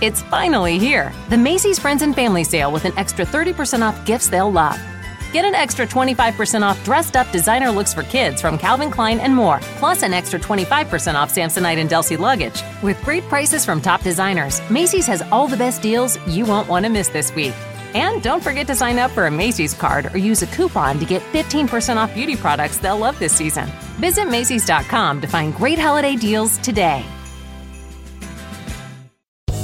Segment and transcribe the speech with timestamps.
[0.00, 1.12] It's finally here.
[1.28, 4.80] The Macy's Friends and Family Sale with an extra 30% off gifts they'll love.
[5.30, 9.36] Get an extra 25% off dressed up designer looks for kids from Calvin Klein and
[9.36, 12.62] more, plus an extra 25% off Samsonite and Delsey luggage.
[12.82, 16.86] With great prices from top designers, Macy's has all the best deals you won't want
[16.86, 17.54] to miss this week.
[17.92, 21.04] And don't forget to sign up for a Macy's card or use a coupon to
[21.04, 23.68] get 15% off beauty products they'll love this season.
[23.98, 27.04] Visit Macy's.com to find great holiday deals today.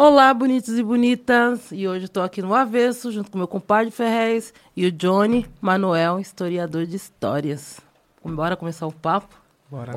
[0.00, 1.72] Olá, bonitos e bonitas.
[1.72, 6.20] E hoje estou aqui no Avesso, junto com meu compadre Ferrez e o Johnny Manuel,
[6.20, 7.80] historiador de histórias.
[8.24, 9.34] Bora começar o papo?
[9.68, 9.90] Bora,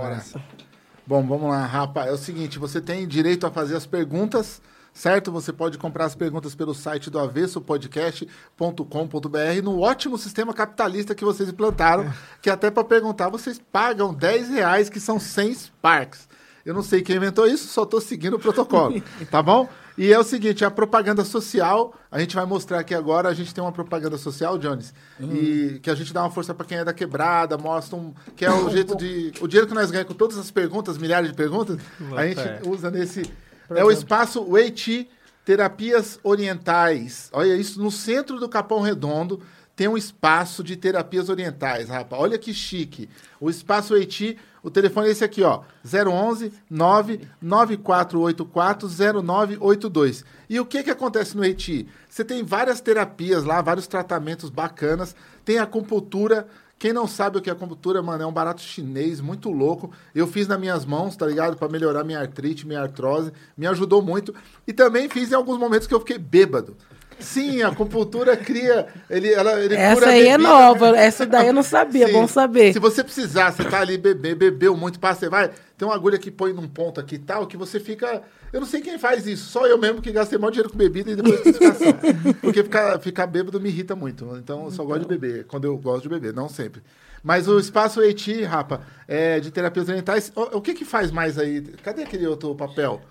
[1.05, 2.07] Bom, vamos lá, rapaz.
[2.07, 4.59] É o seguinte, você tem direito a fazer as perguntas,
[4.91, 5.31] certo?
[5.31, 11.47] Você pode comprar as perguntas pelo site do avessopodcast.com.br no ótimo sistema capitalista que vocês
[11.47, 16.27] implantaram, que até para perguntar vocês pagam 10 reais, que são 100 Sparks.
[16.65, 19.69] Eu não sei quem inventou isso, só estou seguindo o protocolo, tá bom?
[19.97, 23.53] E é o seguinte, a propaganda social, a gente vai mostrar aqui agora, a gente
[23.53, 26.85] tem uma propaganda social, Jones, e que a gente dá uma força para quem é
[26.85, 30.17] da quebrada, mostra um, que é o jeito de, o dinheiro que nós ganhamos com
[30.17, 31.77] todas as perguntas, milhares de perguntas,
[32.15, 33.29] a gente usa nesse,
[33.69, 35.09] é o espaço Weiti
[35.45, 37.29] Terapias Orientais.
[37.33, 39.41] Olha isso, no centro do Capão Redondo
[39.75, 42.21] tem um espaço de terapias orientais, rapaz.
[42.21, 43.09] Olha que chique.
[43.39, 45.61] O espaço Weiti o telefone é esse aqui, ó.
[45.83, 48.87] 011 99484
[49.23, 50.23] 0982.
[50.49, 51.87] E o que que acontece no Haiti?
[52.07, 55.15] Você tem várias terapias lá, vários tratamentos bacanas.
[55.43, 56.47] Tem a acupuntura.
[56.77, 59.91] Quem não sabe o que é acupuntura, mano, é um barato chinês muito louco.
[60.13, 61.55] Eu fiz nas minhas mãos, tá ligado?
[61.55, 63.31] Para melhorar minha artrite, minha artrose.
[63.57, 64.33] Me ajudou muito.
[64.67, 66.75] E também fiz em alguns momentos que eu fiquei bêbado.
[67.21, 68.87] Sim, a acupuntura cria.
[69.09, 70.49] Ele, ela, ele Essa aí é bebida.
[70.49, 72.13] nova, essa daí eu não sabia, Sim.
[72.13, 72.73] bom saber.
[72.73, 75.49] Se você precisar, você tá ali, bebe, bebeu muito, passa, você vai.
[75.77, 78.21] Tem uma agulha que põe num ponto aqui e tal, que você fica.
[78.53, 81.11] Eu não sei quem faz isso, só eu mesmo que gastei maior dinheiro com bebida
[81.11, 81.93] e depois classificação.
[82.41, 84.25] Porque ficar, ficar bêbado me irrita muito.
[84.37, 86.81] Então eu só gosto de beber, quando eu gosto de beber, não sempre.
[87.23, 91.37] Mas o espaço Eiti, rapa, é, de terapias orientais, o, o que que faz mais
[91.37, 91.61] aí?
[91.83, 93.01] Cadê aquele outro papel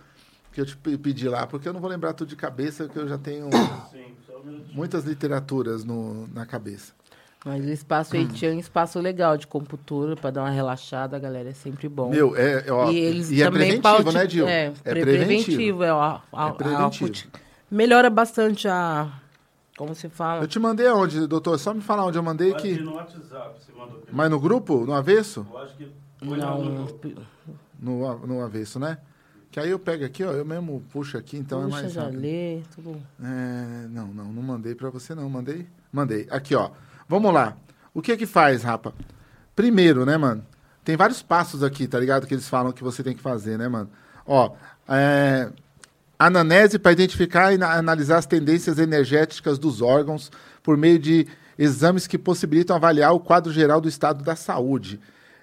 [0.53, 1.47] que eu te pe- pedi lá?
[1.47, 3.49] Porque eu não vou lembrar tudo de cabeça, porque eu já tenho
[4.73, 6.93] muitas literaturas no, na cabeça.
[7.45, 11.49] Mas o espaço Haiti é um espaço legal de computura para dar uma relaxada, galera,
[11.49, 12.11] é sempre bom.
[12.11, 14.47] Meu, é, é, ó, e eles e é também preventivo, pauti- né, Dil?
[14.47, 15.57] É, É pre- preventivo.
[15.57, 15.83] preventivo.
[15.85, 16.83] É, a, a, É preventivo.
[16.83, 17.31] a acuti-
[17.71, 19.11] melhora bastante a.
[19.79, 20.43] Como se fala?
[20.45, 21.59] Eu te mandei aonde, doutor?
[21.59, 24.03] Só me falar onde eu mandei Acho que no WhatsApp você mandou.
[24.13, 24.85] Mas no grupo?
[24.85, 25.47] No avesso?
[25.51, 25.89] Eu acho que
[26.23, 26.63] foi não.
[26.63, 26.89] No.
[27.81, 28.99] No, a- no avesso, né?
[29.51, 32.03] Que aí eu pego aqui, ó, eu mesmo puxo aqui, então é puxa, mais já
[32.05, 32.21] rápido.
[32.21, 33.03] lê, tudo.
[33.23, 35.67] É, não, não, não mandei pra você não, mandei?
[35.93, 36.27] Mandei.
[36.31, 36.71] Aqui, ó.
[37.09, 37.57] Vamos lá.
[37.93, 38.95] O que que faz, rapa?
[39.57, 40.45] Primeiro, né, mano?
[40.85, 42.27] Tem vários passos aqui, tá ligado?
[42.29, 43.91] Que eles falam que você tem que fazer, né, mano?
[44.25, 44.53] Ó,
[44.89, 45.51] é,
[46.17, 50.31] ananese para identificar e na- analisar as tendências energéticas dos órgãos
[50.63, 51.27] por meio de
[51.59, 55.01] exames que possibilitam avaliar o quadro geral do estado da saúde.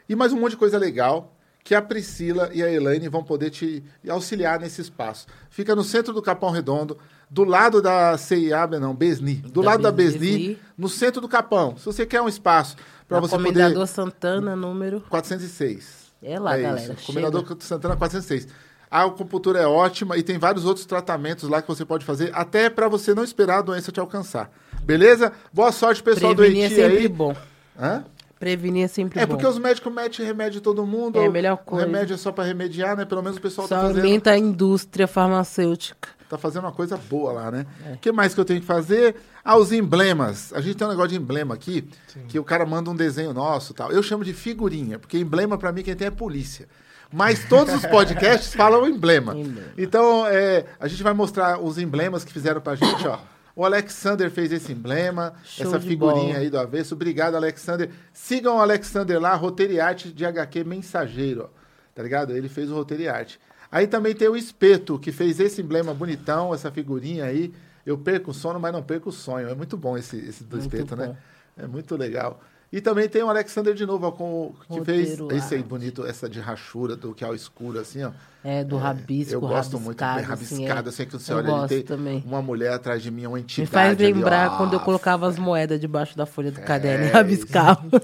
[0.08, 1.34] E mais um monte de coisa legal
[1.68, 5.28] que a Priscila e a Elaine vão poder te auxiliar nesse espaço.
[5.50, 6.98] Fica no centro do Capão Redondo,
[7.30, 10.20] do lado da CIA, não, Besni, do Da lado da Besni.
[10.20, 11.76] Besni, no centro do Capão.
[11.76, 13.88] Se você quer um espaço para você Comendador poder...
[13.88, 15.04] Santana, número.
[15.10, 16.14] 406.
[16.24, 17.06] É lá, galera, Isso.
[17.06, 18.48] Comendador Santana 406.
[18.90, 22.70] A acupuntura é ótima e tem vários outros tratamentos lá que você pode fazer, até
[22.70, 24.50] para você não esperar a doença te alcançar.
[24.84, 25.34] Beleza?
[25.52, 27.08] Boa sorte, pessoal Prevenir é do Haiti sempre aí.
[27.10, 27.36] bom.
[27.78, 28.06] Hã?
[28.40, 29.34] Prevenir é sempre É bom.
[29.34, 31.20] porque os médicos metem remédio em todo mundo.
[31.20, 31.86] É a melhor o coisa.
[31.86, 33.04] remédio é só para remediar, né?
[33.06, 36.10] Pelo menos o pessoal Só tá fazendo, aumenta a indústria farmacêutica.
[36.30, 37.66] tá fazendo uma coisa boa lá, né?
[37.90, 37.94] É.
[37.94, 39.16] O que mais que eu tenho que fazer?
[39.44, 40.54] Ah, os emblemas.
[40.54, 41.88] A gente tem um negócio de emblema aqui,
[42.28, 43.92] que o cara manda um desenho nosso e tal.
[43.92, 46.68] Eu chamo de figurinha, porque emblema para mim quem tem é polícia.
[47.12, 49.34] Mas todos os podcasts falam emblema.
[49.34, 49.68] Emblema.
[49.78, 53.18] Então, é, a gente vai mostrar os emblemas que fizeram pra gente, ó.
[53.58, 56.38] O Alexander fez esse emblema, Show essa figurinha bola.
[56.38, 56.94] aí do avesso.
[56.94, 57.90] Obrigado, Alexander.
[58.14, 61.50] Sigam o Alexander lá, roteiro e arte de HQ Mensageiro.
[61.96, 62.38] Tá ligado?
[62.38, 63.40] Ele fez o roteiro e arte.
[63.72, 67.52] Aí também tem o Espeto, que fez esse emblema bonitão, essa figurinha aí.
[67.84, 69.50] Eu perco o sono, mas não perco o sonho.
[69.50, 71.08] É muito bom esse, esse do Muito Espeto, né?
[71.08, 71.18] bom.
[71.58, 72.40] É muito legal.
[72.72, 76.28] E também tem o Alexander de novo, ó, com, que fez esse aí bonito, essa
[76.30, 78.12] de rachura, do que é o escuro, assim, ó.
[78.44, 81.04] É, do rabisco, Eu gosto muito bem rabiscado, assim, é.
[81.04, 82.24] assim, que você Eu olha, gosto ele tem também.
[82.26, 84.58] uma mulher atrás de mim, uma Me entidade faz ali, lembrar ó.
[84.58, 87.82] quando eu colocava as moedas debaixo da folha É, do caderno e rabiscava.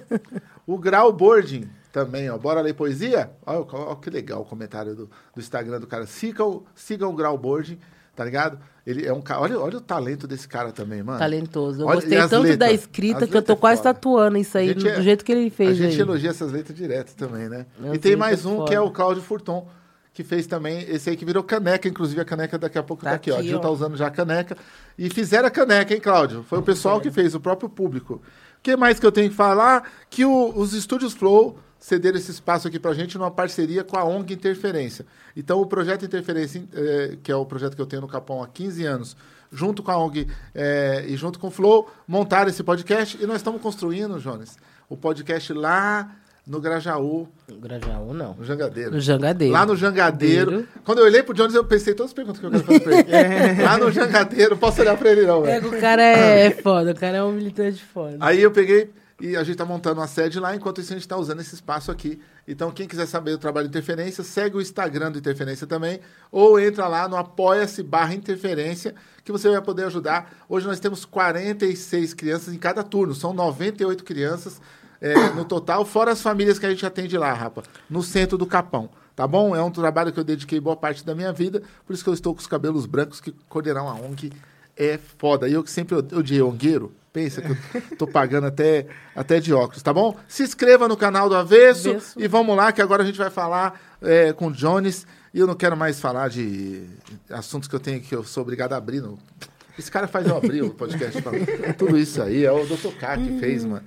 [0.65, 2.37] O Grau Boarding também, ó.
[2.37, 3.29] Bora ler poesia?
[3.45, 6.05] Olha, olha que legal o comentário do, do Instagram do cara.
[6.05, 7.77] Sigam, sigam o Grau Boarding,
[8.15, 8.59] tá ligado?
[8.85, 9.41] Ele é um cara.
[9.41, 11.17] Olha, olha o talento desse cara também, mano.
[11.19, 11.81] Talentoso.
[11.81, 12.81] Eu Olha, gostei tanto da letras?
[12.81, 13.93] escrita As que eu tô é quase foda.
[13.93, 15.99] tatuando isso aí, A do é- jeito que ele fez A gente aí.
[16.01, 17.65] elogia essas letras direto também, né?
[17.89, 18.67] As e tem mais um foda.
[18.69, 19.67] que é o Cláudio Furton,
[20.13, 23.11] que fez também, esse aí que virou caneca, inclusive a caneca daqui a pouco tá,
[23.11, 23.35] Tá aqui, ó.
[23.35, 23.61] A aqui, Gil ó.
[23.61, 24.57] tá usando já a caneca.
[24.97, 26.43] E fizeram a caneca, hein, Cláudio?
[26.43, 28.15] Foi o pessoal que fez, o próprio público.
[28.15, 29.89] O que mais que eu tenho que falar?
[30.09, 34.05] Que o- os estúdios Flow cederam esse espaço aqui pra gente numa parceria com a
[34.05, 35.05] ONG Interferência.
[35.35, 38.47] Então, o projeto Interferência, eh, que é o projeto que eu tenho no Capão há
[38.47, 39.17] 15 anos,
[39.51, 40.25] junto com a ONG
[40.55, 44.55] eh, e junto com o Flow, montaram esse podcast e nós estamos construindo, Jones,
[44.87, 46.09] o podcast lá
[46.47, 47.27] no Grajaú,
[47.59, 48.33] Grajaú, não.
[48.35, 48.91] no Jangadeiro.
[48.91, 49.53] No Jangadeiro.
[49.53, 50.51] Lá no Jangadeiro.
[50.51, 50.81] Jangadeiro.
[50.85, 52.97] Quando eu olhei pro Jones, eu pensei todas as perguntas que eu quero fazer pra
[52.97, 53.59] ele.
[53.61, 55.69] Lá no Jangadeiro, posso olhar pra ele não, É velho.
[55.69, 58.15] que o cara é, é foda, o cara é um militante foda.
[58.21, 58.89] Aí eu peguei
[59.23, 61.55] e a gente tá montando uma sede lá, enquanto isso a gente tá usando esse
[61.55, 62.19] espaço aqui.
[62.45, 66.59] Então, quem quiser saber do trabalho de interferência, segue o Instagram do Interferência também, ou
[66.59, 68.93] entra lá no apoia-se barra interferência,
[69.23, 70.29] que você vai poder ajudar.
[70.49, 74.59] Hoje nós temos 46 crianças em cada turno, são 98 crianças
[74.99, 78.45] é, no total, fora as famílias que a gente atende lá, rapa, no centro do
[78.45, 78.89] Capão.
[79.15, 79.55] Tá bom?
[79.55, 82.13] É um trabalho que eu dediquei boa parte da minha vida, por isso que eu
[82.13, 84.33] estou com os cabelos brancos, que coordenar uma ONG
[84.75, 85.47] é foda.
[85.47, 89.83] E eu que sempre odiei ongueiro, pensa que eu tô pagando até, até de óculos,
[89.83, 90.17] tá bom?
[90.27, 92.19] Se inscreva no canal do Avesso, Avesso.
[92.19, 95.05] e vamos lá, que agora a gente vai falar é, com o Jones.
[95.31, 96.83] E eu não quero mais falar de
[97.29, 99.01] assuntos que eu tenho que eu sou obrigado a abrir.
[99.01, 99.17] Não.
[99.77, 101.21] Esse cara faz eu abrir o podcast.
[101.21, 101.45] falando.
[101.77, 102.95] Tudo isso aí, é o Dr.
[102.99, 103.85] K que fez, mano.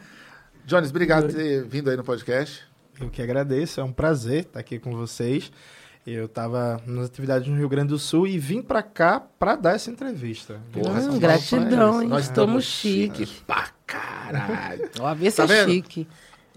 [0.64, 2.64] Jones, obrigado por ter vindo aí no podcast.
[3.00, 5.52] Eu que agradeço, é um prazer estar aqui com vocês.
[6.06, 9.74] Eu estava nas atividades no Rio Grande do Sul e vim para cá para dar
[9.74, 10.60] essa entrevista.
[10.72, 12.08] Porra, Hum, gratidão, hein?
[12.08, 13.26] Nós Estamos chique.
[13.26, 14.88] chiques pra caralho.
[15.00, 16.06] O avesso Tá é chique.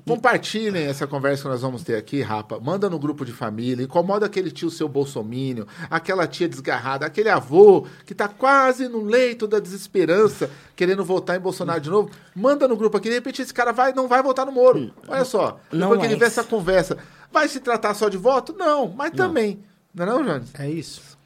[0.08, 2.60] Compartilhem essa conversa que nós vamos ter aqui, rapa.
[2.60, 7.86] Manda no grupo de família, incomoda aquele tio seu bolsomínio, aquela tia desgarrada, aquele avô
[8.06, 12.10] que tá quase no leito da desesperança, querendo votar em Bolsonaro de novo.
[12.36, 14.92] Manda no grupo aqui, de repente esse cara vai, não vai votar no Moro.
[15.08, 16.38] Olha só, Não depois que ele vê mais.
[16.38, 16.98] essa conversa,
[17.32, 18.54] vai se tratar só de voto?
[18.58, 19.60] Não, mas também.
[19.94, 20.52] Não é não, Jones?
[20.60, 21.18] É isso.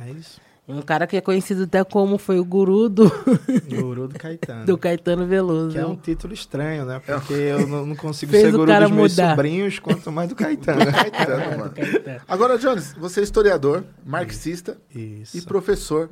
[0.00, 0.40] É isso.
[0.68, 3.10] Um cara que é conhecido até como foi o guru do,
[3.68, 4.64] Guru do Caetano.
[4.64, 5.72] do Caetano Veloso.
[5.72, 7.00] Que é um título estranho, né?
[7.04, 9.30] Porque eu não, não consigo Fez ser guru dos meus mudar.
[9.30, 10.86] sobrinhos, quanto mais do Caetano.
[10.90, 11.70] Caetano, mano.
[11.72, 12.20] Caetano.
[12.28, 15.36] Agora, Jones, você é historiador, marxista Isso.
[15.36, 16.08] e professor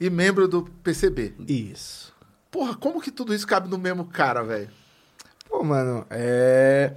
[0.00, 1.34] e membro do PCB.
[1.48, 2.12] Isso.
[2.50, 4.68] Porra, como que tudo isso cabe no mesmo cara, velho?
[5.48, 6.92] Pô, mano, é.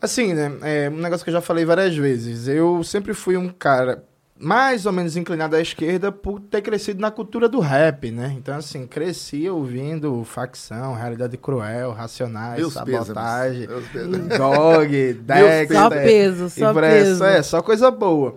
[0.00, 0.52] Assim, né?
[0.62, 2.46] É um negócio que eu já falei várias vezes.
[2.46, 4.04] Eu sempre fui um cara
[4.40, 8.34] mais ou menos inclinado à esquerda por ter crescido na cultura do rap, né?
[8.38, 13.66] Então, assim, cresci ouvindo facção, realidade cruel, racionais, Meus sabotagem,
[14.36, 15.76] dog, Dexter.
[15.76, 17.24] Só peso, só aí, peso.
[17.24, 18.36] É, só coisa boa.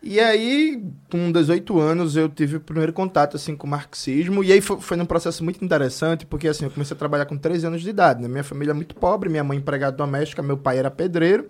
[0.00, 4.44] E aí, com 18 anos, eu tive o primeiro contato, assim, com o marxismo.
[4.44, 7.36] E aí foi, foi num processo muito interessante, porque, assim, eu comecei a trabalhar com
[7.36, 8.28] 13 anos de idade, né?
[8.28, 11.44] Minha família é muito pobre, minha mãe empregada doméstica, meu pai era pedreiro.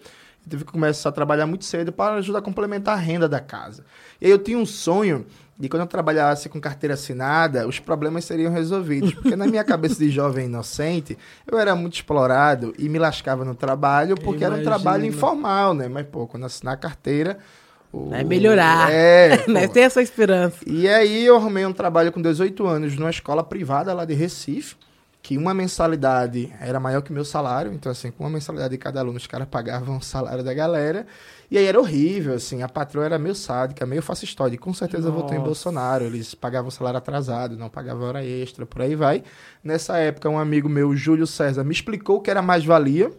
[0.44, 3.38] Eu tive que começar a trabalhar muito cedo para ajudar a complementar a renda da
[3.38, 3.84] casa.
[4.18, 5.26] E aí eu tinha um sonho
[5.58, 9.12] de quando eu trabalhasse com carteira assinada, os problemas seriam resolvidos.
[9.12, 13.54] Porque na minha cabeça de jovem inocente, eu era muito explorado e me lascava no
[13.54, 15.86] trabalho, porque era um trabalho informal, né?
[15.86, 17.38] Mas, pô, quando assinar a carteira...
[17.92, 18.90] o- Vai melhorar.
[18.92, 19.44] É.
[19.48, 20.56] Nós temos essa esperança.
[20.66, 24.76] E aí eu arrumei um trabalho com 18 anos numa escola privada lá de Recife,
[25.22, 28.78] que uma mensalidade era maior que o meu salário, então assim, com uma mensalidade de
[28.78, 31.06] cada aluno, os caras pagavam o salário da galera.
[31.50, 35.10] E aí era horrível, assim, a patroa era meio sádica, meio fascistoide, e com certeza
[35.10, 35.46] votou em Nossa.
[35.46, 39.22] Bolsonaro, eles pagavam salário atrasado, não pagavam hora extra, por aí vai.
[39.64, 43.10] Nessa época, um amigo meu, Júlio César, me explicou que era mais-valia,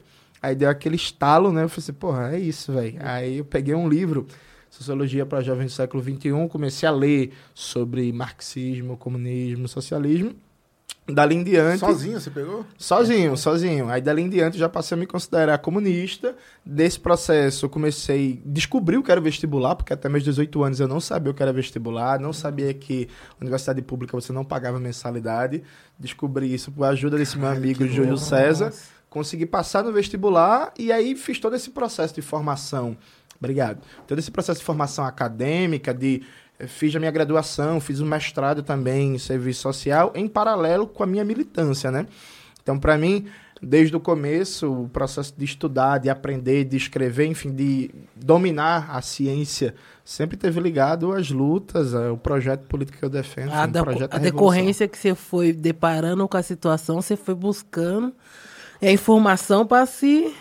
[0.41, 2.97] aí deu aquele estalo, né, eu falei assim, porra, é isso, velho.
[3.01, 4.25] Aí eu peguei um livro,
[4.69, 10.35] Sociologia para Jovens do Século XXI, comecei a ler sobre marxismo, comunismo, socialismo.
[11.13, 11.79] Dali em diante.
[11.79, 12.65] Sozinho você pegou?
[12.77, 13.89] Sozinho, sozinho.
[13.89, 16.35] Aí dali em diante já passei a me considerar comunista.
[16.63, 20.79] Desse processo eu comecei a descobrir o que era vestibular, porque até meus 18 anos
[20.79, 23.09] eu não sabia o que era vestibular, não sabia que
[23.41, 25.63] universidade pública você não pagava mensalidade.
[25.97, 28.71] Descobri isso por ajuda desse meu amigo Júlio César.
[29.09, 32.95] Consegui passar no vestibular e aí fiz todo esse processo de formação.
[33.39, 33.79] Obrigado.
[34.07, 36.23] Todo esse processo de formação acadêmica, de
[36.59, 41.03] eh, fiz a minha graduação, fiz um mestrado também em serviço social, em paralelo com
[41.03, 42.05] a minha militância, né?
[42.61, 43.25] Então, para mim,
[43.61, 49.01] desde o começo, o processo de estudar, de aprender, de escrever, enfim, de dominar a
[49.01, 53.51] ciência, sempre teve ligado às lutas, ao projeto político que eu defendo.
[53.53, 57.15] A, enfim, da- o projeto a decorrência que você foi deparando com a situação, você
[57.15, 58.13] foi buscando
[58.81, 60.33] é informação para se.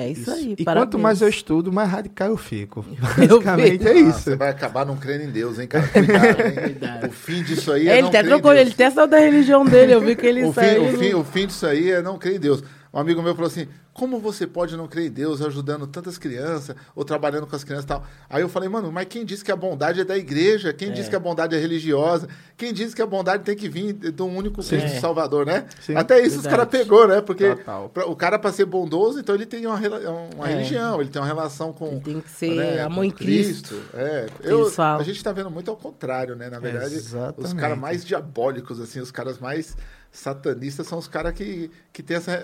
[0.00, 0.54] É isso, aí.
[0.56, 0.86] E parabéns.
[0.86, 2.84] quanto mais eu estudo, mais radical eu fico.
[2.88, 3.88] Eu Basicamente vejo.
[3.88, 4.20] é Ah, isso.
[4.20, 5.88] você vai acabar não crendo em Deus, hein, cara?
[5.88, 7.08] Cuidado, hein?
[7.08, 8.60] O fim disso aí é, ele não até crer em trocou, Deus.
[8.66, 10.84] ele até saiu da religião dele, eu vi que ele o, fim, saiu.
[10.84, 12.62] o, fim, o fim disso aí é não crer em Deus.
[12.94, 13.66] Um amigo meu falou assim:
[13.98, 17.84] como você pode não crer em Deus ajudando tantas crianças ou trabalhando com as crianças
[17.84, 18.06] e tal?
[18.30, 20.72] Aí eu falei, mano, mas quem disse que a bondade é da igreja?
[20.72, 22.28] Quem disse que a bondade é religiosa?
[22.56, 25.66] Quem disse que a bondade tem que vir de um único Cristo Salvador, né?
[25.80, 25.96] Sim.
[25.96, 26.56] Até isso os Verdade.
[26.56, 27.20] caras pegou, né?
[27.20, 27.56] Porque
[27.92, 29.98] pra- o cara, para ser bondoso, então ele tem uma, rela-
[30.34, 30.54] uma É.
[30.54, 31.86] religião, ele tem uma relação com.
[31.88, 33.74] Ele tem que ser né, amor com em Cristo.
[33.94, 36.48] É, eu, a gente tá vendo muito ao contrário, né?
[36.48, 37.56] Na verdade, os Exatamente.
[37.56, 39.76] caras mais diabólicos, assim, os caras mais
[40.10, 42.40] satanistas são os caras que, que têm essa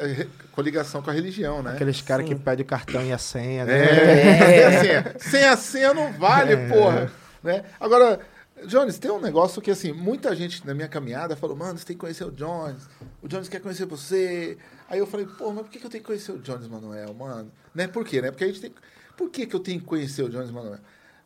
[0.52, 1.72] coligação com a religião, né?
[1.72, 3.84] Aqueles caras que pedem o cartão e a senha, né?
[3.84, 5.16] É, sem a senha.
[5.18, 7.10] Sem a senha não vale, porra.
[7.42, 7.64] Né?
[7.80, 8.20] Agora,
[8.66, 11.96] Jones, tem um negócio que, assim, muita gente na minha caminhada falou, mano, você tem
[11.96, 12.88] que conhecer o Jones.
[13.20, 14.56] O Jones quer conhecer você.
[14.88, 17.12] Aí eu falei, pô, mas por que, que eu tenho que conhecer o Jones Manuel,
[17.14, 17.50] mano?
[17.74, 17.86] Né?
[17.88, 18.30] Por quê, né?
[18.30, 18.74] Porque a gente tem...
[19.16, 20.78] Por que, que eu tenho que conhecer o Jones Manuel?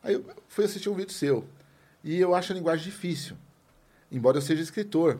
[0.03, 1.45] Aí eu fui assistir um vídeo seu.
[2.03, 3.35] E eu acho a linguagem difícil.
[4.11, 5.19] Embora eu seja escritor.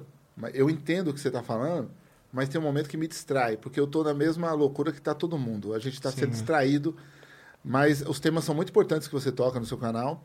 [0.54, 1.90] Eu entendo o que você está falando,
[2.32, 5.14] mas tem um momento que me distrai, porque eu estou na mesma loucura que está
[5.14, 5.74] todo mundo.
[5.74, 6.96] A gente está sendo distraído,
[7.64, 10.24] mas os temas são muito importantes que você toca no seu canal,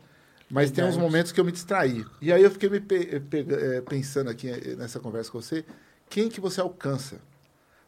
[0.49, 2.05] mas tem uns momentos que eu me distraí.
[2.21, 5.65] E aí eu fiquei me pe- pega- eh, pensando aqui eh, nessa conversa com você,
[6.09, 7.19] quem que você alcança?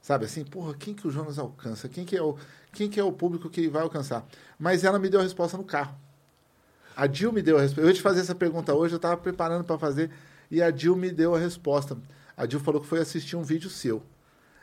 [0.01, 1.88] Sabe assim, porra, quem que o Jonas alcança?
[1.89, 2.36] Quem que é o,
[2.74, 4.25] quem que é o público que vai alcançar?
[4.57, 5.96] Mas ela me deu a resposta no carro.
[6.96, 7.81] A Dil me deu a resposta.
[7.81, 10.10] Eu ia te fazer essa pergunta hoje, eu estava preparando para fazer,
[10.50, 11.96] e a Dil me deu a resposta.
[12.38, 14.01] A Dil falou que foi assistir um vídeo seu.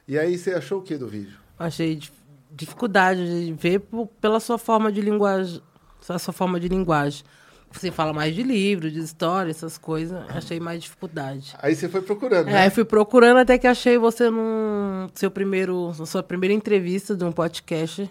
[0.07, 1.37] E aí você achou o que do vídeo?
[1.59, 2.13] Achei dif-
[2.51, 3.81] dificuldade de ver
[4.21, 5.61] pela sua forma de linguagem.
[6.01, 7.25] Sua, sua forma de linguagem.
[7.73, 10.23] Você fala mais de livro, de história, essas coisas.
[10.29, 11.55] Achei mais dificuldade.
[11.61, 12.59] Aí você foi procurando, É, né?
[12.63, 17.25] aí fui procurando até que achei você num seu primeiro, na sua primeira entrevista de
[17.25, 18.09] um podcast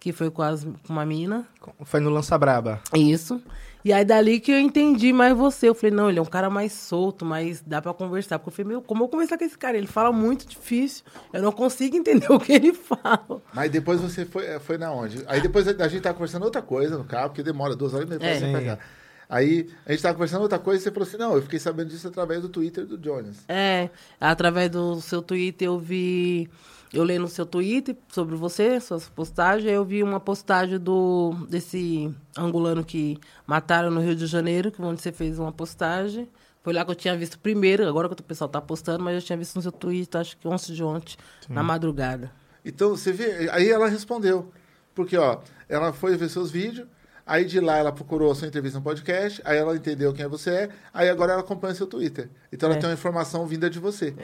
[0.00, 1.46] que foi com, as, com uma mina.
[1.84, 2.80] Foi no Lança Braba.
[2.94, 3.42] Isso.
[3.84, 5.68] E aí dali que eu entendi mais você.
[5.68, 8.38] Eu falei, não, ele é um cara mais solto, mas dá pra conversar.
[8.38, 9.76] Porque eu falei, meu, como eu conversar com esse cara?
[9.76, 11.04] Ele fala muito difícil.
[11.32, 13.42] Eu não consigo entender o que ele fala.
[13.52, 15.24] Mas depois você foi, eh, foi na onde?
[15.26, 18.08] Aí depois a gente tava conversando outra coisa no carro, porque demora duas horas e
[18.08, 18.38] meia pra É.
[18.38, 18.78] você pegar.
[19.28, 21.88] Aí a gente tava conversando outra coisa e você falou assim, não, eu fiquei sabendo
[21.88, 23.38] disso através do Twitter do Jones.
[23.48, 23.88] É,
[24.20, 26.50] através do seu Twitter eu vi.
[26.92, 31.32] Eu leio no seu Twitter sobre você, suas postagens, aí eu vi uma postagem do
[31.48, 36.28] desse angolano que mataram no Rio de Janeiro, que onde você fez uma postagem.
[36.62, 39.22] Foi lá que eu tinha visto primeiro, agora que o pessoal tá postando, mas eu
[39.22, 41.16] tinha visto no seu Twitter, acho que ontem de ontem,
[41.48, 42.30] na madrugada.
[42.64, 44.52] Então, você vê, aí ela respondeu.
[44.94, 46.86] Porque, ó, ela foi ver seus vídeos,
[47.26, 50.50] aí de lá ela procurou a sua entrevista no podcast, aí ela entendeu quem você
[50.50, 52.28] é, aí agora ela acompanha seu Twitter.
[52.52, 52.80] Então ela É.
[52.80, 54.14] tem uma informação vinda de você.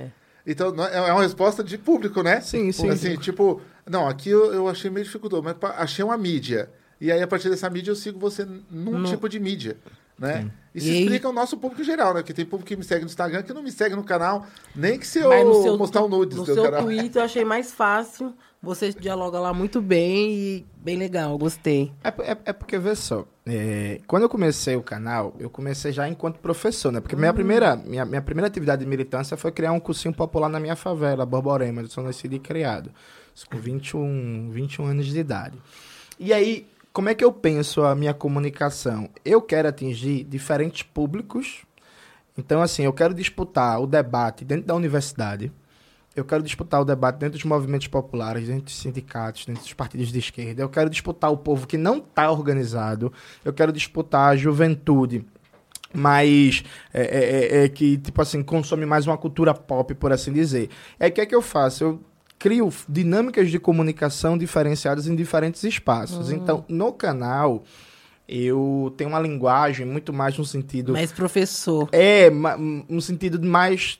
[0.51, 2.41] Então, é é uma resposta de público, né?
[2.41, 2.89] Sim, sim.
[2.89, 6.71] Assim, tipo, não, aqui eu, eu achei meio dificultoso, mas achei uma mídia.
[6.99, 9.77] E aí, a partir dessa mídia, eu sigo você num No- tipo de mídia,
[10.19, 10.51] né?
[10.75, 12.21] Isso E aí- explica o nosso público geral, né?
[12.21, 14.99] Porque tem público que me segue no Instagram que não me segue no canal, nem
[14.99, 15.31] que se eu
[15.63, 16.83] seu, mostrar um nudes no seu canal.
[16.83, 21.93] Twitter eu achei mais fácil, você dialoga lá muito bem e bem legal, gostei.
[22.03, 26.09] É, é, é porque, vê só, é, quando eu comecei o canal, eu comecei já
[26.09, 27.01] enquanto professor, né?
[27.01, 30.61] Porque minha, primeira, minha, minha primeira atividade de militância foi criar um cursinho popular na
[30.61, 32.91] minha favela, Borborema, eu sou nascido e criado.
[33.35, 35.57] Isso com 21, 21 anos de idade.
[36.19, 39.09] E aí, como é que eu penso a minha comunicação?
[39.25, 41.63] Eu quero atingir diferentes públicos.
[42.37, 45.53] Então, assim, eu quero disputar o debate dentro da universidade.
[46.19, 50.11] Eu quero disputar o debate dentro dos movimentos populares, dentro dos sindicatos, dentro dos partidos
[50.11, 50.63] de esquerda.
[50.63, 53.13] Eu quero disputar o povo que não está organizado.
[53.45, 55.25] Eu quero disputar a juventude.
[55.95, 60.33] Mais é, é, é, é, que tipo assim consome mais uma cultura pop por assim
[60.33, 60.69] dizer.
[60.99, 61.83] É que é que eu faço?
[61.83, 62.01] Eu
[62.39, 66.31] crio dinâmicas de comunicação diferenciadas em diferentes espaços.
[66.31, 67.65] Então no canal
[68.29, 72.31] eu tenho uma linguagem muito mais no sentido Mas professor, é,
[72.87, 73.99] um sentido mais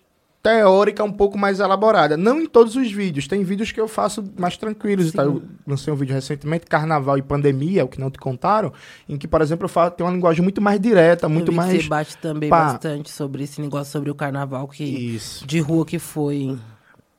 [0.49, 2.17] teórica, um pouco mais elaborada.
[2.17, 3.29] Não em todos os vídeos.
[3.29, 5.13] Tem vídeos que eu faço mais tranquilos.
[5.13, 5.27] tal.
[5.27, 8.73] Eu lancei um vídeo recentemente, Carnaval e Pandemia, o que não te contaram,
[9.09, 11.83] em que, por exemplo, eu falo, tenho uma linguagem muito mais direta, muito mais...
[11.83, 12.73] você bate também pá.
[12.73, 15.47] bastante sobre esse negócio sobre o carnaval que Isso.
[15.47, 16.57] de rua que foi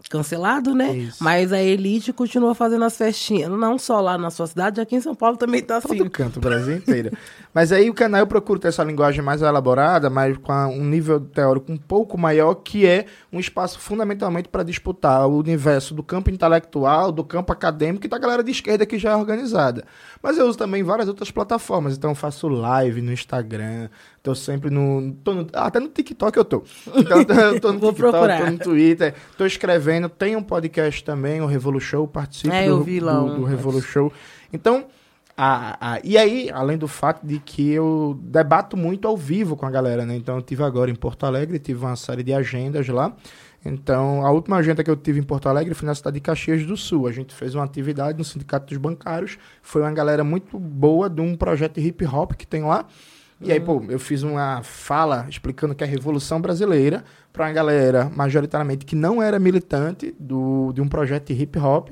[0.08, 0.96] cancelado, né?
[0.96, 1.24] Isso.
[1.24, 3.52] Mas a Elite continua fazendo as festinhas.
[3.52, 5.98] Não só lá na sua cidade, aqui em São Paulo também tá assim.
[5.98, 7.12] Todo canto, o Brasil inteiro.
[7.54, 11.20] Mas aí o canal eu procuro ter essa linguagem mais elaborada, mas com um nível
[11.20, 16.30] teórico um pouco maior, que é um espaço fundamentalmente para disputar o universo do campo
[16.30, 19.84] intelectual, do campo acadêmico e da galera de esquerda que já é organizada.
[20.22, 23.90] Mas eu uso também várias outras plataformas, então eu faço live no Instagram,
[24.22, 25.14] tô sempre no.
[25.24, 26.64] Tô no até no TikTok eu tô.
[26.96, 28.46] Então eu tô no Vou TikTok, procurar.
[28.46, 32.84] tô no Twitter, tô escrevendo, tem um podcast também, o Revolu Show, participo É, do,
[32.84, 34.12] vi lá do, do Revolu Show.
[34.52, 34.86] Então,
[35.38, 39.66] a, a- e aí, além do fato de que eu debato muito ao vivo com
[39.66, 40.16] a galera, né?
[40.16, 43.16] Então, eu tive agora em Porto Alegre, tive uma série de agendas lá.
[43.66, 46.66] Então, a última agenda que eu tive em Porto Alegre foi na cidade de Caxias
[46.66, 47.08] do Sul.
[47.08, 49.38] A gente fez uma atividade no Sindicato dos Bancários.
[49.62, 52.86] Foi uma galera muito boa de um projeto de hip hop que tem lá.
[53.42, 57.54] E aí, pô, eu fiz uma fala explicando que é a Revolução Brasileira para uma
[57.54, 61.90] galera, majoritariamente, que não era militante do, de um projeto de hip hop.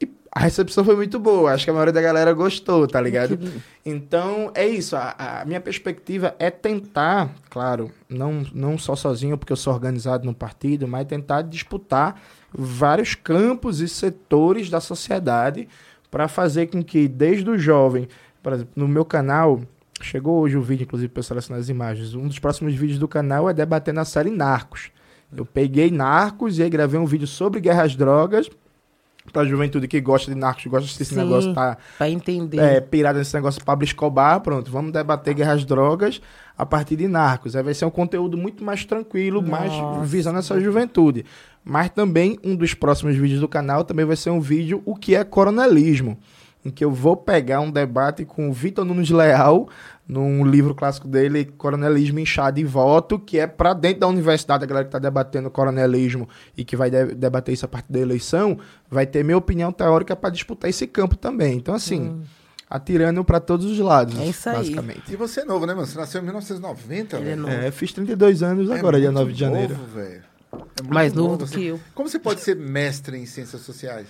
[0.00, 1.52] E a recepção foi muito boa.
[1.52, 3.36] Acho que a maioria da galera gostou, tá ligado?
[3.84, 4.94] Então, é isso.
[4.94, 10.24] A, a minha perspectiva é tentar, claro, não, não só sozinho, porque eu sou organizado
[10.24, 12.20] no partido, mas tentar disputar
[12.52, 15.68] vários campos e setores da sociedade
[16.10, 18.06] para fazer com que, desde o jovem,
[18.40, 19.60] por exemplo, no meu canal,
[20.06, 22.14] chegou hoje o vídeo, inclusive, para eu selecionar as imagens.
[22.14, 24.90] Um dos próximos vídeos do canal é debater na série Narcos.
[25.36, 28.48] Eu peguei Narcos e aí gravei um vídeo sobre guerra às drogas.
[29.32, 31.16] Pra juventude que gosta de narcos, gosta desse Sim.
[31.16, 32.58] negócio, tá Pra entender.
[32.58, 36.20] é, pirada nesse negócio Pablo Escobar, pronto, vamos debater guerra às drogas
[36.56, 37.54] a partir de narcos.
[37.54, 39.72] Aí vai ser um conteúdo muito mais tranquilo, mais
[40.08, 41.24] visando essa juventude.
[41.62, 45.14] Mas também um dos próximos vídeos do canal também vai ser um vídeo o que
[45.14, 46.18] é coronelismo,
[46.64, 49.68] em que eu vou pegar um debate com o Vitor Nunes Leal,
[50.06, 54.66] num livro clássico dele, Coronelismo, Inchado e Voto, que é para dentro da universidade, a
[54.66, 58.58] galera que está debatendo coronelismo e que vai de- debater isso a partir da eleição,
[58.90, 61.56] vai ter minha opinião teórica para disputar esse campo também.
[61.56, 62.20] Então, assim,
[62.68, 64.56] atirando para todos os lados, É isso aí.
[64.56, 65.02] basicamente.
[65.12, 65.86] E você é novo, né, mano?
[65.86, 67.42] Você nasceu em 1990, Ele é velho.
[67.42, 67.54] novo.
[67.54, 69.74] É, fiz 32 anos agora, dia muito 9 de janeiro.
[69.74, 70.22] Novo, velho.
[70.52, 71.80] É muito Mais novo do que eu.
[71.94, 74.08] Como você pode ser mestre em ciências sociais?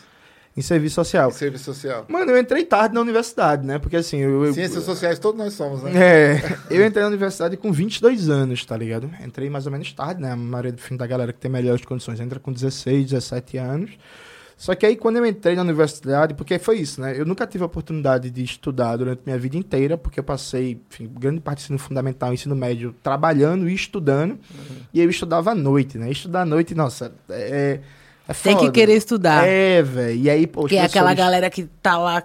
[0.56, 1.30] Em serviço social.
[1.30, 2.04] Em serviço social?
[2.08, 3.78] Mano, eu entrei tarde na universidade, né?
[3.78, 4.44] Porque assim, eu.
[4.46, 5.92] eu- Ciências sociais todos nós somos, né?
[5.94, 9.08] É, eu entrei na universidade com 22 anos, tá ligado?
[9.24, 10.32] Entrei mais ou menos tarde, né?
[10.32, 13.90] A maioria do fim da galera que tem melhores condições entra com 16, 17 anos.
[14.56, 17.14] Só que aí quando eu entrei na universidade, porque foi isso, né?
[17.18, 21.08] Eu nunca tive a oportunidade de estudar durante minha vida inteira, porque eu passei, enfim,
[21.18, 24.38] grande parte do ensino fundamental, ensino médio, trabalhando e estudando.
[24.92, 26.10] E eu estudava à noite, né?
[26.10, 27.80] Estudar à noite, nossa, é.
[28.30, 29.46] É Tem que querer estudar.
[29.46, 30.18] É, velho.
[30.20, 32.22] E aí, pô, Porque é aquela galera que tá lá,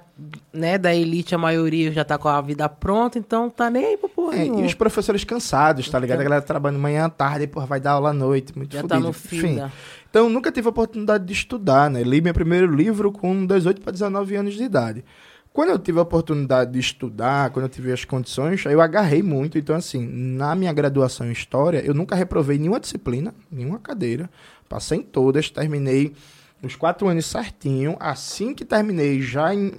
[0.53, 3.97] né, da elite, a maioria já tá com a vida pronta, então tá nem aí
[3.97, 6.19] pra porra É, e os professores cansados, tá ligado?
[6.19, 8.99] A galera trabalhando manhã, tarde, porra, vai dar aula à noite, muito Já fodido.
[9.01, 9.71] tá no fim Enfim, da-
[10.09, 12.01] Então, nunca tive a oportunidade de estudar, né?
[12.03, 15.03] Li meu primeiro livro com 18 para 19 anos de idade.
[15.51, 19.57] Quando eu tive a oportunidade de estudar, quando eu tive as condições, eu agarrei muito.
[19.57, 24.29] Então, assim, na minha graduação em História, eu nunca reprovei nenhuma disciplina, nenhuma cadeira.
[24.69, 26.13] Passei em todas, terminei
[26.63, 27.95] os quatro anos certinho.
[27.99, 29.71] Assim que terminei, já en-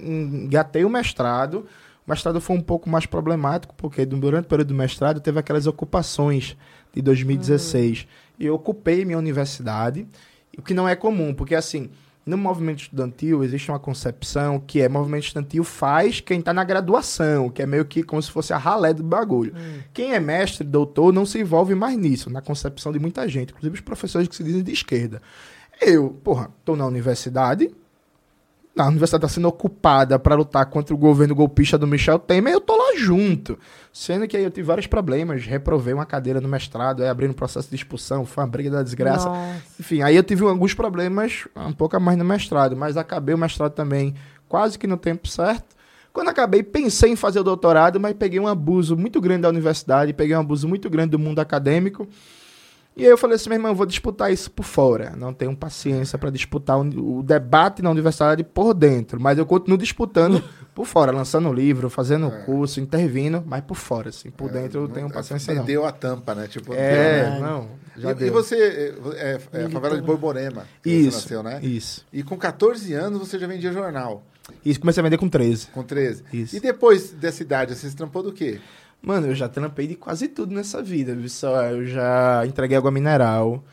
[0.45, 1.65] engatei o mestrado.
[2.05, 5.67] O mestrado foi um pouco mais problemático, porque durante o período do mestrado teve aquelas
[5.67, 6.55] ocupações
[6.93, 8.07] de 2016.
[8.39, 10.07] E eu ocupei minha universidade,
[10.57, 11.89] o que não é comum, porque assim,
[12.27, 17.49] no movimento estudantil existe uma concepção que é movimento estudantil faz quem está na graduação,
[17.49, 19.53] que é meio que como se fosse a ralé do bagulho.
[19.93, 23.75] Quem é mestre, doutor, não se envolve mais nisso, na concepção de muita gente, inclusive
[23.75, 25.21] os professores que se dizem de esquerda.
[25.81, 27.73] Eu, porra, tô na universidade,
[28.83, 32.61] a universidade está sendo ocupada para lutar contra o governo golpista do Michel Temer, eu
[32.61, 33.57] tô lá junto.
[33.91, 37.33] Sendo que aí eu tive vários problemas, reprovei uma cadeira no mestrado, aí abri um
[37.33, 39.29] processo de expulsão, foi uma briga da desgraça.
[39.29, 39.61] Nossa.
[39.79, 43.37] Enfim, aí eu tive alguns problemas um pouco a mais no mestrado, mas acabei o
[43.37, 44.13] mestrado também
[44.47, 45.75] quase que no tempo certo.
[46.13, 50.13] Quando acabei, pensei em fazer o doutorado, mas peguei um abuso muito grande da universidade,
[50.13, 52.07] peguei um abuso muito grande do mundo acadêmico.
[52.97, 55.13] E aí eu falei assim, meu irmão, eu vou disputar isso por fora.
[55.15, 59.19] Não tenho paciência para disputar o, debate na universidade por dentro.
[59.21, 64.31] Mas eu continuo disputando por fora, lançando livro, fazendo curso, intervindo, mas por fora, assim.
[64.31, 65.63] Por dentro eu tenho paciência não.
[65.63, 66.47] Deu a tampa, né?
[66.47, 67.39] Tipo, É, né?
[67.39, 68.27] não, já e, deu.
[68.27, 71.59] e você, é, é a favela de Borborema, Isso, você nasceu, né?
[71.61, 72.03] isso.
[72.11, 74.23] E com 14 anos você já vendia jornal,
[74.65, 75.67] Isso comecei a vender com 13.
[75.67, 76.23] com 13.
[76.33, 76.55] Isso.
[76.55, 78.59] E depois dessa idade, você se trampou do quê?
[79.01, 81.15] Mano, eu já trampei de quase tudo nessa vida.
[81.15, 81.63] viu só?
[81.65, 83.63] Eu já entreguei água mineral,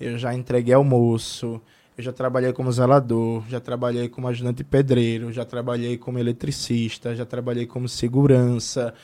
[0.00, 1.60] eu já entreguei almoço,
[1.96, 7.24] eu já trabalhei como zelador, já trabalhei como ajudante pedreiro, já trabalhei como eletricista, já
[7.26, 8.94] trabalhei como segurança,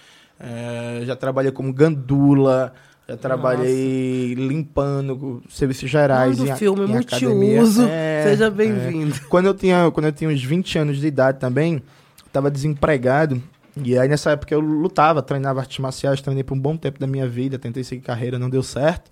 [0.41, 2.73] eh, já trabalhei como gandula,
[3.09, 6.37] Já trabalhei limpando serviços gerais.
[6.39, 7.35] Manda em, filme em academia.
[7.37, 7.87] multiuso.
[7.89, 8.51] É, Seja é.
[8.51, 9.15] bem-vindo.
[9.29, 13.41] Quando eu tinha, quando eu tinha uns 20 anos de idade também, eu tava desempregado.
[13.83, 17.07] E aí nessa época eu lutava, treinava artes marciais, treinei por um bom tempo da
[17.07, 19.11] minha vida, tentei seguir carreira, não deu certo.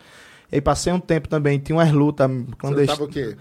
[0.51, 2.99] E aí passei um tempo também, tinha umas lutas Você clandestinas.
[2.99, 3.37] lutava o quê?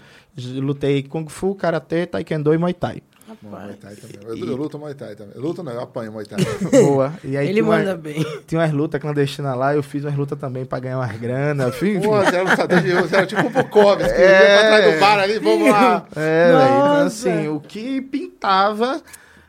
[0.60, 3.02] Lutei Kung Fu, Karatê, Taekwondo e Muay Thai.
[3.42, 4.16] Muay Thai também.
[4.22, 5.32] Eu, eu luto Muay Thai também.
[5.34, 6.38] Eu luto não, eu apanho Muay Thai.
[6.82, 7.12] Boa.
[7.24, 8.24] E aí Ele tinha, uma- manda bem.
[8.46, 11.68] tinha umas lutas clandestinas lá, eu fiz umas lutas também pra ganhar umas grana.
[11.68, 14.52] Enfim, Pô, você era lutador de você era tipo um que É.
[14.52, 16.06] ia pra trás do bar ali, vamos lá.
[16.16, 16.64] É, velho.
[16.64, 19.00] Então, assim, o que pintava.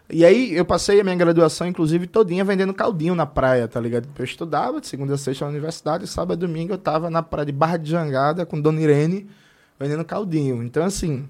[0.09, 4.07] E aí eu passei a minha graduação, inclusive, todinha vendendo caldinho na praia, tá ligado?
[4.17, 7.47] Eu estudava de segunda a sexta na universidade, sábado e domingo eu tava na praia
[7.47, 9.27] de Barra de Jangada com Dona Irene
[9.79, 10.63] vendendo caldinho.
[10.63, 11.27] Então, assim,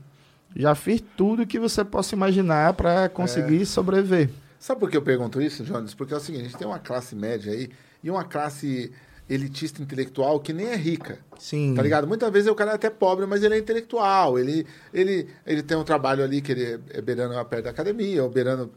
[0.56, 4.30] já fiz tudo que você possa imaginar pra conseguir sobreviver.
[4.60, 5.94] Sabe por que eu pergunto isso, Jones?
[5.94, 7.70] Porque é o seguinte, a gente tem uma classe média aí
[8.04, 8.92] e uma classe
[9.30, 11.20] elitista intelectual que nem é rica.
[11.40, 11.74] Sim.
[11.76, 12.08] Tá ligado?
[12.08, 14.38] Muitas vezes o cara é até pobre, mas ele é intelectual.
[14.38, 18.30] Ele, ele, ele tem um trabalho ali que ele é beirando perto da academia, ou
[18.30, 18.72] beirando.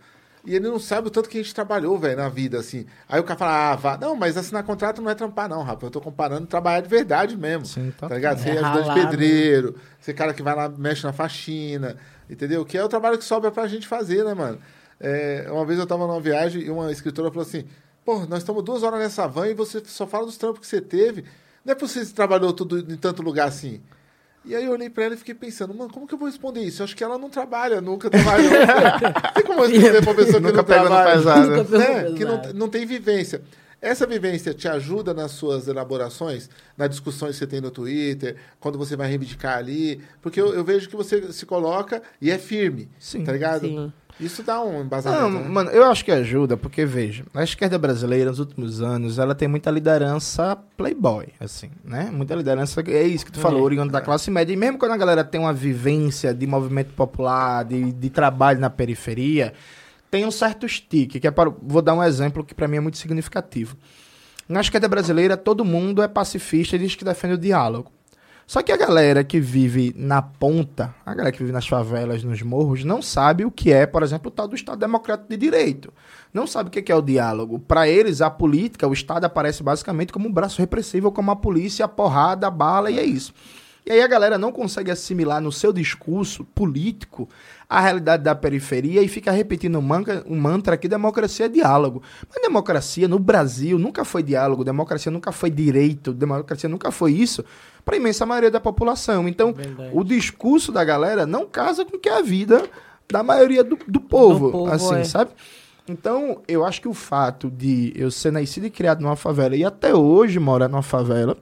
[0.46, 2.86] E ele não sabe o tanto que a gente trabalhou, velho, na vida, assim.
[3.08, 3.98] Aí o cara fala, ah, vá.
[3.98, 5.82] Não, mas assinar contrato não é trampar, não, rapaz.
[5.82, 7.66] Eu tô comparando trabalhar de verdade mesmo.
[7.66, 8.08] Sim, tá.
[8.08, 8.38] tá ligado?
[8.38, 9.00] Ser É ajudante ralado.
[9.10, 11.96] pedreiro, ser cara que vai lá, mexe na faxina,
[12.30, 12.64] entendeu?
[12.64, 14.58] Que é o trabalho que sobra pra gente fazer, né, mano?
[15.00, 17.64] É, uma vez eu tava numa viagem e uma escritora falou assim:
[18.08, 20.80] Pô, nós estamos duas horas nessa van e você só fala dos trampos que você
[20.80, 21.26] teve.
[21.62, 23.82] Não é possível que você trabalhou tudo em tanto lugar assim.
[24.46, 26.62] E aí eu olhei pra ela e fiquei pensando, mano, como que eu vou responder
[26.62, 26.80] isso?
[26.80, 28.50] Eu acho que ela não trabalha, nunca trabalhou.
[29.34, 31.16] tem como eu responder pra uma pessoa que Nunca não trabalha?
[31.18, 31.50] pesado.
[31.50, 32.12] Nunca pegou né?
[32.16, 33.42] Que não, não tem vivência.
[33.78, 38.78] Essa vivência te ajuda nas suas elaborações, nas discussões que você tem no Twitter, quando
[38.78, 40.00] você vai reivindicar ali?
[40.22, 43.22] Porque eu, eu vejo que você se coloca e é firme, Sim.
[43.22, 43.68] tá ligado?
[43.68, 43.92] Sim.
[44.20, 45.48] Isso dá um Não, embasamento, né?
[45.48, 49.46] mano, eu acho que ajuda, porque veja, a esquerda brasileira nos últimos anos, ela tem
[49.46, 52.10] muita liderança playboy, assim, né?
[52.12, 54.52] Muita liderança, é isso que tu falou, oriundo da classe média.
[54.52, 58.68] E mesmo quando a galera tem uma vivência de movimento popular, de, de trabalho na
[58.70, 59.52] periferia,
[60.10, 62.80] tem um certo stick, que é para, vou dar um exemplo que pra mim é
[62.80, 63.76] muito significativo.
[64.48, 67.92] Na esquerda brasileira, todo mundo é pacifista e diz que defende o diálogo.
[68.48, 72.40] Só que a galera que vive na ponta, a galera que vive nas favelas, nos
[72.40, 75.92] morros, não sabe o que é, por exemplo, o tal do Estado Democrático de Direito.
[76.32, 77.58] Não sabe o que é o diálogo.
[77.58, 81.84] Para eles, a política, o Estado aparece basicamente como um braço repressivo, como a polícia,
[81.84, 83.34] a porrada, a bala, e é isso.
[83.88, 87.26] E aí a galera não consegue assimilar no seu discurso político
[87.66, 92.02] a realidade da periferia e fica repetindo um mantra, um mantra que democracia é diálogo.
[92.28, 97.42] Mas democracia no Brasil nunca foi diálogo, democracia nunca foi direito, democracia nunca foi isso
[97.82, 99.26] para a imensa maioria da população.
[99.26, 99.90] Então, Verdade.
[99.94, 102.62] o discurso da galera não casa com que é a vida
[103.10, 105.04] da maioria do, do povo, povo, assim, é.
[105.04, 105.30] sabe?
[105.88, 109.64] Então, eu acho que o fato de eu ser nascido e criado numa favela e
[109.64, 111.38] até hoje morar numa favela,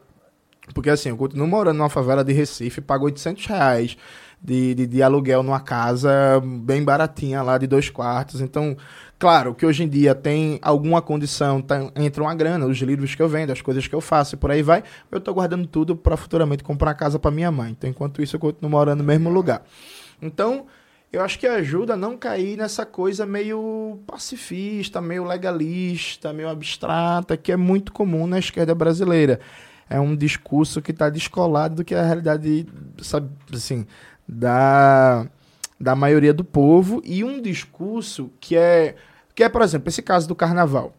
[0.75, 3.97] porque assim, eu continuo morando numa favela de Recife, pago 800 reais
[4.43, 8.41] de, de, de aluguel numa casa bem baratinha lá de dois quartos.
[8.41, 8.77] Então,
[9.19, 13.23] claro que hoje em dia tem alguma condição, tá, entra uma grana, os livros que
[13.23, 14.83] eu vendo, as coisas que eu faço e por aí vai.
[15.11, 17.73] Eu tô guardando tudo para futuramente comprar casa para minha mãe.
[17.73, 19.63] Então, enquanto isso, eu continuo morando no mesmo lugar.
[20.21, 20.67] Então,
[21.13, 27.37] eu acho que ajuda a não cair nessa coisa meio pacifista, meio legalista, meio abstrata,
[27.37, 29.41] que é muito comum na esquerda brasileira.
[29.89, 32.67] É um discurso que está descolado do que é a realidade,
[33.03, 33.87] sabe, assim,
[34.29, 35.27] da,
[35.79, 38.97] da maioria do povo e um discurso que é,
[39.35, 40.93] que é, por exemplo, esse caso do carnaval.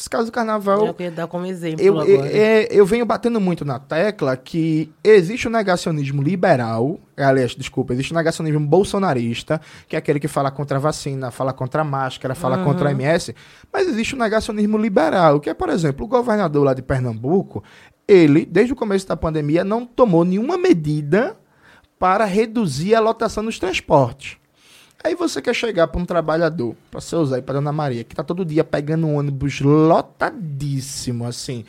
[0.00, 2.32] Esse caso do carnaval, Eu queria dar como exemplo eu, eu, agora.
[2.34, 8.10] é, eu venho batendo muito na tecla que existe o negacionismo liberal, aliás, desculpa, existe
[8.10, 12.34] o negacionismo bolsonarista, que é aquele que fala contra a vacina, fala contra a máscara,
[12.34, 13.34] fala contra a MS,
[13.70, 17.62] mas existe o negacionismo liberal, que é, por exemplo, o governador lá de Pernambuco,
[18.10, 21.36] ele, desde o começo da pandemia, não tomou nenhuma medida
[21.98, 24.36] para reduzir a lotação dos transportes.
[25.02, 28.14] Aí você quer chegar para um trabalhador, para seu Zé e para Dona Maria, que
[28.14, 31.64] tá todo dia pegando um ônibus lotadíssimo, assim,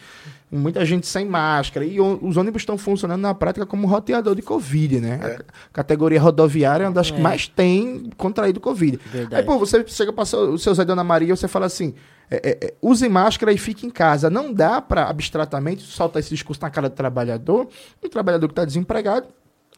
[0.51, 4.99] muita gente sem máscara, e os ônibus estão funcionando na prática como roteador de Covid,
[4.99, 5.19] né?
[5.23, 8.99] A c- categoria rodoviária é uma das que mais tem contraído Covid.
[9.05, 9.35] Verdade.
[9.35, 11.93] Aí, pô, você chega para o seu Zé e Dona Maria e você fala assim,
[12.31, 14.29] é, é, é, use máscara e fique em casa.
[14.29, 17.67] Não dá para, abstratamente, soltar esse discurso na cara do trabalhador,
[18.01, 19.33] um trabalhador que está desempregado, tá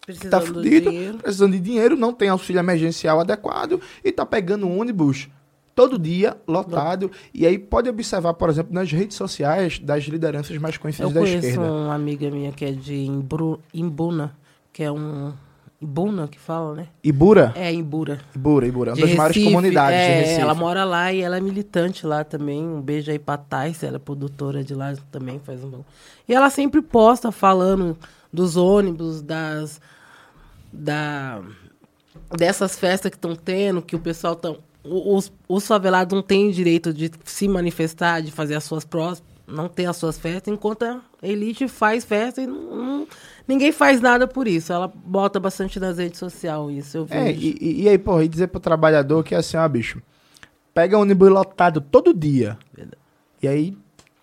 [0.06, 1.18] Precisando do fudido, dinheiro.
[1.18, 5.30] precisando de dinheiro, não tem auxílio emergencial adequado e tá pegando um ônibus
[5.74, 7.10] todo dia, lotado.
[7.34, 11.20] E aí pode observar, por exemplo, nas redes sociais das lideranças mais Eu conhecidas da
[11.22, 11.72] conheço esquerda.
[11.72, 14.36] uma amiga minha que é de Imbru, Imbuna,
[14.72, 15.34] que é um
[15.86, 16.88] Buna, que fala, né?
[17.04, 17.52] Ibura?
[17.56, 18.20] É, em Bura.
[18.36, 18.92] Ibura, Ibura.
[18.92, 20.42] Uma De das maiores Recife, comunidades é, de Recife.
[20.42, 22.62] Ela mora lá e ela é militante lá também.
[22.64, 25.86] Um beijo aí pra Thais, ela é produtora de lá também, faz um bom.
[26.28, 27.98] E ela sempre posta falando
[28.32, 29.80] dos ônibus, das.
[30.72, 31.42] Da,
[32.36, 34.58] dessas festas que estão tendo, que o pessoal tão.
[34.84, 39.70] Os, os favelados não têm direito de se manifestar, de fazer as suas prós, não
[39.70, 43.08] ter as suas festas, enquanto a elite faz festa e não- não-
[43.48, 44.72] ninguém faz nada por isso.
[44.74, 47.22] Ela bota bastante nas redes sociais isso, eu vejo.
[47.22, 50.02] É, e, e- e aí, porra, e dizer pro trabalhador que é assim, ó, bicho,
[50.74, 52.58] pega ônibus lotado todo dia.
[53.42, 53.78] E aí,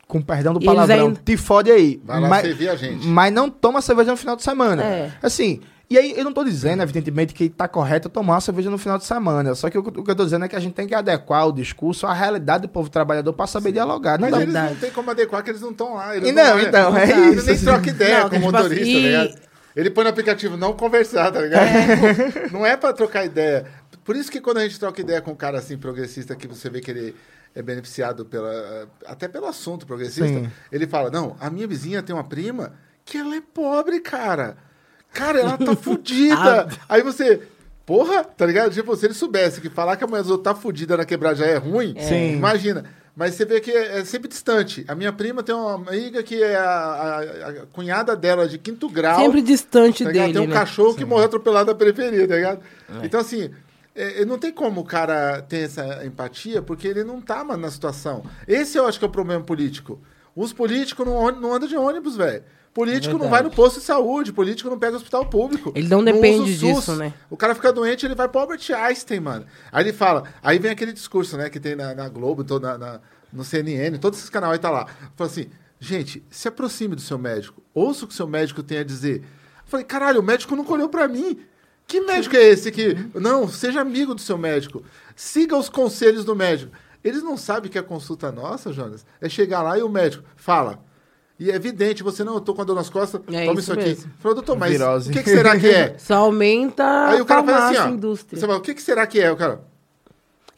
[0.09, 2.01] com perdão do palavrão, ainda- te fode aí.
[2.05, 3.07] Vai lá mas, servir a gente.
[3.07, 4.83] Mas não toma cerveja no final de semana.
[4.83, 5.13] É.
[5.23, 8.79] Assim, e aí eu não tô dizendo, evidentemente, que tá correto tomar uma cerveja no
[8.79, 9.57] final de semana.
[9.57, 11.49] Só que o, o que eu tô dizendo é que a gente tem que adequar
[11.49, 14.17] o discurso à realidade do povo trabalhador pra saber dialogar.
[14.17, 16.17] Não Mas eles não tem como adequar, que eles não estão lá.
[16.17, 17.65] Eles E não, olham, então, é sabe, isso, nem assim.
[17.65, 19.51] troca ideia Não, com o tipo motorista, assim, tá ligado?
[19.75, 21.69] Ele põe no aplicativo não conversar, tá ligado?
[22.53, 23.67] não é pra trocar ideia.
[24.05, 26.71] Por isso que quando a gente troca ideia com um cara assim, progressista, que você
[26.71, 27.17] vê que ele
[27.53, 30.49] é beneficiado pela, até pelo assunto progressista, Sim.
[30.71, 32.75] ele fala, não, a minha vizinha tem uma prima
[33.05, 34.57] que ela é pobre, cara.
[35.13, 36.69] Cara, ela tá fudida.
[36.89, 37.41] Aí você...
[37.87, 38.73] Porra, tá ligado?
[38.73, 41.35] Tipo, se ele soubesse que falar que a mulher dos outros tá fudida na quebrada
[41.35, 42.35] já é ruim, Sim.
[42.35, 42.85] imagina.
[43.17, 44.85] Mas você vê que é, é sempre distante.
[44.87, 48.89] A minha prima tem uma amiga que é a, a- a cunhada dela de quinto
[48.89, 49.19] grau.
[49.21, 50.55] Sempre distante tá dele, Tem um né?
[50.55, 52.61] cachorro que morreu atropelado na periferia, tá ligado?
[53.03, 53.51] Então, assim,
[53.97, 57.63] é, é, não tem como o cara ter essa empatia, porque ele não tá mano,
[57.63, 58.23] na situação.
[58.47, 60.01] Esse eu acho que é o problema político.
[60.37, 62.45] Os políticos não, não andam de ônibus, velho.
[62.73, 65.73] Político não vai no posto de saúde, político não pega hospital público.
[65.75, 67.13] Ele não depende disso, né?
[67.29, 69.45] O cara fica doente, ele vai pro Albert Einstein, mano.
[69.73, 72.79] Aí ele fala, aí vem aquele discurso, né, que tem na, na Globo, tô na,
[72.79, 73.01] na-
[73.33, 74.87] no CNN, todos esses canais aí tá lá.
[75.17, 75.49] Fala assim,
[75.81, 79.17] gente, se aproxime do seu médico, ouça o que o seu médico tem a dizer.
[79.19, 79.25] Eu
[79.67, 81.41] falei, caralho, o médico nunca olhou pra mim.
[81.89, 82.97] Que médico é esse que...
[83.15, 84.85] Não, seja amigo do seu médico.
[85.17, 86.71] Siga os conselhos do médico.
[87.03, 90.89] Eles não sabem que a consulta nossa, Jonas, é chegar lá e o médico fala...
[91.41, 93.61] E é evidente, você não, eu tô com a dor nas costas, É toma isso
[93.61, 93.89] isso aqui.
[93.89, 94.11] mesmo.
[94.19, 95.09] Falou, doutor, mas Virose.
[95.09, 95.95] o que, que será que é?
[95.99, 97.95] Só aumenta Aí a o cara faz assim, ó.
[97.95, 98.39] indústria.
[98.39, 99.33] Você fala, o que, que será que é?
[99.33, 99.63] O cara,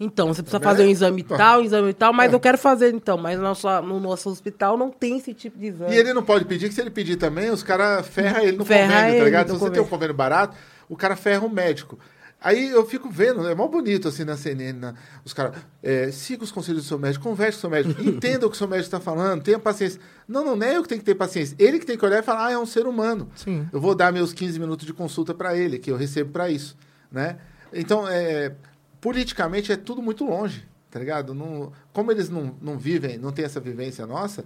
[0.00, 0.64] Então, você precisa Né?
[0.64, 1.36] fazer um exame Pô.
[1.36, 2.34] tal, um exame tal, mas É.
[2.34, 3.16] eu quero fazer então.
[3.16, 5.94] Mas no nosso, no nosso hospital não tem esse tipo de exame.
[5.94, 8.64] E ele não pode pedir, que se ele pedir também, os caras ferram ele no
[8.64, 9.52] Ferra convênio, ele tá ligado?
[9.52, 10.56] Se você tem um convênio barato,
[10.88, 11.96] o cara ferra o médico.
[12.42, 16.42] Aí eu fico vendo, é mó bonito assim na CNN, na- os caras, é, siga
[16.42, 18.66] os conselhos do seu médico, converse com o seu médico, entenda o que o seu
[18.66, 20.00] médico está falando, tenha paciência.
[20.26, 21.54] Não, não, não é eu que tenho que ter paciência.
[21.58, 23.28] Ele que tem que olhar e falar, ah, é um ser humano.
[23.36, 23.68] Sim.
[23.72, 26.76] Eu vou dar meus 15 minutos de consulta para ele, que eu recebo para isso,
[27.10, 27.38] né?
[27.72, 28.54] Então, é,
[29.00, 31.34] politicamente é tudo muito longe, tá ligado?
[31.34, 34.44] Não, como eles não, não vivem, não tem essa vivência nossa,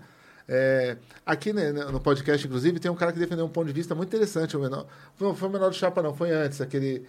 [0.49, 3.95] é, aqui né, no podcast, inclusive, tem um cara que defendeu um ponto de vista
[3.95, 4.57] muito interessante.
[4.57, 4.87] O menor,
[5.19, 7.05] não foi o menor do Chapa, não, foi antes, aquele.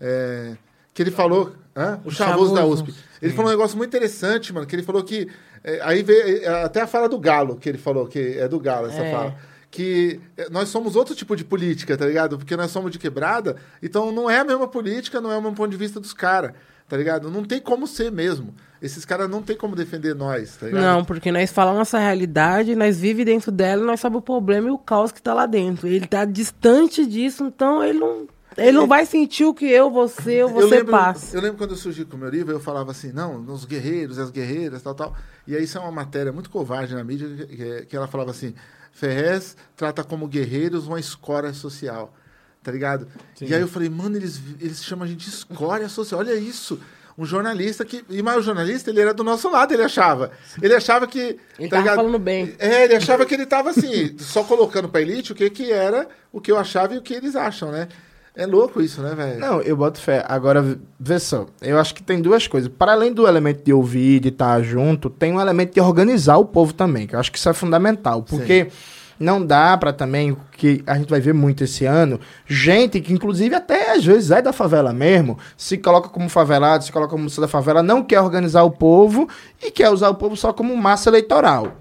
[0.00, 0.56] É,
[0.94, 1.52] que ele falou.
[1.76, 1.98] hã?
[2.04, 2.64] O Chavoso da.
[2.64, 2.94] USP.
[3.20, 5.28] Ele falou um negócio muito interessante, mano, que ele falou que.
[5.64, 8.58] é, aí veio é, até a fala do Galo, que ele falou, que é do
[8.60, 9.10] Galo essa É.
[9.12, 9.36] fala.
[9.70, 12.38] Que é, nós somos outro tipo de política, tá ligado?
[12.38, 15.54] Porque nós somos de quebrada, então não é a mesma política, não é o mesmo
[15.56, 16.52] ponto de vista dos caras,
[16.88, 17.30] tá ligado?
[17.30, 18.54] Não tem como ser mesmo.
[18.80, 20.80] Esses caras não tem como defender nós, tá ligado?
[20.82, 24.70] Não, porque nós falamos essa realidade, nós vive dentro dela, nós sabemos o problema e
[24.70, 25.86] o caos que tá lá dentro.
[25.86, 30.42] Ele tá distante disso, então ele não, ele não vai sentir o que eu, você
[30.42, 31.36] ou eu você lembro, passa.
[31.36, 34.16] Eu lembro quando eu surgi com o meu livro, eu falava assim, não, nos guerreiros
[34.18, 35.16] e as guerreiras, tal, tal.
[35.46, 38.54] E aí isso é uma matéria muito covarde na mídia, que, que- ela falava assim,
[38.92, 42.12] Ferrez trata como guerreiros uma escória social,
[42.62, 43.06] tá ligado?
[43.40, 46.80] E aí eu falei, mano, eles, eles chamam a gente de escória social, olha isso.
[47.16, 48.04] Um jornalista que.
[48.08, 50.30] E mais o jornalista, ele era do nosso lado, ele achava.
[50.62, 51.18] Ele achava que.
[51.58, 51.96] Ele tá tava ligado?
[51.96, 52.54] falando bem.
[52.60, 56.06] É, ele achava que ele tava assim, só colocando pra elite o que, que era
[56.30, 57.88] o que eu achava e o que eles acham, né?
[58.38, 59.40] É louco isso, né, velho?
[59.40, 60.24] Não, eu boto fé.
[60.28, 62.70] Agora, vê só, eu acho que tem duas coisas.
[62.70, 66.44] Para além do elemento de ouvir, de estar junto, tem um elemento de organizar o
[66.44, 68.22] povo também, que eu acho que isso é fundamental.
[68.22, 68.68] Porque
[69.18, 73.56] não dá para também, que a gente vai ver muito esse ano, gente que inclusive
[73.56, 77.40] até às vezes é da favela mesmo, se coloca como favelado, se coloca como moça
[77.40, 79.28] da favela, não quer organizar o povo
[79.60, 81.72] e quer usar o povo só como massa eleitoral.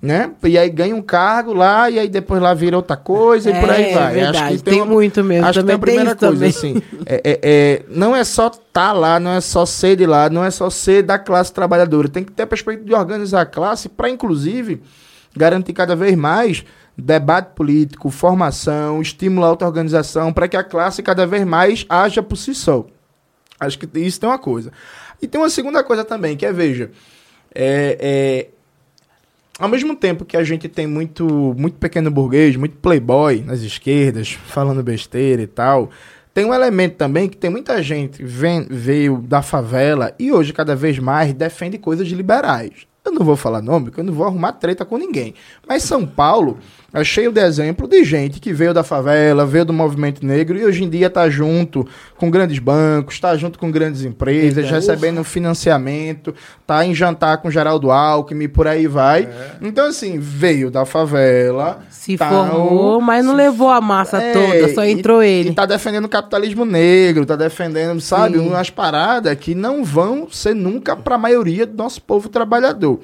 [0.00, 0.30] Né?
[0.44, 3.68] E aí ganha um cargo lá, e aí depois lá vira outra coisa, e por
[3.68, 4.14] aí É, vai.
[4.14, 6.48] verdade, acho que tem muito mesmo, Acho que tem a também tem primeira coisa, também.
[6.50, 6.82] assim.
[7.04, 10.44] É, é- é, não é só estar lá, não é só ser de lá, não
[10.44, 12.08] é só ser da classe trabalhadora.
[12.08, 14.80] Tem que ter a perspectiva de organizar a classe para, inclusive,
[15.36, 16.64] garantir cada vez mais
[16.96, 22.36] debate político, formação, estimular a auto-organização, para que a classe cada vez mais haja por
[22.36, 22.86] si só.
[23.58, 24.70] Acho que isso tem uma coisa.
[25.20, 26.92] E tem uma segunda coisa também, que é, veja,
[27.52, 28.48] é, é,
[29.58, 31.26] ao mesmo tempo que a gente tem muito,
[31.58, 35.90] muito pequeno burguês, muito playboy nas esquerdas, falando besteira e tal,
[36.32, 40.76] tem um elemento também que tem muita gente vem, veio da favela e hoje cada
[40.76, 42.86] vez mais defende coisas liberais.
[43.04, 45.34] Eu não vou falar nome, porque eu não vou arrumar treta com ninguém.
[45.66, 46.58] Mas São Paulo
[46.92, 50.64] é cheio de exemplo de gente que veio da favela, veio do movimento negro e
[50.64, 55.22] hoje em dia está junto com grandes bancos, está junto com grandes empresas, Eita, recebendo
[55.22, 56.34] financiamento,
[56.66, 59.28] tá em jantar com Geraldo Alckmin e por aí vai.
[59.60, 61.80] Então, assim, veio da favela.
[61.90, 65.50] Se tá formou, um- mas não levou a massa é, toda, só e- entrou ele.
[65.50, 68.48] E tá defendendo o capitalismo negro, tá defendendo, sabe, Sim.
[68.48, 73.00] umas paradas que não vão ser nunca para a maioria do nosso povo trabalhador.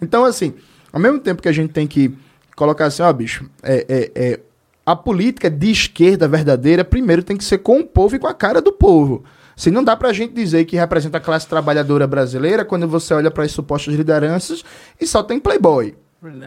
[0.00, 0.54] Então, assim,
[0.90, 2.14] ao mesmo tempo que a gente tem que
[2.56, 4.40] colocar assim, ó, bicho, é, é, é,
[4.84, 8.34] a política de esquerda verdadeira, primeiro tem que ser com o povo e com a
[8.34, 9.22] cara do povo.
[9.54, 13.30] Se não dá pra gente dizer que representa a classe trabalhadora brasileira quando você olha
[13.30, 14.64] para as supostas lideranças
[15.00, 15.94] e só tem playboy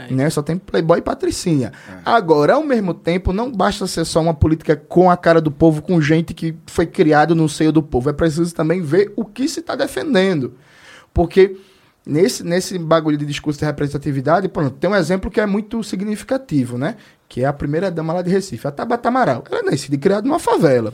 [0.10, 0.30] né?
[0.30, 1.72] Só tem playboy e patricinha.
[2.04, 5.82] Agora, ao mesmo tempo, não basta ser só uma política com a cara do povo,
[5.82, 8.10] com gente que foi criado no seio do povo.
[8.10, 10.54] É preciso também ver o que se está defendendo.
[11.14, 11.56] Porque
[12.10, 16.78] nesse, nesse bagulho de discurso de representatividade, pronto, tem um exemplo que é muito significativo,
[16.78, 16.96] né?
[17.28, 19.44] Que é a primeira dama lá de Recife, a Tabata Amaral.
[19.50, 20.94] Ela é nascida e criada numa favela.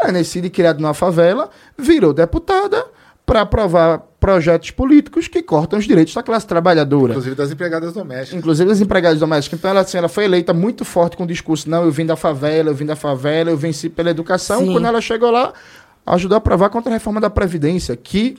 [0.00, 2.84] Ela é nascida e criada numa favela, virou deputada
[3.24, 8.38] para aprovar projetos políticos que cortam os direitos da classe trabalhadora Inclusive das empregadas domésticas.
[8.38, 9.58] inclusive as empregadas domésticas.
[9.58, 12.14] Então ela, assim, ela foi eleita muito forte com o discurso, não, eu vim da
[12.14, 14.60] favela, eu vim da favela, eu venci pela educação.
[14.60, 14.72] Sim.
[14.72, 15.52] Quando ela chegou lá,
[16.06, 18.36] ajudou a aprovar contra a reforma da Previdência, que,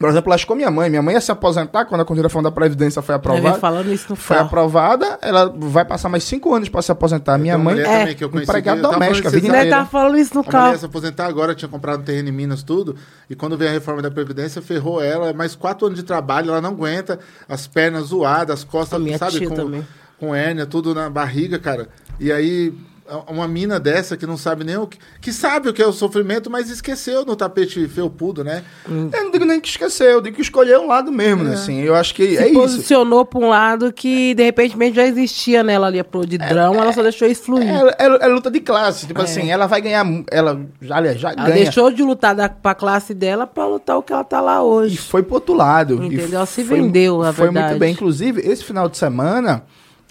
[0.00, 0.88] por exemplo, lascou minha mãe.
[0.88, 3.58] Minha mãe ia se aposentar quando a reforma da Previdência foi aprovada.
[3.58, 4.46] falando isso no Foi carro.
[4.48, 7.36] aprovada, ela vai passar mais cinco anos para se aposentar.
[7.36, 9.68] Minha Tem uma mãe é também que eu conheci empregada eu doméstica, a vida inteira.
[9.76, 10.78] tá falando isso no A mulher ia carro.
[10.78, 12.96] se aposentar agora, tinha comprado um terreno em Minas, tudo.
[13.28, 15.34] E quando veio a reforma da Previdência, ferrou ela.
[15.34, 17.18] Mais quatro anos de trabalho, ela não aguenta.
[17.46, 19.32] As pernas zoadas, as costas, A minha sabe?
[19.38, 19.86] tia Com, também.
[20.18, 21.88] com hérnia, tudo na barriga, cara.
[22.18, 22.72] E aí,
[23.28, 24.98] uma mina dessa que não sabe nem o que...
[25.20, 28.62] Que sabe o que é o sofrimento, mas esqueceu no tapete felpudo, né?
[28.88, 31.54] Eu não digo nem que esqueceu, eu digo que escolheu um lado mesmo, né?
[31.54, 32.60] Assim, eu acho que Se é isso.
[32.60, 37.02] posicionou pra um lado que, de repente, já existia nela ali a podridão, ela só
[37.02, 37.68] deixou isso fluir.
[37.68, 41.30] É, é- é luta de classe, tipo assim, ela vai ganhar, ela já, aliás, já
[41.32, 41.54] Ela ganha.
[41.64, 44.60] deixou de lutar da, pra classe dela pra lutar o que ela tá lá E
[44.60, 44.96] hoje.
[44.96, 46.02] foi pro outro lado.
[46.02, 46.36] E Entendeu?
[46.36, 47.68] Ela se foi- vendeu, a Foi verdade.
[47.68, 47.92] muito bem.
[47.92, 49.62] Inclusive, esse final de semana,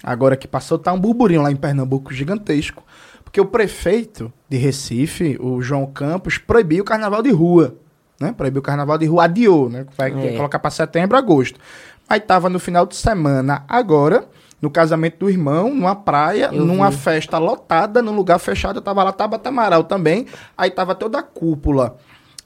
[0.02, 2.82] agora que passou, tá um burburinho lá em Pernambuco gigantesco.
[3.30, 7.76] Porque o prefeito de Recife, o João Campos, proibiu o carnaval de rua.
[8.20, 8.32] Né?
[8.36, 9.86] Proibiu o carnaval de rua, adiou, né?
[9.96, 10.36] Vai É.
[10.36, 11.58] colocar para setembro, agosto.
[12.08, 14.24] Aí tava no final de semana, agora,
[14.60, 16.96] no casamento do irmão, numa praia, Eu numa vi.
[16.96, 20.26] festa lotada, num lugar fechado, tava lá Tabata Amaral também.
[20.58, 21.96] Aí tava toda a cúpula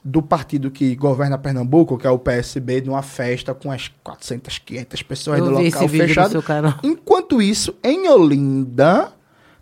[0.03, 5.01] do partido que governa Pernambuco, que é o PSB, numa festa com as 400, 500
[5.01, 6.43] pessoas Eu vi local fechado.
[6.43, 6.75] canal.
[6.83, 9.11] Enquanto isso, em Olinda,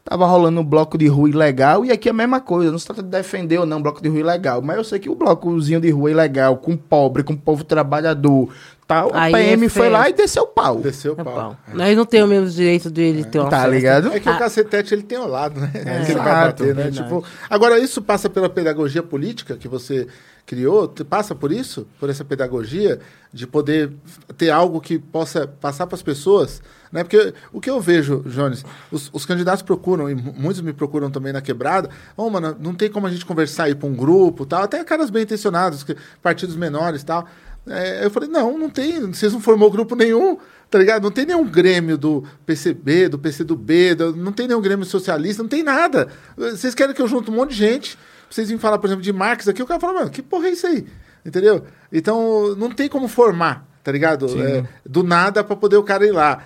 [0.04, 2.86] tava rolando um bloco de rua ilegal, e aqui é a mesma coisa, não se
[2.86, 5.80] trata de defender ou não bloco de rua ilegal, mas eu sei que o blocozinho
[5.80, 8.50] de rua ilegal, com pobre, com povo trabalhador,
[8.86, 10.78] tal, a PM é foi lá e desceu o pau.
[10.82, 11.34] Desceu o É pau.
[11.34, 11.58] pau.
[11.74, 13.72] Nós não temos o mesmo direito dele ter uma Tá festa.
[13.72, 14.12] ligado?
[14.12, 15.70] É que o cacetete ele tem ao lado, né?
[15.72, 16.92] que ele vai Exato, bater, né?
[16.92, 20.08] Tipo, agora, isso passa pela pedagogia política que você
[20.46, 20.88] criou?
[21.10, 21.88] Passa por isso?
[22.00, 23.00] Por essa pedagogia
[23.32, 23.92] de poder
[24.38, 26.62] ter algo que possa passar para as pessoas?
[26.92, 27.04] Né?
[27.04, 31.10] Porque o que eu vejo, Jones, os, os candidatos procuram, e mu- muitos me procuram
[31.10, 34.46] também na quebrada, ô, mano, não tem como a gente conversar aí para um grupo
[34.46, 35.86] tal, até caras bem intencionados,
[36.22, 37.28] partidos menores tal.
[37.66, 40.38] É, eu falei, não, não tem, vocês não formou grupo nenhum,
[40.70, 41.02] tá ligado?
[41.02, 45.50] Não tem nenhum grêmio do PCB, do PCdoB, do, não tem nenhum grêmio socialista, não
[45.50, 46.10] tem nada.
[46.36, 47.98] Vocês querem que eu junte um monte de gente,
[48.34, 50.52] vocês virem falar, por exemplo, de Marx aqui, o cara fala, mano, que porra é
[50.52, 50.86] isso aí?
[51.26, 51.64] Entendeu?
[51.92, 54.26] Então, não tem como formar, tá ligado?
[54.42, 56.44] É, do nada pra poder o cara ir lá.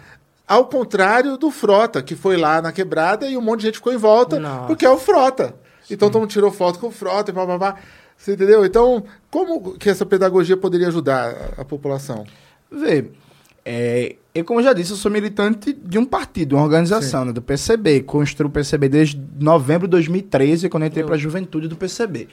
[0.48, 3.94] Ao contrário do Frota, que foi lá na quebrada e um monte de gente ficou
[3.94, 4.68] em volta, Nossa.
[4.68, 5.56] porque é o Frota.
[5.90, 7.76] Então todo mundo tirou foto com o Frota e pá, pá, pá.
[8.18, 8.66] Você entendeu?
[8.66, 12.26] Então, como que essa pedagogia poderia ajudar a, a população?
[12.72, 13.12] Vê,
[13.70, 17.34] é, eu, como eu já disse, eu sou militante de um partido, uma organização, né,
[17.34, 18.04] do PCB.
[18.04, 22.30] Construo o PCB desde novembro de 2013, quando eu entrei para a juventude do PCB.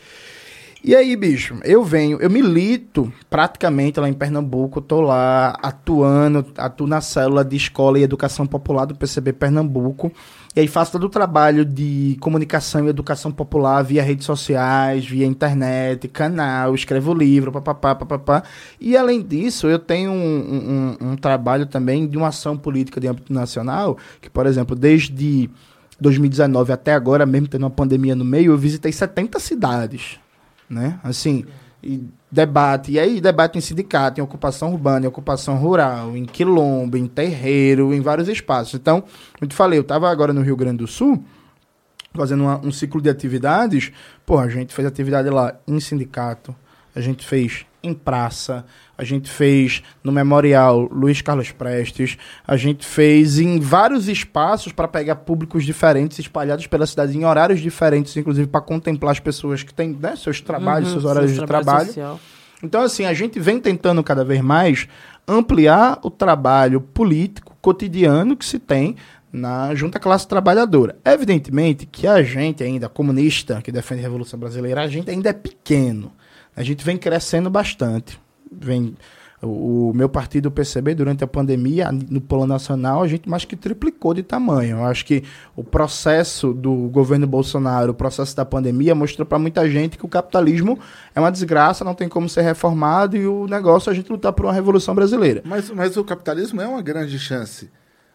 [0.86, 6.86] E aí, bicho, eu venho, eu milito praticamente lá em Pernambuco, tô lá atuando, atuo
[6.86, 10.12] na célula de escola e educação popular do PCB Pernambuco.
[10.54, 15.24] E aí faço todo o trabalho de comunicação e educação popular via redes sociais, via
[15.24, 18.42] internet, canal, escrevo livro, papapá, papapá.
[18.78, 23.08] E além disso, eu tenho um, um- um trabalho também de uma ação política de
[23.08, 25.48] âmbito nacional, que, por exemplo, desde
[25.98, 30.22] 2019 até agora, mesmo tendo uma pandemia no meio, eu visitei 70 cidades
[30.68, 30.98] né?
[31.02, 31.44] Assim,
[31.82, 36.96] e debate, e aí debate em sindicato, em ocupação urbana, em ocupação rural, em quilombo,
[36.96, 38.74] em terreiro, em vários espaços.
[38.74, 39.04] Então,
[39.40, 41.22] eu te falei, eu estava agora no Rio Grande do Sul,
[42.14, 43.92] fazendo uma- um ciclo de atividades,
[44.24, 46.54] pô, a gente fez atividade lá em sindicato,
[46.94, 48.64] a gente fez em praça,
[48.96, 52.16] a gente fez no Memorial Luiz Carlos Prestes,
[52.46, 57.60] a gente fez em vários espaços para pegar públicos diferentes espalhados pela cidade em horários
[57.60, 61.40] diferentes, inclusive para contemplar as pessoas que têm né, seus trabalhos, Uhum, seus horários seus
[61.42, 62.20] de trabalho trabalho.
[62.62, 64.88] Então, assim, a gente vem tentando cada vez mais
[65.28, 68.96] ampliar o trabalho político cotidiano que se tem
[69.30, 70.96] na junta classe trabalhadora.
[71.04, 75.32] Evidentemente que a gente ainda, comunista, que defende a Revolução Brasileira, a gente ainda é
[75.32, 76.12] pequeno.
[76.56, 78.20] A gente vem crescendo bastante.
[78.50, 78.96] Vem
[79.44, 84.14] o, meu partido, PCB, durante a pandemia, no Polo Nacional, a gente mais que triplicou
[84.14, 84.78] de tamanho.
[84.78, 85.22] Eu acho que
[85.54, 90.08] o processo do governo Bolsonaro, o processo da pandemia, mostrou para muita gente que o
[90.08, 90.78] capitalismo
[91.14, 94.32] é uma desgraça, não tem como ser reformado e o negócio é a gente lutar
[94.32, 95.42] por uma revolução brasileira.
[95.44, 97.68] Mas, mas o capitalismo é uma grande chance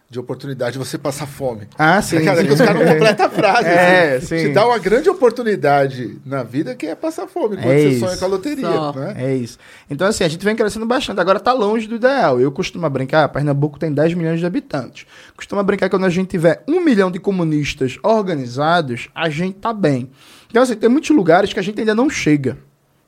[0.10, 1.68] de oportunidade de você passar fome.
[1.78, 2.24] Ah, sim.
[2.26, 2.48] Cara, sim.
[2.48, 3.70] que os caras não completam a frase.
[3.70, 4.26] É, assim.
[4.26, 4.48] sim.
[4.48, 8.00] Te dá uma grande oportunidade na vida que é passar fome, quando É você isso.
[8.06, 8.66] sonha com a loteria.
[8.66, 8.94] Só.
[8.94, 9.14] Né?
[9.18, 9.60] É isso.
[9.88, 11.20] Então, assim, a gente vem crescendo bastante.
[11.20, 12.40] Agora tá longe do ideal.
[12.42, 15.06] Eu costumo brincar, Pernambuco tem 10 milhões de habitantes.
[15.38, 19.72] Costumo brincar que quando a gente tiver um milhão de comunistas organizados, a gente tá
[19.72, 20.10] bem.
[20.50, 22.58] Então, assim, tem muitos lugares que a gente ainda não chega.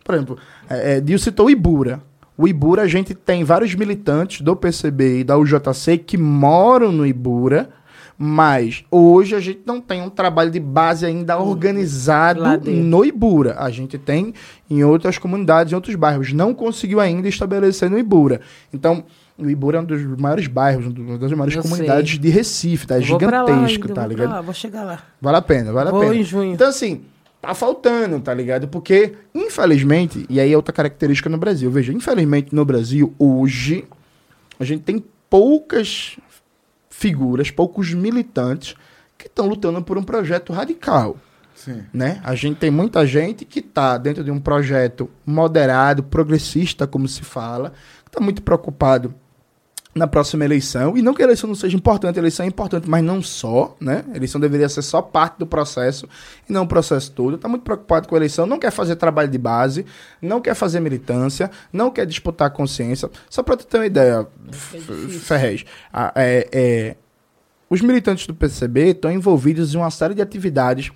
[0.04, 0.38] Por exemplo,
[0.70, 2.00] é, é, Dio citou Ibura.
[2.38, 7.06] O Ibura, a gente tem vários militantes do PCB e da UJC que moram no
[7.06, 7.70] Ibura,
[8.18, 12.72] mas hoje a gente não tem um trabalho de base ainda organizado Lá dentro.
[12.84, 13.56] no Ibura.
[13.60, 14.34] A gente tem
[14.70, 16.32] em outras comunidades, em outros bairros.
[16.34, 18.42] Não conseguiu ainda estabelecer no Ibura.
[18.74, 19.04] Então,
[19.38, 22.20] o Ibura é um dos maiores bairros, uma das maiores Eu comunidades sei.
[22.20, 22.98] de Recife, tá?
[22.98, 24.30] É pra lá gigantesco, ainda, tá ligado?
[24.30, 25.00] lá, vou chegar lá.
[25.20, 26.16] Vale a pena, vale a Vou pena.
[26.16, 26.54] em junho.
[26.54, 27.02] Então, assim,
[27.42, 28.68] tá faltando, tá ligado?
[28.68, 33.86] Porque, infelizmente, e aí é outra característica no Brasil, veja, infelizmente no Brasil, hoje,
[34.60, 36.18] a gente tem poucas
[36.90, 38.76] figuras, poucos militantes
[39.18, 41.18] que estão lutando por um projeto radical.
[41.56, 41.84] Sim.
[41.94, 42.20] Né?
[42.24, 47.22] A gente tem muita gente que está dentro de um projeto moderado, progressista, como se
[47.24, 47.74] fala,
[48.04, 49.14] que está muito preocupado
[49.94, 50.98] na próxima eleição.
[50.98, 53.76] E não que a eleição não seja importante, a eleição é importante, mas não só,
[53.80, 54.06] né?
[54.14, 56.08] A eleição deveria ser só parte do processo
[56.50, 57.36] e não o processo todo.
[57.36, 59.86] Está muito preocupado com a eleição, não quer fazer trabalho de base,
[60.22, 63.10] não quer fazer militância, não quer disputar a consciência.
[63.30, 64.80] Só para tu ter uma ideia, F-
[65.20, 65.66] Ferrez,
[66.16, 66.96] é- é,
[67.70, 70.92] os militantes do PCB estão envolvidos em uma série de atividades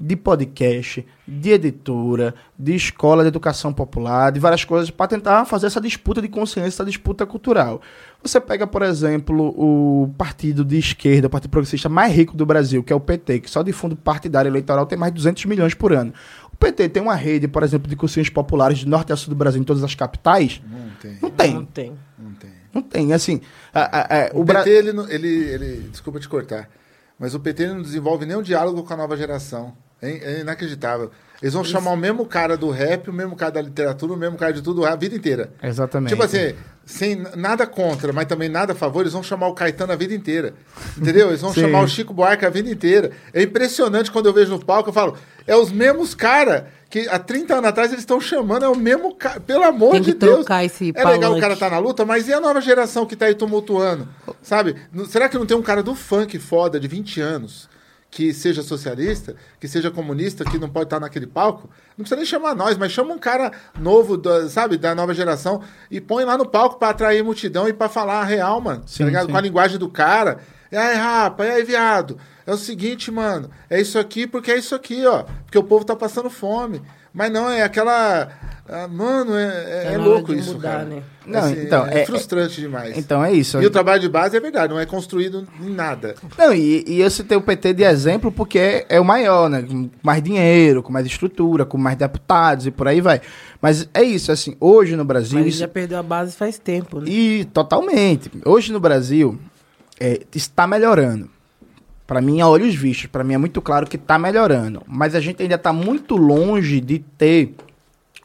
[0.00, 5.66] de podcast, de editora, de escola de educação popular, de várias coisas, para tentar fazer
[5.66, 7.82] essa disputa de consciência, essa disputa cultural.
[8.22, 12.82] Você pega, por exemplo, o partido de esquerda, o partido progressista mais rico do Brasil,
[12.82, 15.72] que é o PT, que só de fundo partidário eleitoral tem mais de 200 milhões
[15.72, 16.12] por ano.
[16.52, 19.36] O PT tem uma rede, por exemplo, de cursinhos populares de norte a sul do
[19.36, 20.60] Brasil, em todas as capitais?
[20.68, 21.18] Não tem.
[21.22, 21.54] Não tem.
[21.54, 21.92] Não tem.
[22.18, 22.50] Não tem.
[22.74, 23.12] Não tem.
[23.12, 23.40] Assim,
[23.72, 25.88] a- a- a- O, o Bra- PT, ele, ele, ele.
[25.90, 26.68] Desculpa te cortar.
[27.18, 29.72] Mas o PT não desenvolve nenhum diálogo com a nova geração.
[30.02, 31.10] É, é inacreditável.
[31.40, 34.36] Eles vão chamar o mesmo cara do rap, o mesmo cara da literatura, o mesmo
[34.36, 35.50] cara de tudo a vida inteira.
[35.62, 36.10] Exatamente.
[36.10, 36.52] Tipo assim,
[36.84, 40.12] sem nada contra, mas também nada a favor, eles vão chamar o Caetano a vida
[40.12, 40.54] inteira.
[40.96, 41.28] Entendeu?
[41.28, 41.60] Eles vão Sim.
[41.60, 43.12] chamar o Chico Buarque a vida inteira.
[43.32, 45.16] É impressionante quando eu vejo no palco, eu falo,
[45.46, 49.14] é os mesmos caras que há 30 anos atrás eles estão chamando, é o mesmo
[49.14, 49.38] cara.
[49.38, 50.36] Pelo amor Tem de que Deus.
[50.36, 53.14] trocar esse é legal o cara tá na luta, mas e a nova geração que
[53.14, 54.08] tá aí tumultuando?
[54.42, 54.74] Sabe?
[55.08, 57.68] Será que não tem um cara do funk foda de 20 anos?
[58.10, 62.24] Que seja socialista, que seja comunista, que não pode estar naquele palco, não precisa nem
[62.24, 66.38] chamar nós, mas chama um cara novo, da- sabe, da nova geração, e põe lá
[66.38, 68.82] no palco pra atrair multidão e pra falar a real, mano.
[68.86, 69.26] Sim, tá ligado?
[69.26, 69.32] sim.
[69.32, 70.38] Com a linguagem do cara.
[70.72, 72.18] E aí, rapa, e aí, viado?
[72.46, 75.24] É o seguinte, mano, é isso aqui porque é isso aqui, ó.
[75.44, 76.80] Porque o povo tá passando fome.
[77.12, 78.28] Mas não, é aquela.
[78.68, 80.84] ah, mano, é, é- é hora louco isso, mudar, cara.
[80.84, 81.02] né?
[81.26, 82.96] Não, Assim, então, é, é- frustrante demais.
[82.96, 83.60] Então é isso.
[83.60, 86.14] E o trabalho de base é verdade, não é construído em nada.
[86.38, 89.62] Não, e, e eu citei o PT de exemplo porque é, é o maior, né?
[89.62, 93.20] Com mais dinheiro, com mais estrutura, com mais deputados e por aí vai.
[93.60, 95.38] Mas é isso, assim, hoje no Brasil.
[95.38, 97.06] Mas isso- já perdeu a base faz tempo, né?
[97.10, 98.30] E totalmente.
[98.44, 99.38] Hoje no Brasil
[99.98, 101.28] é, está melhorando.
[102.08, 104.82] Para mim, a olhos vistos, para mim é muito claro que está melhorando.
[104.86, 107.54] Mas a gente ainda está muito longe de ter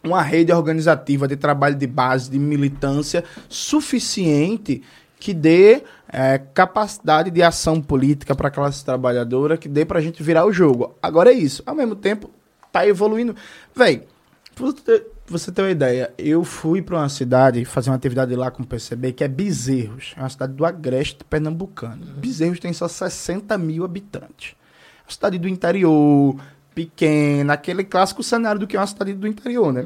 [0.02, 4.82] uma rede organizativa de trabalho de base, de militância suficiente
[5.20, 10.02] que dê é, capacidade de ação política para a classe trabalhadora, que dê para a
[10.02, 10.96] gente virar o jogo.
[11.04, 11.62] Agora é isso.
[11.66, 12.32] Ao mesmo tempo,
[12.72, 13.36] tá evoluindo.
[13.76, 14.04] Véi,
[15.26, 18.68] você, ter uma ideia, eu fui para uma cidade fazer uma atividade lá com o
[18.68, 20.14] PCB, que é Bezerros.
[20.18, 22.06] É uma cidade do Agreste Pernambucano.
[22.18, 24.56] Bezerros tem só 60 mil habitantes.
[25.00, 26.36] É uma cidade do interior,
[26.76, 29.86] pequena, aquele clássico cenário do que é uma cidade do interior, né?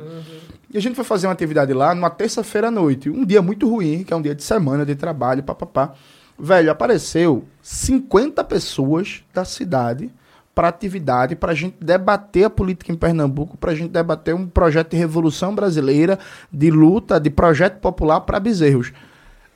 [0.74, 3.10] E a gente foi fazer uma atividade lá numa terça-feira à noite.
[3.10, 5.94] Um dia muito ruim, que é um dia de semana, de trabalho, papapá.
[6.40, 10.12] Velho, apareceu 50 pessoas da cidade
[10.58, 14.48] para atividade, para a gente debater a política em Pernambuco, para a gente debater um
[14.48, 16.18] projeto de revolução brasileira,
[16.52, 18.92] de luta, de projeto popular para bezerros.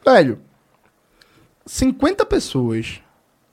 [0.06, 0.38] Velho,
[1.66, 3.02] 50 pessoas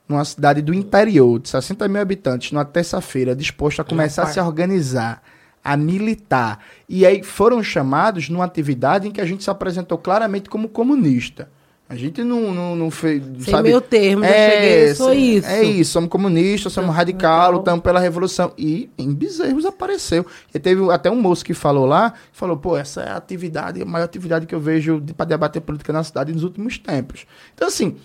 [0.07, 4.39] numa cidade do interior, de 60 mil habitantes, numa terça-feira, disposto a começar a se
[4.39, 5.23] organizar,
[5.63, 6.59] a militar.
[6.87, 11.49] E aí foram chamados numa atividade em que a gente se apresentou claramente como comunista.
[11.89, 13.23] A gente não, não, não fez.
[13.39, 13.69] Sem sabe?
[13.69, 15.47] meio termo, eu cheguei, sou isso.
[15.47, 18.53] É isso, somos comunistas, somos radical, lutamos pela revolução.
[18.55, 20.23] E em Bezerros apareceu.
[20.53, 23.85] E teve até um moço que falou lá, falou, pô, essa é a atividade, a
[23.85, 27.25] maior atividade que eu vejo de, para debater política na cidade nos últimos tempos.
[27.55, 27.95] Então, assim,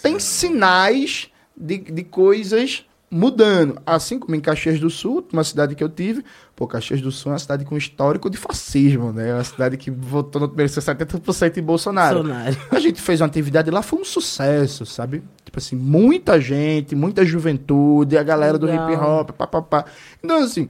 [0.00, 3.82] tem sinais de, de coisas mudando.
[3.84, 6.24] Assim como em Caxias do Sul, uma cidade que eu tive,
[6.62, 9.30] pô, Caxias do Sul é uma cidade com histórico de fascismo, né?
[9.30, 12.18] É uma cidade que votou no primeiro 70% em Bolsonaro.
[12.22, 12.56] Bolsonaro.
[12.70, 15.24] A gente fez uma atividade lá, foi um sucesso, sabe?
[15.44, 18.92] Tipo assim, muita gente, muita juventude, a galera do Legal.
[18.92, 19.84] hip hop, papapá.
[20.22, 20.68] Então, assim,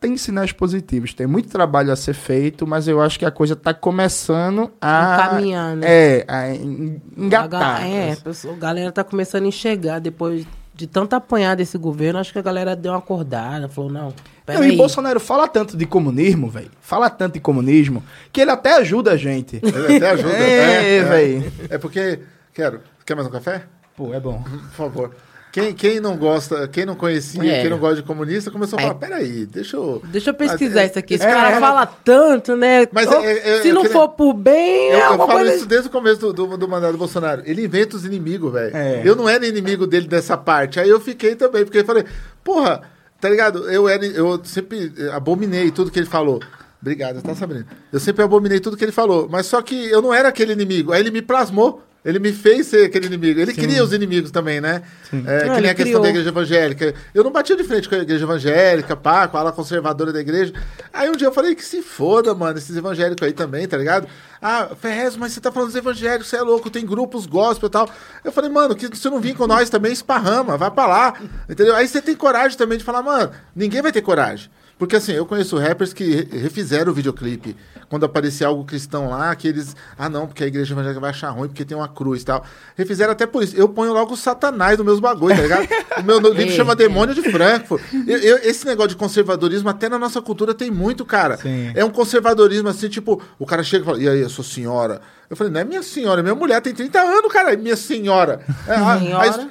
[0.00, 3.54] tem sinais positivos, tem muito trabalho a ser feito, mas eu acho que a coisa
[3.54, 5.28] tá começando a.
[5.30, 5.86] Caminhar, né?
[5.88, 7.76] É, a en- engatar.
[7.76, 10.44] A ga- É, a galera tá começando a enxergar depois
[10.74, 14.12] de tanto apanhar desse governo, acho que a galera deu uma acordada, falou, não,
[14.46, 14.72] Não, peraí.
[14.74, 16.70] e Bolsonaro fala tanto de comunismo, velho.
[16.80, 19.60] Fala tanto de comunismo, que ele até ajuda a gente.
[19.62, 20.32] Ele até ajuda.
[20.36, 21.52] É, é, véi.
[21.70, 22.18] É porque.
[22.52, 22.80] Quero.
[23.06, 23.62] Quer mais um café?
[23.96, 24.42] Pô, é bom.
[24.42, 25.10] Por favor.
[25.52, 27.60] Quem, quem não gosta, quem não conhecia, É.
[27.60, 30.00] quem não gosta de comunista, começou a falar: peraí, deixa eu.
[30.06, 31.14] Deixa eu pesquisar Ah, é- isso aqui.
[31.14, 32.86] Esse é, cara é, fala tanto, né?
[32.90, 35.54] Mas é- é- se é não aquele- for por bem, Eu, é eu falo coisa...
[35.54, 37.42] isso desde o começo do, do, do mandato do Bolsonaro.
[37.44, 38.74] Ele inventa os inimigos, velho.
[38.74, 39.02] É.
[39.04, 40.80] Eu não era inimigo dele dessa parte.
[40.80, 42.04] Aí eu fiquei também, porque eu falei,
[42.42, 42.80] porra,
[43.22, 43.70] tá ligado?
[43.70, 46.40] Eu, era, eu sempre abominei tudo que ele falou.
[46.80, 47.64] Obrigado, tá sabendo?
[47.92, 49.28] Eu sempre abominei tudo que ele falou.
[49.30, 50.90] Mas só que eu não era aquele inimigo.
[50.90, 51.80] Aí ele me plasmou.
[52.04, 53.38] Ele me fez ser aquele inimigo.
[53.38, 54.82] Ele cria os inimigos também, né?
[55.12, 56.02] É, Não, que nem a questão criou.
[56.02, 56.94] da igreja evangélica.
[57.14, 60.20] Eu não batia de frente com a igreja evangélica, pá, com a ala conservadora da
[60.20, 60.52] igreja.
[60.92, 64.08] Aí um dia eu falei que se foda, mano, esses evangélicos aí também, tá ligado?
[64.40, 67.70] Ah, Ferrez, mas você tá falando dos evangélicos, você é louco, tem grupos gospel e
[67.70, 67.88] tal.
[68.24, 71.14] Eu falei, mano, que se não vir com nós também, esparrama, vai pra lá.
[71.48, 71.76] Entendeu?
[71.76, 74.50] Aí você tem coragem também de falar, mano, ninguém vai ter coragem.
[74.82, 77.56] Porque assim, eu conheço rappers que re- refizeram o videoclipe.
[77.88, 79.76] Quando aparecia algo cristão lá, que eles.
[79.96, 82.44] Ah, não, porque a igreja evangélica vai achar ruim, porque tem uma cruz e tal.
[82.74, 83.54] Refizeram até por isso.
[83.56, 85.68] Eu ponho logo o satanás nos meus bagulhos, tá ligado?
[86.00, 87.80] O meu livro chama Demônio de Frankfurt.
[88.08, 91.36] Eu- eu- esse negócio de conservadorismo, até na nossa cultura, tem muito, cara.
[91.36, 91.70] Sim.
[91.76, 95.00] É um conservadorismo assim, tipo, o cara chega e fala, e aí, eu sou senhora?
[95.30, 98.40] Eu falei, não é minha senhora, minha mulher tem 30 anos, cara, é minha senhora.
[98.66, 99.30] É, Senhora?
[99.30, 99.48] A, a-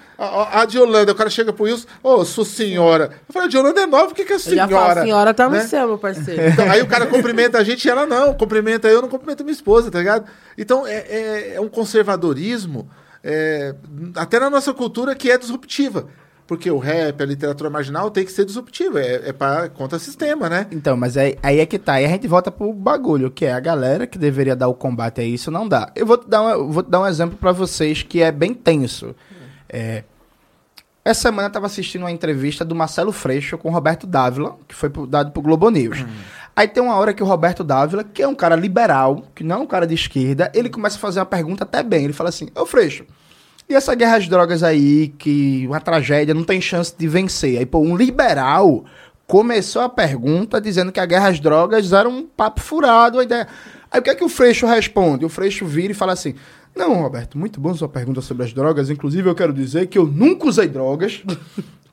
[0.62, 3.12] a de Holanda, o cara chega pro Wilson, ô, sou senhora.
[3.28, 4.70] Eu falei, a de Holanda é nova, o que, que é senhora?
[4.70, 5.62] já falo, senhora tá no Né?
[5.68, 6.42] céu, meu parceiro.
[6.52, 8.34] Então, aí o cara cumprimenta a gente e ela não.
[8.34, 10.26] Cumprimenta eu, não cumprimenta minha esposa, tá ligado?
[10.58, 12.90] Então é, é- é um conservadorismo,
[13.24, 13.74] é,
[14.16, 16.08] até na nossa cultura, que é disruptiva.
[16.48, 19.00] Porque o rap, a literatura marginal tem que ser disruptiva.
[19.00, 20.68] É, é para contra sistema, né?
[20.70, 21.94] Então, mas aí, aí é que tá.
[21.94, 25.22] Aí a gente volta pro bagulho, que é a galera que deveria dar o combate
[25.22, 25.90] a isso, não dá.
[25.96, 28.32] Eu vou te dar, um- eu vou te dar um exemplo pra vocês que é
[28.34, 29.16] bem tenso.
[29.70, 30.04] É,
[31.04, 34.76] essa semana eu tava assistindo uma entrevista do Marcelo Freixo com o Roberto Dávila, que
[34.76, 36.06] foi dado pro Globo News.
[36.56, 39.56] Aí tem uma hora que o Roberto Dávila, que é um cara liberal, que não
[39.56, 42.04] é um cara de esquerda, ele começa a fazer uma pergunta até bem.
[42.04, 43.06] Ele fala assim, ô Freixo,
[43.68, 47.58] e essa guerra às drogas aí, que uma tragédia, não tem chance de vencer.
[47.58, 48.84] Aí, pô, um liberal
[49.26, 53.48] começou a pergunta dizendo que a guerra às drogas era um papo furado, a ideia.
[53.90, 55.24] Aí o que é que o Freixo responde?
[55.24, 56.36] O Freixo vira e fala assim:
[56.76, 58.90] Não, Roberto, muito bom sua pergunta sobre as drogas.
[58.90, 61.24] Inclusive, eu quero dizer que eu nunca usei drogas.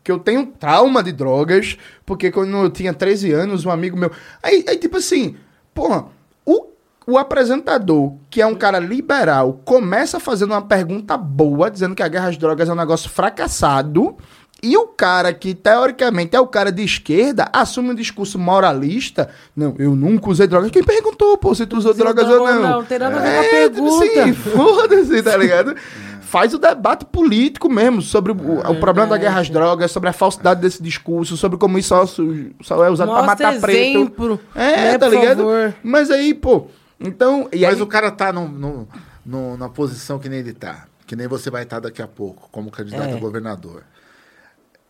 [0.00, 1.76] Que eu tenho trauma de drogas,
[2.06, 4.10] porque quando eu tinha 13 anos, um amigo meu.
[4.42, 5.36] Aí, aí tipo assim,
[5.74, 6.06] porra,
[6.46, 6.68] o
[7.08, 12.08] o apresentador, que é um cara liberal, começa fazendo uma pergunta boa, dizendo que a
[12.08, 14.14] guerra às drogas é um negócio fracassado.
[14.60, 19.28] E o cara que, teoricamente, é o cara de esquerda, assume um discurso moralista.
[19.54, 20.70] Não, eu nunca usei drogas.
[20.72, 22.62] Quem perguntou, pô, se tu usou Se tá drogas não, ou não?
[22.70, 24.34] não, tem nada a ver com a É, pergunta.
[24.56, 25.76] foda-se, tá ligado?
[26.22, 30.12] Faz o debate político mesmo sobre o, o problema da guerra às drogas, sobre a
[30.12, 32.04] falsidade desse discurso, sobre como isso só,
[32.62, 33.78] só é usado pra Mostra matar preto.
[34.00, 35.38] exemplo, É, né, tá ligado?
[35.38, 35.74] favor.
[35.82, 36.66] Mas aí, pô,
[37.00, 37.48] então.
[37.52, 38.86] E Mas aí, o cara tá num- num-
[39.24, 40.84] num- na posição que nem ele tá.
[41.06, 43.12] Que nem você vai estar daqui a pouco, como candidato É.
[43.14, 43.84] a governador.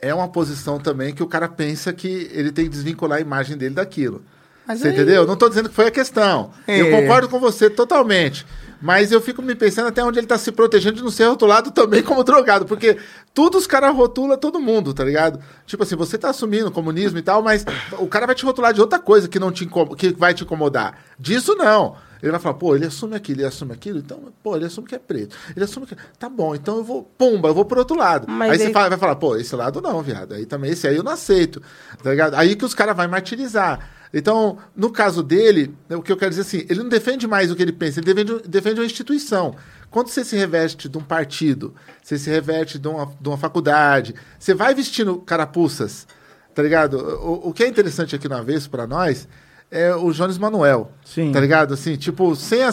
[0.01, 3.57] É uma posição também que o cara pensa que ele tem que desvincular a imagem
[3.57, 4.23] dele daquilo.
[4.67, 5.27] Mas você aí- entendeu?
[5.27, 6.51] Não tô dizendo que foi a questão.
[6.67, 6.81] É.
[6.81, 8.47] Eu concordo com você totalmente.
[8.81, 11.71] Mas eu fico me pensando até onde ele tá se protegendo de não ser rotulado
[11.73, 12.65] também como drogado.
[12.67, 12.97] Porque
[13.35, 15.41] tudo os caras rotulam todo mundo, tá ligado?
[15.67, 17.65] Tipo assim, você tá assumindo o comunismo e tal, mas
[17.99, 20.97] o cara vai te rotular de outra coisa que, não te que vai te incomodar.
[21.19, 21.97] Disso não.
[22.23, 24.95] Ele vai falar, pô, ele assume aquilo, ele assume aquilo, então, pô, ele assume que
[24.95, 25.37] é preto.
[25.55, 25.97] Ele assume que.
[26.19, 28.27] Tá bom, então eu vou, pumba, eu vou pro outro lado.
[28.31, 30.35] Mas aí você ele- fala- vai falar, pô, esse lado não, viado.
[30.35, 31.63] Aí também, esse aí eu não aceito.
[32.03, 32.35] Tá ligado?
[32.35, 33.91] Aí que os caras vão martirizar.
[34.13, 37.51] Então, no caso dele, né, o que eu quero dizer assim, ele não defende mais
[37.51, 39.55] o que ele pensa, ele defende, defende uma instituição.
[39.91, 44.15] Quando você se reveste de um partido, você se reveste de uma, de uma faculdade,
[44.39, 46.07] você vai vestindo carapuças,
[46.55, 46.95] tá ligado?
[47.23, 49.29] O, o que é interessante aqui na vez para nós
[49.71, 50.91] é o Jones Manuel.
[51.05, 51.33] Sim.
[51.33, 51.75] Tá ligado?
[51.75, 52.71] Assim, tipo, sem a,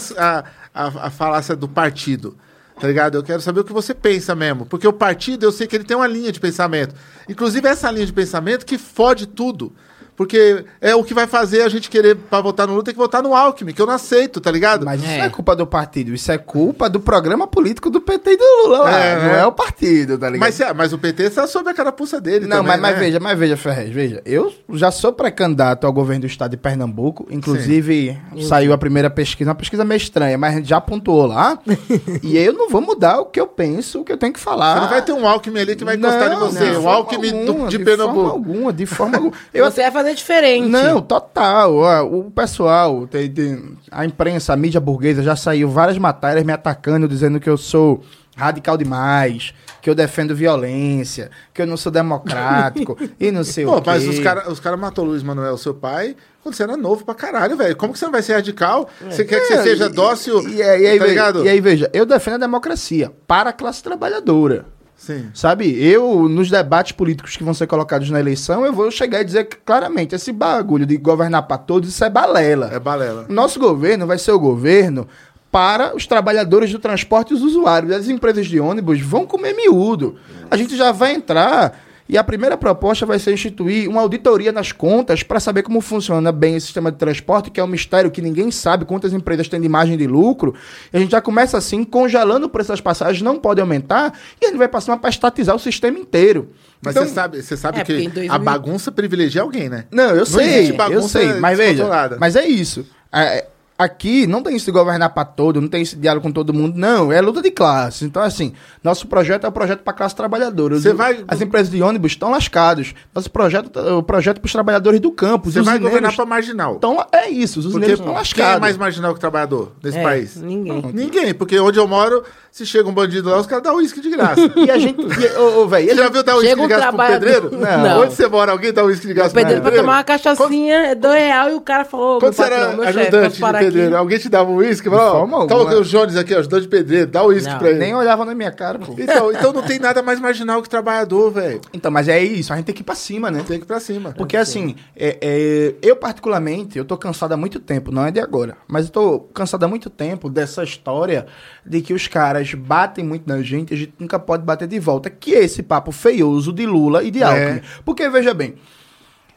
[0.74, 2.36] a, a falácia do partido.
[2.78, 3.16] Tá ligado?
[3.16, 4.66] Eu quero saber o que você pensa mesmo.
[4.66, 6.94] Porque o partido, eu sei que ele tem uma linha de pensamento.
[7.28, 9.72] Inclusive, essa linha de pensamento que fode tudo.
[10.16, 12.98] Porque é o que vai fazer a gente querer, pra votar no Lula, tem que
[13.00, 14.84] votar no Alckmin, que eu não aceito, tá ligado?
[14.86, 18.30] Mas isso não é culpa do partido, isso é culpa do programa político do PT
[18.32, 18.98] e do Lula lá.
[18.98, 19.40] É, não né?
[19.40, 20.40] é o partido, tá ligado?
[20.40, 22.98] Mas, se- mas o PT está sob a carapuça dele Não, também, mas, mas né?
[23.00, 24.22] veja, mas veja, Ferrez, veja.
[24.24, 27.26] Eu já sou pré-candidato ao governo do estado de Pernambuco.
[27.30, 31.58] Inclusive, saiu a primeira pesquisa, uma pesquisa meio estranha, mas a gente já pontuou lá.
[32.22, 34.74] e eu não vou mudar o que eu penso, o que eu tenho que falar.
[34.74, 36.70] Você não vai ter um Alckmin ali que vai encostar em você.
[36.70, 38.16] de o Alckmin do- alguma, de, de Pernambuco.
[38.20, 39.32] forma alguma, de forma alguma.
[39.52, 40.68] Eu Você vai fazer diferente.
[40.68, 41.74] Não, total.
[42.06, 47.08] O pessoal, tem- tem- a imprensa, a mídia burguesa já saiu várias matérias me atacando,
[47.08, 48.02] dizendo que eu sou
[48.36, 53.76] radical demais, que eu defendo violência, que eu não sou democrático e não sei Pô,
[53.76, 53.90] o quê.
[53.90, 57.04] mas os caras os cara matou o Luiz Manuel, seu pai, quando você era novo
[57.04, 57.74] pra caralho, velho.
[57.76, 58.88] Como que você não vai ser radical?
[59.10, 61.44] Você quer que você É, seja e- dócil, E, aí, e aí, tá veja, ligado?
[61.44, 64.66] e aí, veja, eu defendo a democracia para a classe trabalhadora.
[64.96, 65.28] Sim.
[65.34, 69.24] Sabe, eu, nos debates políticos que vão ser colocados na eleição, eu vou chegar e
[69.24, 72.70] dizer que, claramente, esse bagulho de governar para todos, isso é balela.
[72.72, 73.26] É balela.
[73.28, 75.06] Nosso governo vai ser o governo
[75.52, 77.92] para os trabalhadores do transporte e os usuários.
[77.92, 80.16] As empresas de ônibus vão comer miúdo.
[80.50, 81.78] A gente já vai entrar
[82.08, 86.30] e a primeira proposta vai ser instituir uma auditoria nas contas para saber como funciona
[86.30, 89.60] bem esse sistema de transporte, que é um mistério que ninguém sabe quantas empresas têm
[89.60, 90.54] de margem de lucro.
[90.92, 94.46] E a gente já começa assim, congelando o preço das passagens, não pode aumentar, e
[94.46, 96.50] a gente vai passar para estatizar o sistema inteiro.
[96.80, 99.86] Mas Então- você sabe, você sabe É, que 2000 a bagunça privilegia alguém, né?
[99.90, 102.86] Não, eu sei, existe eu bagunça sei, mas veja, mas é isso.
[103.12, 103.46] É,
[103.78, 106.78] aqui não tem isso de governar para todo, não tem esse diálogo com todo mundo,
[106.78, 108.02] não, é luta de classes.
[108.02, 108.52] Então, assim,
[108.82, 110.78] nosso projeto é o projeto para a classe trabalhadora.
[110.78, 112.94] Você vai- As empresas de ônibus estão lascados.
[113.14, 115.50] Nosso projeto é o projeto para os trabalhadores do campo.
[115.50, 116.76] Você vai governar pra marginal.
[116.76, 118.60] tão la- É isso, os usineiros estão quem é lascados.
[118.60, 120.36] mais marginal que trabalhador nesse É, país?
[120.36, 120.82] ninguém.
[120.92, 122.22] Ninguém, porque onde eu moro,
[122.56, 124.40] se chega um bandido lá, os caras dão uísque de graça.
[124.56, 124.98] E a gente...
[124.98, 127.50] e- Ô, ô, velho, Você já viu dar uísque de um graça pro pedreiro?
[127.52, 128.00] Não.
[128.00, 130.74] Onde você mora, alguém dá uísque de graça O pedreiro pro pra tomar uma cachaçinha
[130.86, 133.40] é dois real e o cara falou, Quando meu você patrão, era meu chefe, ajudante
[133.40, 133.96] posso de pedreiro, aqui?
[133.96, 134.88] alguém te dava um uísque?
[134.88, 137.78] Falou, ó, tá o Jones aqui, ó, ajudante de pedreiro, dá uísque Não, pra ele.
[137.78, 138.94] nem olhava na minha cara, pô.
[138.98, 141.60] Então, então não tem nada mais marginal que trabalhador, velho.
[141.74, 143.44] Então, mas é isso, a gente tem que ir pra cima, né?
[143.46, 144.14] Tem que ir pra cima.
[144.16, 148.18] Porque assim, é- é, eu particularmente, eu tô cansado há muito tempo, não é de
[148.18, 151.26] agora, mas eu tô cansado há muito tempo dessa história
[151.66, 154.78] de que os caras batem muito na gente e a gente nunca pode bater de
[154.78, 157.60] volta, que é esse papo feioso de Lula e de Alckmin.
[157.84, 158.54] Porque, veja bem,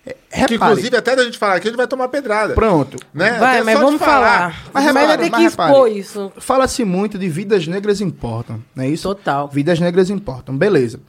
[0.06, 0.14] é,
[0.46, 2.54] Que repare, inclusive até da gente falar aqui, a gente vai tomar pedrada.
[2.54, 3.32] pronto, Né?
[3.38, 4.64] Vai, Até mas vamos falar.
[4.74, 6.32] Mas Mas, repare, vai ter mas que expor isso.
[6.38, 9.04] fala-se muito de vidas negras importam, não é isso?
[9.08, 9.48] Total.
[9.48, 11.00] Vidas negras importam, beleza.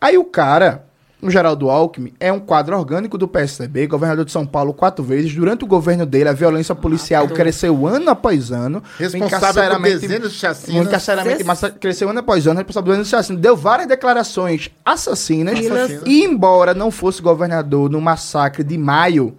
[0.00, 0.85] Aí o cara,
[1.22, 5.34] o Geraldo Alckmin, é um quadro orgânico do PSDB, governador de São Paulo quatro vezes.
[5.34, 8.82] Durante o governo dele, a violência policial cresceu ano após ano.
[8.98, 10.86] Responsável por Encarceramento- dezenas de chacinas.
[10.86, 13.38] encarceramento, massa- cresceu ano após ano, responsável por assassino.
[13.38, 15.58] Deu várias declarações assassinas.
[15.58, 16.02] Assassinas.
[16.06, 19.34] E embora não fosse governador no massacre de maio,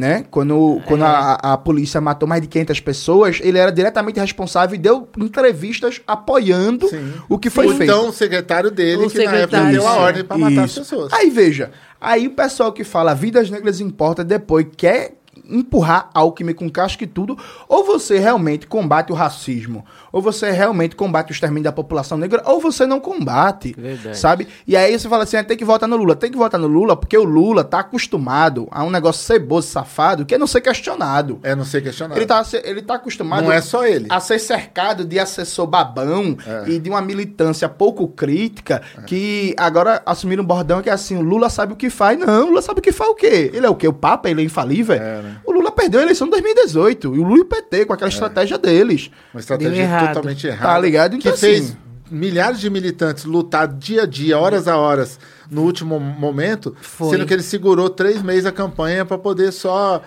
[0.00, 0.24] né?
[0.30, 4.78] Quando, quando a, a polícia matou mais de 500 pessoas, ele era diretamente responsável e
[4.78, 7.12] deu entrevistas apoiando Sim.
[7.28, 7.90] o que foi Ou feito.
[7.92, 10.74] então o secretário dele, O que na época secretário, deu a ordem pra matar as
[10.74, 11.12] pessoas.
[11.12, 11.70] Aí veja,
[12.00, 15.19] aí o pessoal que fala vidas negras importa depois quer
[15.50, 17.36] empurrar Alckmin com casca e tudo,
[17.68, 22.42] ou você realmente combate o racismo, ou você realmente combate o extermínio da população negra,
[22.46, 24.18] ou você não combate, Verdade.
[24.18, 24.48] sabe?
[24.66, 26.66] E aí você fala assim, ah, tem que votar no Lula, tem que votar no
[26.66, 30.60] Lula porque o Lula tá acostumado a um negócio ceboso, safado, que é não ser
[30.60, 31.38] questionado.
[31.42, 32.18] É não ser questionado.
[32.18, 34.06] Ele tá, ele tá acostumado Não é só ele.
[34.08, 36.70] a ser cercado de assessor babão É.
[36.70, 41.20] e de uma militância pouco crítica que agora assumiram um bordão que é assim, o
[41.22, 42.18] Lula sabe o que faz.
[42.18, 43.50] Não, o Lula sabe o que faz o quê?
[43.54, 43.88] Ele é o quê?
[43.88, 44.28] O Papa?
[44.30, 44.94] Ele é infalível?
[44.96, 45.36] É, né?
[45.44, 48.08] O Lula perdeu a eleição em 2018 e o Lula e o PT com aquela
[48.10, 49.10] estratégia deles.
[49.34, 50.14] Uma estratégia Deu errado.
[50.14, 50.72] totalmente errada.
[50.74, 51.16] Tá ligado?
[51.16, 51.76] Então, que fez assim-
[52.10, 55.18] milhares de militantes lutar dia a dia, horas a horas,
[55.50, 57.10] no último momento, Foi.
[57.10, 60.02] sendo que ele segurou três meses a campanha para poder só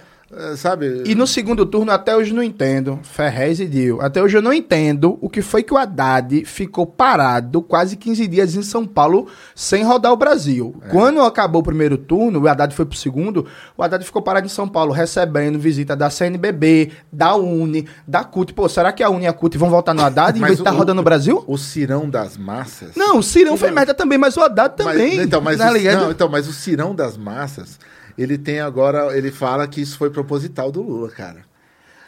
[0.57, 1.03] sabe?
[1.05, 4.53] E no segundo turno, até hoje não entendo, Ferrez e Dil, até hoje eu não
[4.53, 9.27] entendo o que foi que o Haddad ficou parado quase 15 dias em São Paulo
[9.55, 10.75] sem rodar o Brasil.
[10.89, 13.45] Quando acabou o primeiro turno, o Haddad foi pro segundo,
[13.77, 18.53] o Haddad ficou parado em São Paulo, recebendo visita da CNBB, da UNE, da CUT.
[18.53, 20.61] Pô, será que a UNE e a CUT vão voltar no Haddad em vez de
[20.61, 21.43] estar o- rodando o Brasil?
[21.47, 22.95] O Cirão das Massas.
[22.95, 25.15] Não, o Cirão foi merda também, mas o Haddad também.
[25.17, 25.73] Mas, então, mas tá o,
[26.03, 27.79] não, então, mas o Cirão das Massas,
[28.17, 31.51] ele tem agora, ele fala que isso foi proposital do Lula, cara.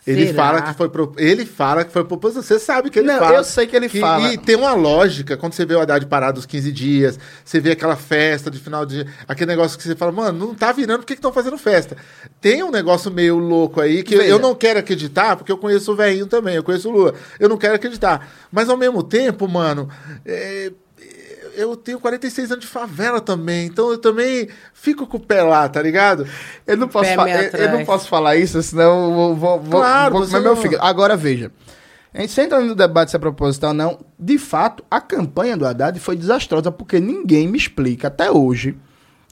[0.08, 0.36] Ele Será?
[0.36, 2.44] fala que foi pro- ele fala que foi proposital.
[2.44, 3.38] Você sabe que ele Não, fala.
[3.38, 4.32] eu sei que ele fala.
[4.32, 7.72] E tem uma lógica quando você vê o Haddad parado os 15 dias, você vê
[7.72, 11.08] aquela festa de final de aquele negócio que você fala, mano, não tá virando, por
[11.08, 11.98] que estão fazendo festa?
[12.40, 14.30] Tem um negócio meio louco aí que Veja.
[14.30, 17.16] eu não quero acreditar, porque eu conheço o velhinho também, eu conheço o Lula.
[17.40, 18.30] Eu não quero acreditar.
[18.52, 19.90] Mas ao mesmo tempo, mano,
[20.24, 20.72] é,
[21.58, 25.68] eu tenho 46 anos de favela também, então eu também fico com o pé lá,
[25.70, 26.28] tá ligado?
[26.68, 29.80] Eu não posso, fa- eu, eu não posso falar isso, senão eu vou, vou, vou,
[29.82, 30.84] Claro, vou comer meu fígado.
[30.84, 31.52] Agora veja.
[32.14, 34.00] A gente entra no debate se é proposital ou não.
[34.18, 38.78] De fato, a campanha do Haddad foi desastrosa, porque ninguém me explica até hoje.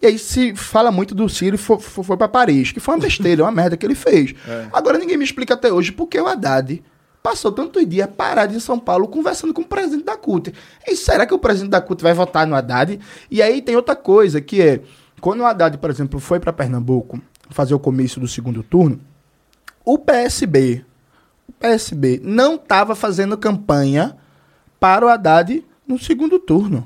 [0.01, 2.99] E aí se fala muito do Ciro e foi, foi, pra Paris, que foi uma
[2.99, 4.35] besteira, uma merda que ele fez.
[4.73, 6.83] Agora ninguém me explica até hoje porque o Haddad
[7.23, 10.53] passou tantos dias parado em São Paulo conversando com o presidente da CUT.
[10.85, 12.99] E será que o presidente da CUT vai votar no Haddad?
[13.31, 14.81] E aí tem outra coisa, que é,
[15.21, 17.19] quando o Haddad, por exemplo, foi para Pernambuco
[17.49, 18.99] fazer o comício do segundo turno,
[19.85, 20.83] o PSB,
[21.47, 24.17] o PSB não estava fazendo campanha
[24.77, 26.85] para o Haddad no segundo turno.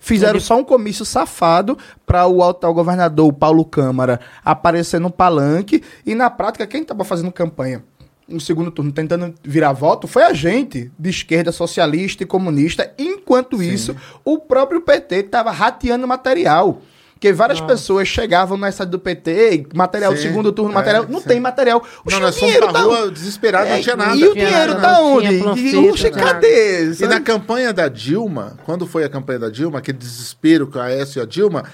[0.00, 1.76] Fizeram só um comício safado
[2.06, 7.32] para o atual governador Paulo Câmara aparecer no palanque e na prática quem estava fazendo
[7.32, 7.84] campanha
[8.28, 12.92] no segundo turno tentando virar voto foi a gente de esquerda socialista e comunista.
[12.98, 16.82] Enquanto isso, o próprio PT estava rateando material.
[17.14, 21.04] Porque várias pessoas chegavam nessa do PT, material do Sim, segundo turno, é, material.
[21.08, 21.26] não sim.
[21.26, 21.84] tem material.
[22.04, 24.14] O Não, nós fomos pra tá- rua desesperado, não tinha nada.
[24.14, 25.34] E o dinheiro nada, tá não onde?
[25.34, 26.22] E, Oxe, nada.
[26.22, 26.92] cadê?
[26.92, 30.84] E na campanha da Dilma, quando foi a campanha da Dilma, aquele desespero com a
[30.84, 31.64] Aécio e a Dilma,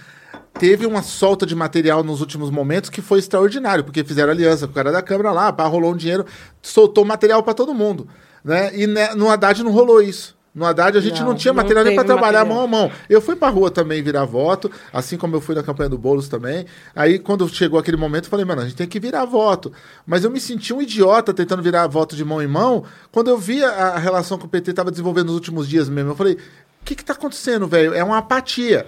[0.58, 4.72] teve uma solta de material nos últimos momentos que foi extraordinário, porque fizeram aliança com
[4.72, 6.24] o cara da Câmara lá, pá, rolou um dinheiro,
[6.62, 8.08] soltou material para todo mundo.
[8.44, 8.70] Né?
[8.74, 10.36] E né, no Haddad não rolou isso.
[10.54, 12.68] No Haddad a gente não, Não, tinha não material nem para trabalhar material.
[12.68, 12.92] mão a mão.
[13.10, 16.28] Eu fui pra rua também virar voto, assim como eu fui na campanha do Boulos
[16.28, 16.64] também.
[16.94, 19.72] Aí, quando chegou aquele momento, eu falei, mano, a gente tem que virar voto.
[20.06, 23.36] Mas eu me senti um idiota tentando virar voto de mão em mão, quando eu
[23.36, 26.12] vi a, a relação que o PT estava desenvolvendo nos últimos dias mesmo.
[26.12, 27.92] Eu falei, o que que tá acontecendo, velho?
[27.92, 28.86] É uma apatia.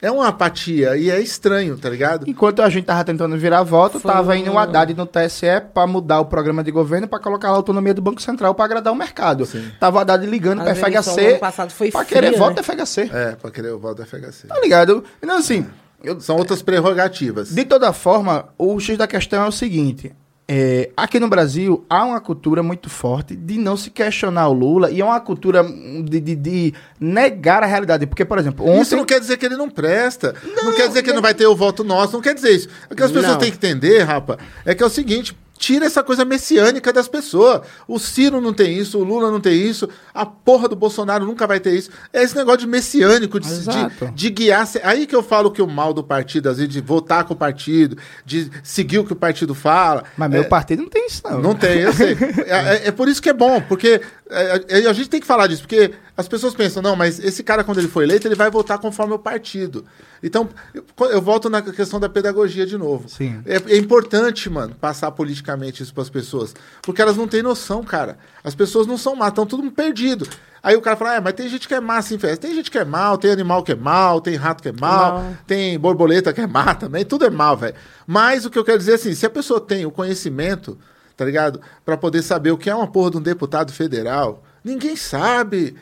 [0.00, 2.28] É uma apatia e é estranho, tá ligado?
[2.28, 6.20] Enquanto a gente tava tentando virar voto, tava indo o Haddad no TSE pra mudar
[6.20, 9.48] o programa de governo pra colocar a autonomia do Banco Central pra agradar o mercado.
[9.80, 12.38] Tava o Haddad ligando do FHC ano passado foi pra fria, querer né?
[12.38, 13.10] voto da FHC.
[13.12, 14.48] É, pra querer o voto da FHC.
[14.48, 15.02] Tá ligado?
[15.22, 15.66] Então, assim,
[16.04, 17.48] eu- São outras prerrogativas.
[17.48, 20.14] de toda forma, o X da questão é o seguinte.
[20.48, 24.90] É, aqui no Brasil há uma cultura muito forte de não se questionar o Lula
[24.92, 28.06] e é uma cultura de, de- de negar a realidade.
[28.06, 28.82] Porque, por exemplo, ontem.
[28.82, 30.34] Isso não quer dizer que ele não presta.
[30.44, 32.12] Não, quer dizer que não vai ter o voto nosso.
[32.12, 32.68] Não quer dizer isso.
[32.90, 33.38] O que as pessoas Não.
[33.40, 35.36] têm que entender, rapa, é que é o seguinte.
[35.58, 37.62] Tira essa coisa messiânica das pessoas.
[37.88, 41.46] O Ciro não tem isso, o Lula não tem isso, a porra do Bolsonaro nunca
[41.46, 41.90] vai ter isso.
[42.12, 44.68] É esse negócio de messiânico, de, de, de guiar.
[44.82, 47.36] Aí que eu falo que o mal do partido, às vezes, de votar com o
[47.36, 50.04] partido, de seguir o que o partido fala.
[50.16, 51.40] Mas meu é, partido não tem isso, não.
[51.40, 52.16] não tem, eu sei.
[52.46, 54.00] É, é- é por isso que é bom, porque
[54.30, 57.42] é, é, a gente tem que falar disso, porque as pessoas pensam, não, mas esse
[57.42, 59.84] cara, quando ele for eleito, ele vai votar conforme o partido.
[60.22, 63.06] Então, eu, eu volto na questão da pedagogia de novo.
[63.08, 63.42] Sim.
[63.44, 68.16] É, é importante, mano, passar politicamente isso pras pessoas, porque elas não têm noção, cara.
[68.42, 70.26] As pessoas não são má, estão tudo perdido.
[70.62, 72.46] Aí o cara fala, ah, mas tem gente que é má assim, festa.
[72.46, 75.22] Tem gente que é mal, tem animal que é mal, tem rato que é mal,
[75.22, 75.34] Mal.
[75.46, 77.74] tem borboleta que é má também, tudo é mal, velho.
[78.06, 80.78] Mas o que eu quero dizer é assim, se a pessoa tem o conhecimento,
[81.14, 81.60] tá ligado?
[81.84, 85.76] Pra poder saber o que é uma porra de um deputado federal, ninguém sabe.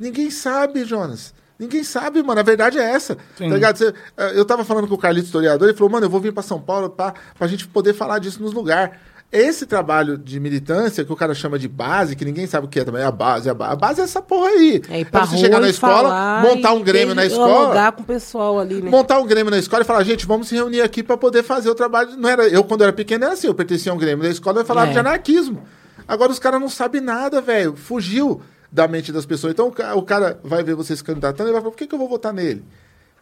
[0.00, 1.34] Ninguém sabe, Jonas.
[1.58, 2.40] Ninguém sabe, mano.
[2.40, 3.16] A verdade é essa.
[3.36, 3.76] Tá ligado?
[3.76, 6.32] Você- eh, eu tava falando com o Carlito historiador, ele falou, mano, eu vou vir
[6.32, 8.96] pra São Paulo pra, pra gente poder falar disso nos lugares.
[9.32, 12.80] Esse trabalho de militância, que o cara chama de base, que ninguém sabe o que
[12.80, 13.48] é também, é a base.
[13.48, 14.82] A ba- a base é essa porra aí.
[14.88, 18.06] É É pra você chegar na escola, montar um Grêmio na escola dialogar com o
[18.06, 18.90] pessoal ali, né?
[18.90, 21.70] montar um Grêmio na escola e falar, gente, vamos se reunir aqui para poder fazer
[21.70, 22.16] o trabalho.
[22.16, 24.62] Não era eu quando era pequeno era assim, eu pertencia a um Grêmio da escola
[24.62, 24.92] e falava É.
[24.94, 25.62] de anarquismo.
[26.08, 27.76] Agora os caras não sabem nada, velho.
[27.76, 28.40] Fugiu
[28.72, 29.52] da mente das pessoas.
[29.52, 31.86] Então o ca- o cara vai ver você se candidatando e vai falar, por que,
[31.86, 32.64] que eu vou votar nele?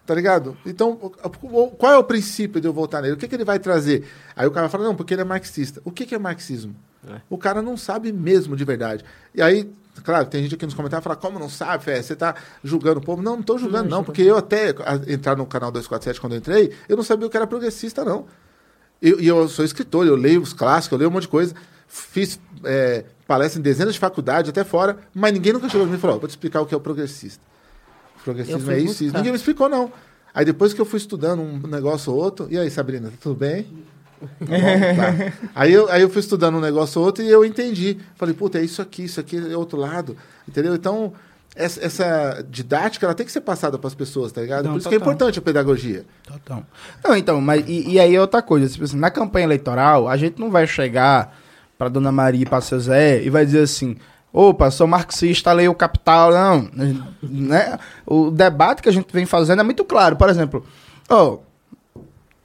[0.06, 0.56] Tá ligado?
[0.64, 0.96] Então,
[1.76, 3.12] qual é o princípio de eu votar nele?
[3.14, 4.08] O que, que ele vai trazer?
[4.34, 5.82] Aí o cara fala, não, porque ele é marxista.
[5.84, 6.74] O que, que é marxismo?
[7.28, 9.04] O cara não sabe mesmo de verdade.
[9.34, 9.70] E aí,
[10.02, 12.00] claro, tem gente aqui nos comentários que fala, como não sabe, Fé?
[12.00, 12.34] Você tá
[12.64, 13.20] julgando o povo.
[13.22, 16.38] Não, não tô julgando, não, porque eu até a- entrar no canal 247 quando eu
[16.38, 18.24] entrei, eu não sabia o que era progressista, não.
[19.02, 21.54] eu, e eu sou escritor, eu leio os clássicos, eu leio um monte de coisa.
[21.88, 25.98] Fiz é, palestra em dezenas de faculdades, até fora, mas ninguém nunca chegou pra mim
[25.98, 27.42] e falou: "Ó, vou te explicar o que é o progressista.
[28.20, 29.16] O progressismo é isso, isso.
[29.16, 29.90] Ninguém me explicou, não.
[30.34, 33.64] Aí depois que eu fui estudando um negócio ou outro, e aí, Sabrina, tudo bem?
[33.64, 34.56] Tá bom?
[34.96, 35.32] Tá.
[35.54, 37.98] Aí, eu, aí eu fui estudando um negócio ou outro e eu entendi.
[38.16, 40.16] Falei, puta, é isso aqui, isso aqui é outro lado.
[40.46, 40.74] Entendeu?
[40.74, 41.12] Então,
[41.54, 44.64] essa, essa didática ela tem que ser passada para as pessoas, tá ligado?
[44.64, 45.12] Não, Por isso que é total.
[45.14, 46.04] importante a pedagogia.
[46.24, 46.64] Total.
[47.04, 48.68] Não, então, mas e, e aí é outra coisa.
[48.68, 51.36] Tipo assim, na campanha eleitoral, a gente não vai chegar
[51.78, 53.96] pra Dona Maria e pra seu Zé e vai dizer assim.
[54.30, 56.30] Opa, sou marxista, leio o Capital.
[56.30, 56.68] Não,
[57.22, 57.78] né?
[58.04, 60.16] O debate que a gente vem fazendo é muito claro.
[60.16, 60.66] Por exemplo,
[61.08, 61.38] ó,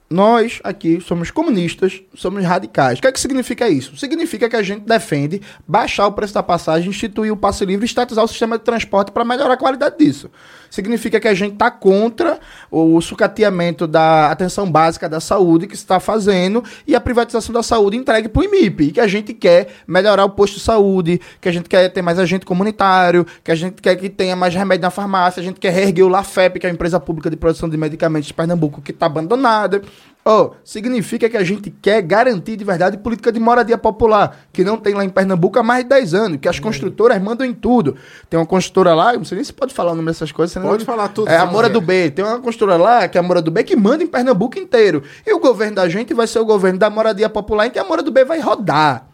[0.08, 2.98] nós aqui somos comunistas, somos radicais.
[2.98, 3.96] O que é que significa isso?
[3.96, 8.24] Significa que a gente defende baixar o preço da passagem, instituir o passe livre estatizar
[8.24, 10.30] o sistema de transporte para melhorar a qualidade disso.
[10.74, 16.00] Significa que a gente está contra o sucateamento da atenção básica da saúde que está
[16.00, 18.88] fazendo e a privatização da saúde entregue para o IMIP.
[18.88, 22.02] E que a gente quer melhorar o posto de saúde, que a gente quer ter
[22.02, 25.60] mais agente comunitário, que a gente quer que tenha mais remédio na farmácia, a gente
[25.60, 28.82] quer reerguer o LAFEP, que é a empresa pública de produção de medicamentos de Pernambuco,
[28.82, 29.80] que está abandonada.
[30.26, 34.78] Oh, significa que a gente quer garantir de verdade política de moradia popular, que não
[34.78, 37.94] tem lá em Pernambuco há mais de 10 anos, que as construtoras mandam em tudo.
[38.30, 40.54] Tem uma construtora lá, não sei nem se pode falar o nome dessas coisas.
[40.62, 42.10] Pode falar tudo, É a Mora do B.
[42.10, 45.02] Tem uma construtora lá, que é a Mora do B, que manda em Pernambuco inteiro.
[45.26, 47.84] E o governo da gente vai ser o governo da moradia popular, em que a
[47.84, 49.06] Mora do B vai rodar.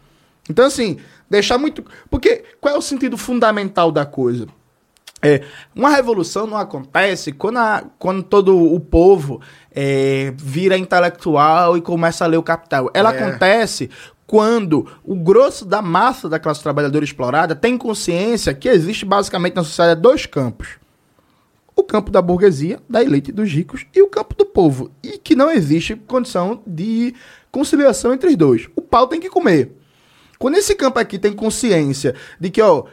[0.49, 0.97] Então, assim,
[1.29, 1.83] deixar muito.
[2.09, 4.47] Porque qual é o sentido fundamental da coisa?
[5.23, 5.43] É,
[5.75, 9.39] uma revolução não acontece quando, a- quando todo o povo
[9.73, 12.89] é, vira intelectual e começa a ler o capital.
[12.93, 13.17] Ela É.
[13.23, 13.89] acontece
[14.27, 19.63] quando o grosso da massa da classe trabalhadora explorada tem consciência que existe basicamente na
[19.63, 20.69] sociedade dois campos.
[21.75, 24.91] O campo da burguesia, da elite e dos ricos, e o campo do povo.
[25.01, 27.13] E que não existe condição de
[27.51, 28.67] conciliação entre os dois.
[28.75, 29.71] O pau tem que comer.
[30.37, 32.85] Quando esse campo aqui tem consciência de que, ó,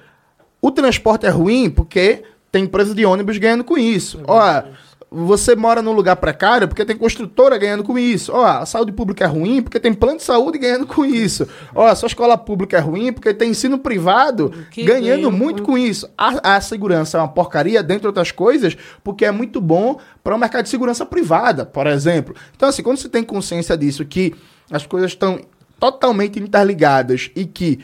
[0.61, 4.21] o transporte é ruim porque tem empresa de ônibus ganhando com isso.
[4.27, 4.63] Ó,
[5.11, 8.33] você mora num lugar precário porque tem construtora ganhando com isso.
[8.33, 11.49] Ó, a saúde pública é ruim porque tem plano de saúde ganhando com isso.
[11.75, 15.63] Ó, a sua escola pública é ruim porque tem ensino privado Que ganhando ganha muito
[15.63, 16.09] com isso.
[16.17, 20.39] A, a segurança é uma porcaria, dentre outras coisas, porque é muito bom para o
[20.39, 22.35] mercado de segurança privada, por exemplo.
[22.55, 24.35] Então, assim, quando você tem consciência disso, que
[24.71, 25.41] as coisas estão
[25.81, 27.81] totalmente interligadas e que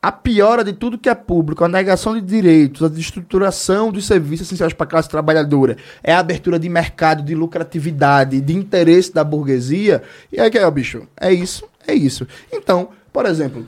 [0.00, 4.46] a piora de tudo que é público, a negação de direitos, a destruturação dos serviços
[4.46, 9.24] essenciais para a classe trabalhadora, é a abertura de mercado, de lucratividade, de interesse da
[9.24, 12.26] burguesia, e aí que é, ó, bicho, é isso, é isso.
[12.52, 13.66] Então, por exemplo,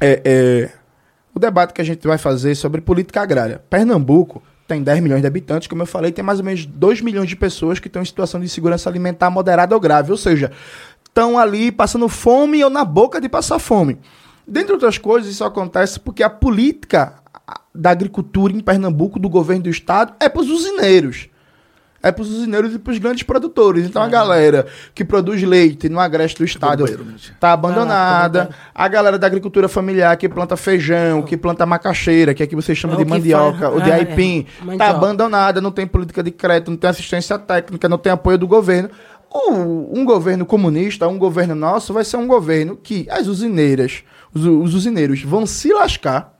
[0.00, 0.70] é, é,
[1.34, 3.60] o debate que a gente vai fazer sobre política agrária.
[3.68, 7.28] Pernambuco tem 10 milhões de habitantes, como eu falei, tem mais ou menos 2 milhões
[7.28, 10.52] de pessoas que estão em situação de insegurança alimentar moderada ou grave, ou seja,
[11.04, 13.98] estão ali passando fome ou na boca de passar fome.
[14.50, 17.14] Dentre outras coisas, isso acontece porque a política
[17.72, 21.28] da agricultura em Pernambuco, do governo do estado, é para os usineiros.
[22.02, 23.86] É para os usineiros e para os grandes produtores.
[23.86, 26.84] Então a galera que produz leite no agreste do estado
[27.16, 28.50] está abandonada.
[28.74, 32.96] A galera da agricultura familiar que planta feijão, que planta macaxeira, que aqui vocês chamam
[32.96, 34.00] É de que mandioca, ou de ah, é.
[34.00, 38.38] aipim, está abandonada, não tem política de crédito, não tem assistência técnica, não tem apoio
[38.38, 38.90] do governo.
[39.32, 44.02] Um governo comunista, um governo nosso, vai ser um governo que as usineiras,
[44.34, 46.34] os, os usineiros vão se lascar.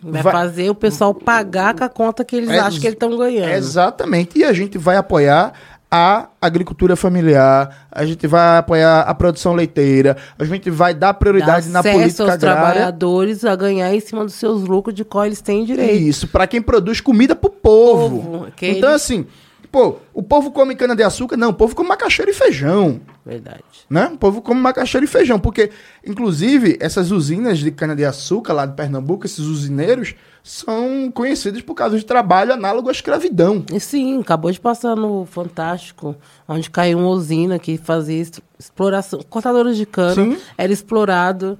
[0.00, 2.94] Vai, Vai- fazer o pessoal pagar com a conta que eles Ex- acham que eles
[2.94, 3.50] estão ganhando.
[3.50, 4.38] Exatamente.
[4.38, 5.52] E a gente vai apoiar
[5.90, 11.66] a agricultura familiar, a gente vai apoiar a produção leiteira, a gente vai dar prioridade
[11.68, 12.60] Dá na política aos agrária.
[12.62, 15.94] trabalhadores a ganhar em cima dos seus lucros de qual eles têm direito.
[16.02, 18.20] Isso, para quem produz comida pro povo.
[18.22, 19.26] Povo, que então, eles- assim,
[19.70, 21.36] pô, o povo come cana-de-açúcar?
[21.36, 23.00] Não, o povo come macaxeira e feijão.
[23.24, 23.62] Verdade.
[23.90, 24.10] né?
[24.14, 25.70] O povo come macaxeira e feijão, porque,
[26.04, 32.04] inclusive, essas usinas de cana-de-açúcar lá de Pernambuco, esses usineiros, são conhecidos por causa de
[32.06, 33.62] trabalho análogo à escravidão.
[33.78, 36.16] Sim, acabou de passar no Fantástico,
[36.48, 38.24] onde caiu uma usina que fazia
[38.58, 39.20] exploração.
[39.28, 40.38] Cortadores de cana, Sim.
[40.56, 41.58] era explorado.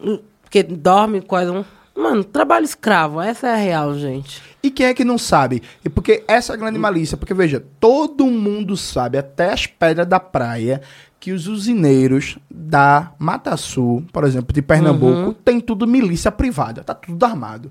[0.00, 1.64] hum, Porque dorme quase um.
[2.00, 4.42] Mano, trabalho escravo, essa é a real, gente.
[4.62, 5.62] E quem é que não sabe?
[5.84, 10.06] E porque essa é a grande malícia, porque veja, todo mundo sabe, até as pedras
[10.06, 10.80] da praia,
[11.18, 16.94] que os usineiros da Mata Sul, por exemplo, de Pernambuco, tem tudo milícia privada, tá
[16.94, 17.70] tudo armado.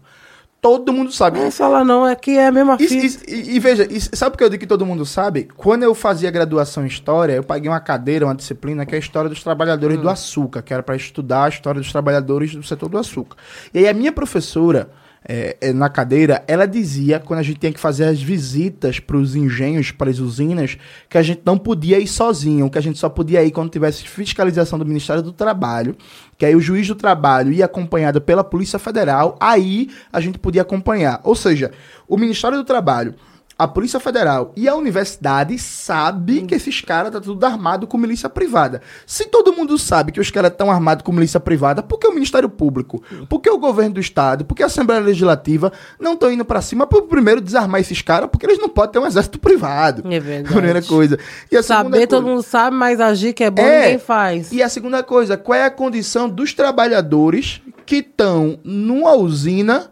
[0.62, 1.40] Todo mundo sabe.
[1.40, 4.36] Não é falar não, é que é a mesma isso- e, e veja, isso- sabe
[4.36, 5.48] o que eu digo que todo mundo sabe?
[5.56, 9.00] Quando eu fazia graduação em História, eu paguei uma cadeira, uma disciplina, que é a
[9.00, 12.90] História dos Trabalhadores do Açúcar, que era para estudar a história dos trabalhadores do setor
[12.90, 13.38] do açúcar.
[13.74, 14.90] E aí a minha professora,
[15.28, 19.18] é, é, na cadeira, ela dizia, quando a gente tinha que fazer as visitas para
[19.18, 20.78] os engenhos, para as usinas,
[21.10, 24.08] que a gente não podia ir sozinho, que a gente só podia ir quando tivesse
[24.08, 25.96] fiscalização do Ministério do Trabalho,
[26.38, 30.62] que aí o juiz do trabalho ia acompanhado pela Polícia Federal, aí a gente podia
[30.62, 31.20] acompanhar.
[31.24, 31.72] Ou seja,
[32.08, 33.14] o Ministério do Trabalho
[33.60, 38.30] a Polícia Federal e a universidade sabe que esses caras tá tudo armado com milícia
[38.30, 38.82] privada.
[39.06, 42.14] Se todo mundo sabe que os caras estão armados com milícia privada, por que o
[42.14, 43.04] Ministério Público?
[43.28, 44.46] Por que o governo do Estado?
[44.46, 48.30] Por que a Assembleia Legislativa não estão indo para cima para primeiro desarmar esses caras?
[48.32, 50.04] Porque eles não podem ter um exército privado.
[50.10, 50.54] É verdade.
[50.56, 51.20] Primeira coisa.
[51.52, 53.82] E a Saber, todo coisa- mundo sabe, mas agir que é bom, É.
[53.82, 54.54] ninguém faz.
[54.54, 59.90] E a segunda coisa, qual é a condição dos trabalhadores que estão numa usina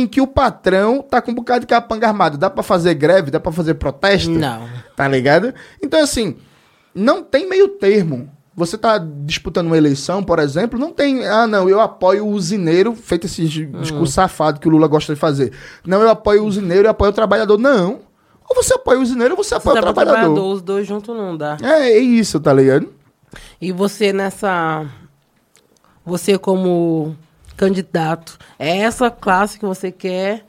[0.00, 2.36] em que o patrão tá com um bocado de capanga armado?
[2.38, 3.30] Dá pra fazer greve?
[3.30, 4.30] Dá pra fazer protesto?
[4.30, 4.68] Não.
[4.96, 5.54] Tá ligado?
[5.82, 6.36] Então, assim,
[6.94, 8.30] não tem meio termo.
[8.54, 11.26] Você tá disputando uma eleição, por exemplo, não tem.
[11.26, 15.20] Ah, não, eu apoio o usineiro, feito esse discurso safado que o Lula gosta de
[15.20, 15.52] fazer.
[15.86, 17.56] Não, eu apoio o usineiro, eu apoio o trabalhador.
[17.58, 18.00] Não.
[18.48, 20.18] Ou você apoia o usineiro ou você apoia Você o trabalhador.
[20.18, 21.56] trabalhador, os dois juntos não dá.
[21.62, 22.88] É, é isso, tá ligado?
[23.60, 24.84] E você nessa.
[26.04, 27.16] Você como
[27.60, 30.46] candidato, é essa classe que você quer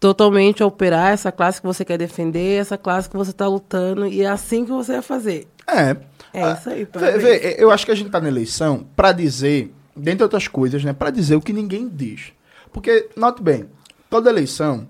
[0.00, 4.22] totalmente operar, essa classe que você quer defender, essa classe que você tá lutando, e
[4.22, 5.46] é assim que você vai fazer.
[5.66, 5.96] É.
[6.32, 9.72] É isso aí, Vê, vê, eu acho que a gente tá na eleição pra dizer,
[9.94, 10.92] dentre outras coisas, né?
[10.92, 12.32] Pra dizer o que ninguém diz.
[12.72, 13.64] Porque, note bem,
[14.10, 14.86] toda eleição,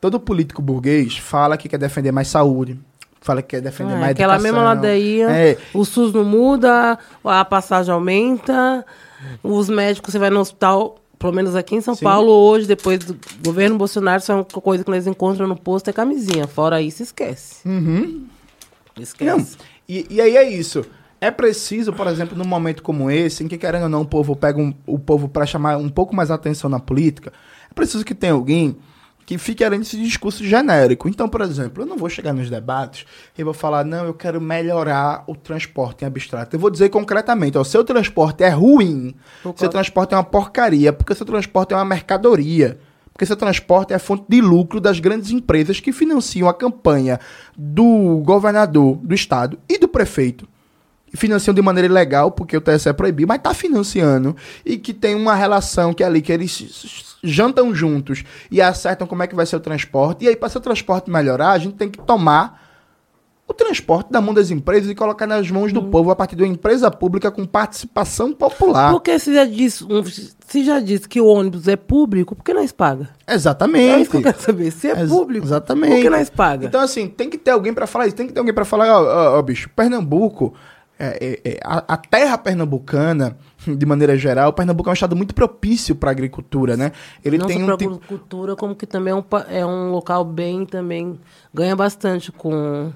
[0.00, 2.78] todo político burguês fala que quer defender mais saúde,
[3.20, 4.54] fala que quer defender É, mais aquela educação.
[4.54, 8.84] mesma ladainha, É, o SUS não muda, a passagem aumenta,
[9.42, 12.04] os médicos, você vai no hospital, pelo menos aqui em São Sim.
[12.04, 15.88] Paulo, hoje, depois do governo Bolsonaro, isso é uma coisa que eles encontram no posto,
[15.88, 16.46] é camisinha.
[16.46, 17.66] Fora isso, esquece.
[17.66, 18.26] Uhum.
[18.98, 19.30] Esquece.
[19.30, 19.46] Não,
[19.88, 20.84] e, e aí é isso.
[21.20, 24.36] É preciso, por exemplo, num momento como esse, em que, querendo ou não, o povo
[24.36, 27.32] pega um- o povo para chamar um pouco mais atenção na política,
[27.70, 28.76] é preciso que tenha alguém
[29.26, 31.08] que fique além desse discurso genérico.
[31.08, 33.04] Então, por exemplo, eu não vou chegar nos debates
[33.36, 36.54] e vou falar, não, eu quero melhorar o transporte em abstrato.
[36.54, 39.16] Eu vou dizer concretamente, ó, seu transporte é ruim,
[39.56, 42.78] seu transporte é uma porcaria, porque seu transporte é uma mercadoria.
[43.12, 47.18] Porque seu transporte é a fonte de lucro das grandes empresas que financiam a campanha
[47.56, 50.46] do governador do estado e do prefeito.
[51.16, 54.36] Financiam de maneira ilegal, porque o TSE proibiu, mas tá financiando.
[54.64, 59.22] E que tem uma relação que é ali, que eles jantam juntos e acertam como
[59.22, 60.24] é que vai ser o transporte.
[60.24, 62.64] E aí, para seu transporte melhorar, a gente tem que tomar
[63.48, 66.42] o transporte da mão das empresas e colocar nas mãos do povo a partir de
[66.42, 68.90] uma empresa pública com participação popular.
[68.90, 69.86] Porque se já, disse,
[70.48, 73.08] se já disse que o ônibus é público, por que nós paga?
[73.28, 73.88] Exatamente.
[73.92, 74.72] É isso que eu quero saber.
[74.72, 75.94] Se é Ex- público, exatamente.
[75.94, 76.66] por que nós paga?
[76.66, 78.16] Então, assim, tem que ter alguém pra falar isso.
[78.16, 80.52] Tem que ter alguém pra falar, ó, ó, ó, bicho, Pernambuco,
[80.98, 83.36] é, é, é, a, a terra pernambucana,
[83.66, 86.92] de maneira geral, Pernambuco é um estado muito propício pra agricultura, né?
[87.24, 87.94] Ele não tem só um tipo...
[87.94, 91.18] agricultura, como que também é um, é um local bem também.
[91.52, 92.92] Ganha bastante com,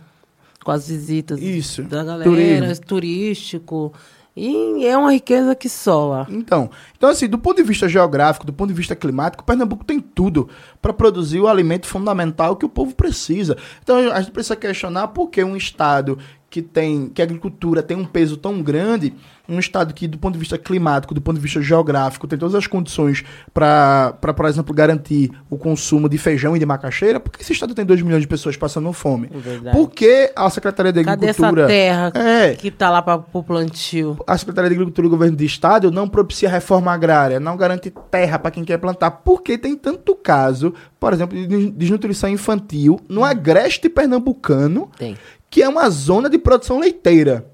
[0.64, 2.86] com as visitas Isso, da galera, turismo.
[2.86, 3.92] turístico.
[4.34, 6.26] E é uma riqueza que só lá.
[6.30, 10.00] Então, então, assim, do ponto de vista geográfico, do ponto de vista climático, Pernambuco tem
[10.00, 10.48] tudo
[10.80, 13.58] para produzir o alimento fundamental que o povo precisa.
[13.82, 16.16] Então, a gente precisa questionar por que um estado
[16.50, 19.14] que tem que a agricultura tem um peso tão grande,
[19.48, 22.56] um estado que do ponto de vista climático, do ponto de vista geográfico, tem todas
[22.56, 23.24] as condições
[23.54, 27.84] para, por exemplo, garantir o consumo de feijão e de macaxeira, porque esse estado tem
[27.84, 29.28] 2 milhões de pessoas passando fome.
[29.32, 29.76] Verdade.
[29.76, 32.54] Por que a Secretaria de Cadê essa Agricultura terra É.
[32.54, 34.18] que tá lá para o plantio?
[34.26, 38.38] a Secretaria de Agricultura do Governo do Estado não propicia reforma agrária, não garante terra
[38.40, 43.88] para quem quer plantar, porque tem tanto caso, por exemplo, de desnutrição infantil no agreste
[43.88, 45.16] pernambucano, Tem.
[45.50, 47.44] Que é uma zona de produção leiteira.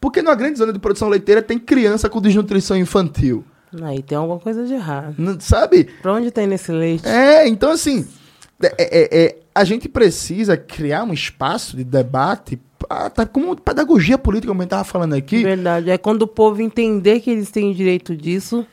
[0.00, 3.44] Porque numa grande zona de produção leiteira tem criança com desnutrição infantil,
[3.82, 5.14] Aí tem alguma coisa de errado.
[5.18, 5.88] não- sabe?
[6.00, 7.06] Pra onde tem nesse leite?
[7.08, 8.06] É, então assim,
[8.62, 14.16] é- é- é, a gente precisa criar um espaço de debate, ah, tá, como pedagogia
[14.16, 15.90] política, como a gente estava falando aqui, Verdade.
[15.90, 18.64] É quando o povo entender que eles têm direito disso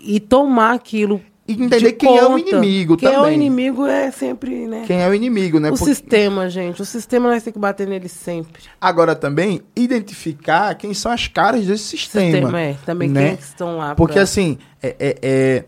[0.00, 1.20] e tomar aquilo.
[1.48, 2.50] E entender de quem é o conta.
[2.50, 3.34] inimigo quem é o também.
[3.36, 4.84] inimigo é sempre, né?
[4.86, 5.68] quem é o inimigo, né?
[5.70, 6.82] o Porque- sistema, gente.
[6.82, 8.62] O sistema nós temos que bater nele sempre.
[8.78, 12.24] Agora também, identificar quem são as caras desse sistema.
[12.32, 12.76] Sistema, é.
[12.84, 13.28] Também né?
[13.28, 13.94] quem que estão lá.
[13.94, 15.64] Porque pra- assim, é, é- é-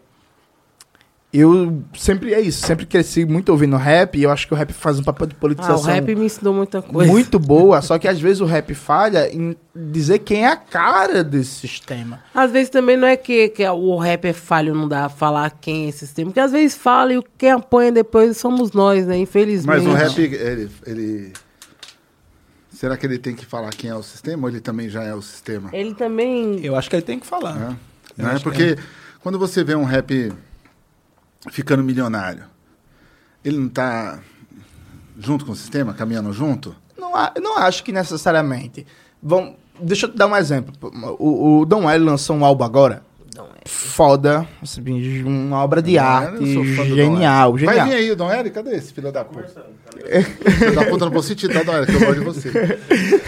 [1.33, 4.73] eu sempre é isso, sempre cresci muito ouvindo rap e eu acho que o rap
[4.73, 7.11] faz um papel de Ah, o politização rap me ensinou muita coisa.
[7.11, 11.23] muito boa, só que às vezes o rap falha em dizer quem é a cara
[11.23, 12.21] desse sistema.
[12.35, 15.51] Às vezes também não é que, que o rap é falho, não dá a falar
[15.61, 16.31] quem é esse sistema.
[16.31, 19.17] Porque às vezes fala e quem apanha depois somos nós, né?
[19.17, 19.85] Infelizmente.
[19.85, 21.33] Mas o rap, ele, ele-
[22.73, 25.15] Será que ele tem que falar quem é o sistema ou ele também já é
[25.15, 25.69] o sistema?
[25.73, 26.65] Ele também.
[26.65, 27.55] Eu acho que ele tem que falar.
[27.55, 27.77] né?
[28.19, 28.35] Eu Né?
[28.37, 28.77] que Porque
[29.23, 30.33] quando você vê um rap
[31.49, 32.45] ficando milionário,
[33.45, 34.21] ele não tá
[35.19, 36.75] junto com o sistema, caminhando junto?
[36.99, 38.87] Não, não acho que necessariamente.
[39.23, 40.75] Vamos, deixa eu te dar um exemplo.
[41.19, 43.05] O, o Dom L lançou um álbum agora.
[43.67, 44.47] Foda.
[44.63, 46.53] assim, Uma obra de Eu arte.
[46.55, 47.65] sou fã do Dom Genial, L.
[47.67, 47.87] Vai genial.
[47.89, 48.51] vir aí o Dom L?
[48.51, 49.67] Cadê esse filho da puta?
[50.59, 51.85] filho da puta, não vou sentir, tá, Dom?
[51.85, 52.51] Que eu gosto de você.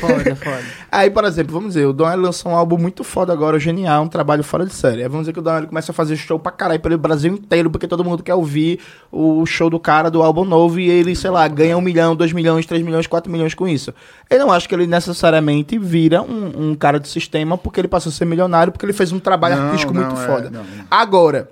[0.00, 0.60] Foda, foda.
[0.90, 4.02] Aí, por exemplo, vamos dizer, o Don L lançou um álbum muito foda agora, genial,
[4.04, 5.02] um trabalho fora de série.
[5.02, 7.32] Aí vamos dizer que o Don L começa a fazer show pra caralho pelo Brasil
[7.32, 11.14] inteiro, porque todo mundo quer ouvir o show do cara do álbum novo e ele,
[11.14, 13.92] sei lá, ganha um milhão, dois milhões, três milhões, quatro milhões com isso.
[14.30, 18.10] Eu não acho que ele necessariamente vira um, um cara do sistema porque ele passou
[18.10, 20.50] a ser milionário, porque ele fez um trabalho Não, artístico não, muito é, foda.
[20.50, 20.64] não.
[20.90, 21.50] Agora,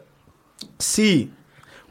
[0.78, 1.30] se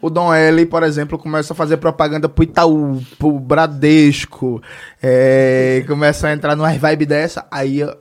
[0.01, 4.61] o Dom L, por exemplo, começa a fazer propaganda pro Itaú, pro Bradesco,
[5.01, 7.97] é, começa a entrar numa vibe dessa, aí eu-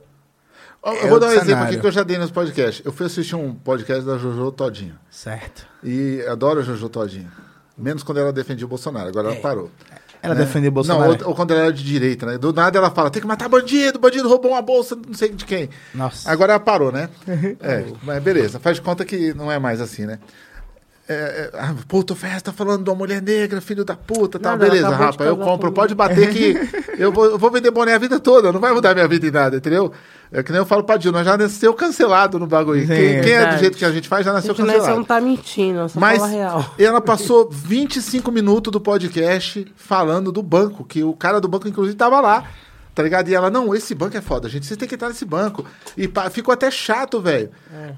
[0.81, 1.67] Ó, É eu vou dar um outro exemplo cenário.
[1.73, 2.81] aqui que eu já dei nos podcasts.
[2.85, 4.95] Eu fui assistir um podcast da Jojo Todinho.
[5.11, 5.67] Certo.
[5.83, 7.29] E adoro a Jojo Todinho.
[7.77, 9.69] Menos quando ela defendia o Bolsonaro, agora ela parou.
[10.21, 10.41] Ela né?
[10.41, 11.17] defendeu Bolsonaro.
[11.17, 12.37] Não, ela era de direita, né?
[12.37, 15.45] Do nada ela fala, tem que matar bandido, bandido roubou uma bolsa, não sei de
[15.45, 15.69] quem.
[15.93, 16.29] Nossa.
[16.29, 17.09] Agora ela parou, né?
[17.61, 20.19] é, mas beleza, faz de conta que não é mais assim, né?
[21.11, 24.37] É, é, ah, puta, o Ferraz tá falando de uma mulher negra, filho da puta,
[24.37, 24.51] tal.
[24.51, 26.55] Nada, ela beleza, rapaz, eu compro, pode bater que
[27.01, 29.31] eu vou, eu vou vender boné a vida toda, não vai mudar minha vida em
[29.31, 29.91] nada, entendeu?
[30.31, 32.85] É que nem eu falo pra Dil, nós já nasceu cancelado no bagulho.
[32.85, 34.97] Quem, quem é do jeito que a gente faz já nasceu não, você cancelado.
[34.97, 36.73] não tá mentindo, só Mas fala real.
[36.77, 41.97] ela passou 25 minutos do podcast falando do banco, que o cara do banco, inclusive,
[41.97, 42.43] tava lá.
[42.95, 43.29] Tá ligado?
[43.29, 44.65] E ela, não, esse banco é foda, gente.
[44.65, 45.65] Vocês têm que entrar nesse banco.
[45.95, 47.49] E pá, ficou até chato, velho.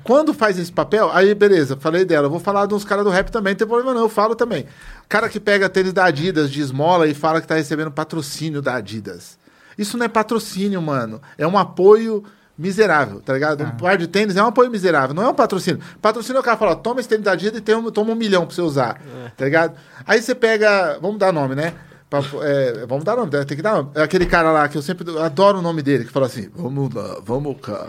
[0.03, 2.29] Quando faz esse papel, aí beleza, falei dela.
[2.29, 4.65] Vou falar de uns caras do rap também, não tem problema não, eu falo também.
[5.09, 8.75] Cara que pega tênis da Adidas de esmola e fala que tá recebendo patrocínio da
[8.75, 9.39] Adidas.
[9.77, 11.19] Isso não é patrocínio, mano.
[11.37, 12.23] É um apoio
[12.57, 13.63] miserável, tá ligado?
[13.63, 15.81] Um par de tênis é um apoio miserável, não é um patrocínio.
[15.99, 18.15] Patrocínio é o cara fala, toma esse tênis da Adidas e tem um- toma um
[18.15, 19.01] milhão pra você usar,
[19.35, 19.73] tá ligado?
[20.05, 21.73] Aí você pega, vamos dar nome, né?
[22.11, 23.91] Pra- é, vamos dar nome, tem que dar nome.
[23.95, 26.93] É aquele cara lá que eu sempre adoro o nome dele, que fala assim, vamos
[26.93, 27.87] lá, vamos cá.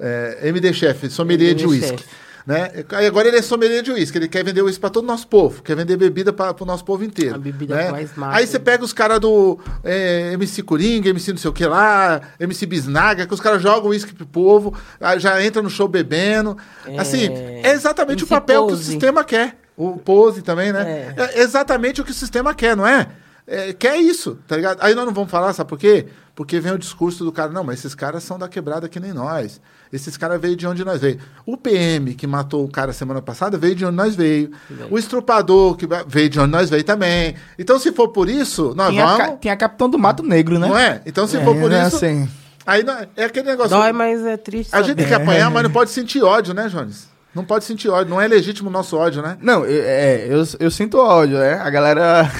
[0.00, 1.98] É, MD Chef, sommelier de MD uísque.
[1.98, 2.08] Chef.
[2.46, 2.70] Né?
[2.92, 5.28] Aí agora ele é sommelier de uísque, ele quer vender uísque pra todo o nosso
[5.28, 7.34] povo, quer vender bebida para o nosso povo inteiro.
[7.34, 7.90] A bebida né?
[7.90, 8.38] mais massa.
[8.38, 12.22] Aí você pega os caras do é, MC Coringa, MC não sei o que lá,
[12.40, 14.72] MC Bisnaga, que os caras jogam uísque pro povo,
[15.18, 16.56] já entra no show bebendo.
[16.96, 17.28] Assim,
[17.62, 18.84] é exatamente o MC papel que o Pose.
[18.84, 19.58] sistema quer.
[19.76, 21.14] O pose também, né?
[21.18, 21.40] É.
[21.42, 23.08] exatamente o que o sistema quer, não é?
[23.48, 23.72] É?
[23.72, 24.78] Quer isso, tá ligado?
[24.80, 26.06] Aí nós não vamos falar, sabe por quê?
[26.34, 29.12] Porque vem o discurso do cara, não, mas esses caras são da quebrada que nem
[29.12, 29.60] nós.
[29.92, 31.18] Esses caras veio de onde nós veio.
[31.44, 34.50] O PM que matou o cara semana passada veio de onde nós veio.
[34.90, 37.34] O estrupador que veio de onde nós veio também.
[37.58, 39.26] Então, se for por isso, nós Tinha, vamos.
[39.26, 40.68] ca- tinha Capitão do Mato Negro, né?
[40.68, 41.00] Não é?
[41.06, 41.96] Então, se É, for por né, isso.
[41.96, 42.28] assim.
[42.66, 43.70] Aí não- é aquele negócio.
[43.70, 45.24] Dói, mas é triste A gente tem que saber.
[45.24, 47.08] apanhar, mas não pode sentir ódio, né, Jones?
[47.34, 48.10] Não pode sentir ódio.
[48.10, 49.38] Não é legítimo o nosso ódio, né?
[49.40, 51.54] Não, eu- é, eu, eu sinto ódio, né?
[51.54, 52.30] A galera.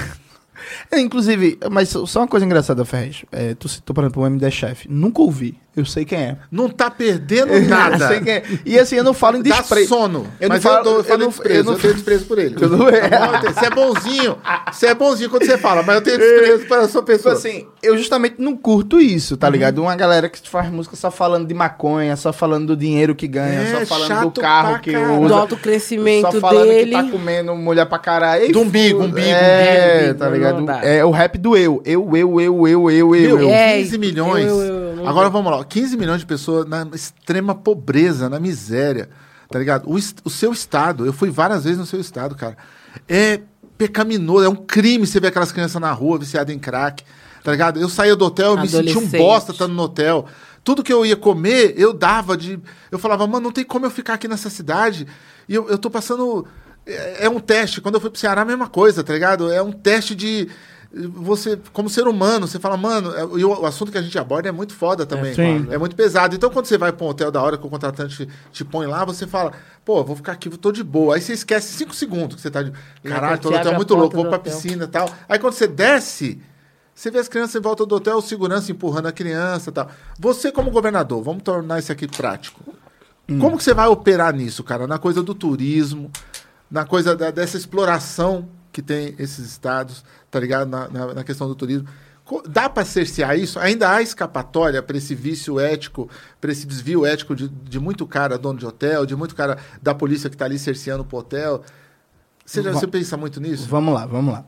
[0.91, 3.23] É, inclusive, mas só uma coisa engraçada, Ferrez.
[3.31, 4.87] É, tu citou, por exemplo, o MD Chef.
[4.89, 5.57] Nunca ouvi.
[5.79, 6.37] Eu sei quem é.
[6.51, 7.95] Não tá perdendo nada.
[8.05, 8.43] Eu sei quem é.
[8.65, 9.87] E assim, eu não falo em Dá desprezo.
[9.89, 10.27] sono.
[10.39, 11.53] Eu não mas falo- eu, dou, eu, eu falei não- desprezo.
[11.55, 12.55] eu Eu, não- tenho desprezo por ele.
[12.59, 13.09] Eu não- é.
[13.09, 13.35] Tá bom?
[13.47, 14.37] Eu Você é bonzinho.
[14.71, 17.33] Você é bonzinho quando você fala, mas eu tenho desprezo para a sua Tipo pessoa.
[17.33, 19.81] assim, eu justamente não curto isso, tá ligado?
[19.81, 23.61] Uma galera que faz música só falando de maconha, só falando do dinheiro que ganha,
[23.61, 25.27] É, só falando do carro que usa.
[25.27, 26.85] Do autocrescimento só falando dele.
[26.91, 28.45] que tá comendo mulher pra caralho.
[28.45, 30.65] E Do umbigo, umbigo, é, umbigo, tá não ligado?
[30.65, 30.83] dá.
[30.85, 31.81] É o rap do eu.
[31.85, 33.39] Eu, eu, eu, eu, eu, eu.
[33.39, 33.49] Eu.
[33.49, 34.45] É, 15 milhões.
[34.47, 35.59] eu- eu- eu não Agora vamos lá.
[35.69, 39.09] 15 milhões de pessoas na extrema pobreza, na miséria.
[39.49, 39.89] Tá ligado?
[39.89, 42.57] O, o seu estado, eu fui várias vezes no seu estado, cara.
[43.07, 43.41] É
[43.77, 47.03] pecaminoso, é um crime você ver aquelas crianças na rua viciadas em crack.
[47.43, 47.79] Tá ligado?
[47.79, 50.25] Eu saía do hotel, eu me sentia um bosta estando no hotel.
[50.63, 52.59] Tudo que eu ia comer, eu dava de.
[52.91, 55.07] Eu falava, mano, não tem como eu ficar aqui nessa cidade.
[55.47, 56.45] E eu, eu tô passando.
[56.85, 57.79] É, é um teste.
[57.79, 59.51] Quando eu fui pro Ceará, a mesma coisa, tá ligado?
[59.51, 60.49] É um teste de.
[60.91, 64.49] Você, como ser humano, você fala, mano, é- e o, assunto que a gente aborda
[64.49, 65.35] é muito foda também.
[65.35, 65.67] sim.
[65.69, 66.35] É, muito pesado.
[66.35, 69.05] Então, quando você vai pra um hotel da hora que o contratante te põe lá,
[69.05, 69.53] você fala,
[69.85, 71.13] pô, vou ficar aqui, tô de boa.
[71.15, 72.73] Aí você esquece cinco segundos que você tá de.
[73.03, 74.51] Caralho, te tô no hotel a muito louco, vou pra hotel.
[74.51, 75.07] piscina e tal.
[75.27, 76.41] Aí quando você desce,
[76.95, 79.91] você vê as crianças em volta do hotel, o segurança empurrando a criança e tal.
[80.19, 82.61] Você, como governador, vamos tornar isso aqui prático.
[83.39, 84.87] Como que você vai operar nisso, cara?
[84.87, 86.09] Na coisa do turismo,
[86.71, 90.67] na coisa da- dessa exploração que tem esses estados, tá ligado?
[90.69, 91.87] Na, na- na questão do turismo.
[92.47, 93.57] Dá para cercear isso?
[93.59, 96.07] Ainda há escapatória para esse vício ético,
[96.39, 99.95] para esse desvio ético de, de muito cara dono de hotel, de muito cara da
[99.95, 101.63] polícia que tá ali cerceando pro hotel?
[102.45, 103.67] Você, já, você pensa muito nisso?
[103.67, 104.45] Vamos lá, vamos lá.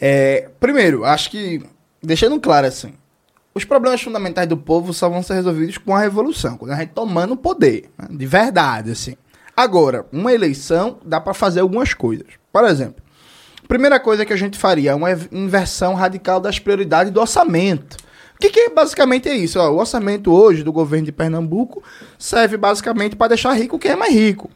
[0.00, 1.62] É, primeiro, acho que,
[2.02, 2.94] deixando claro assim,
[3.54, 6.90] os problemas fundamentais do povo só vão ser resolvidos com a revolução, quando a gente
[6.90, 8.08] tomando o poder, né?
[8.10, 9.16] de verdade, assim.
[9.56, 12.26] Agora, uma eleição dá para fazer algumas coisas.
[12.52, 13.03] Por exemplo,
[13.68, 17.96] primeira coisa que a gente faria é uma inversão radical das prioridades do orçamento.
[18.34, 19.58] O que, que basicamente é isso?
[19.60, 21.82] Ó, o orçamento hoje do governo de Pernambuco
[22.18, 24.50] serve basicamente para deixar rico quem é mais rico.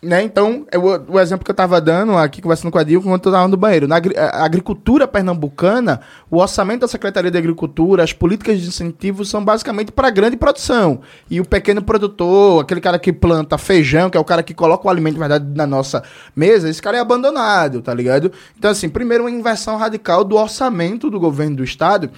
[0.00, 0.22] Né?
[0.22, 3.30] Então, eu- o exemplo que eu estava dando aqui, conversando com a Dilma, quando eu
[3.30, 3.88] estava no banheiro.
[3.88, 6.00] Na agri- a agricultura pernambucana,
[6.30, 11.00] o orçamento da Secretaria de Agricultura, as políticas de incentivos são basicamente para grande produção.
[11.28, 14.86] E o pequeno produtor, aquele cara que planta feijão, que é o cara que coloca
[14.86, 16.04] o alimento, de verdade, na nossa
[16.34, 18.30] mesa, esse cara é abandonado, tá ligado?
[18.56, 22.08] Então, assim, primeiro, uma inversão radical do orçamento do governo do Estado,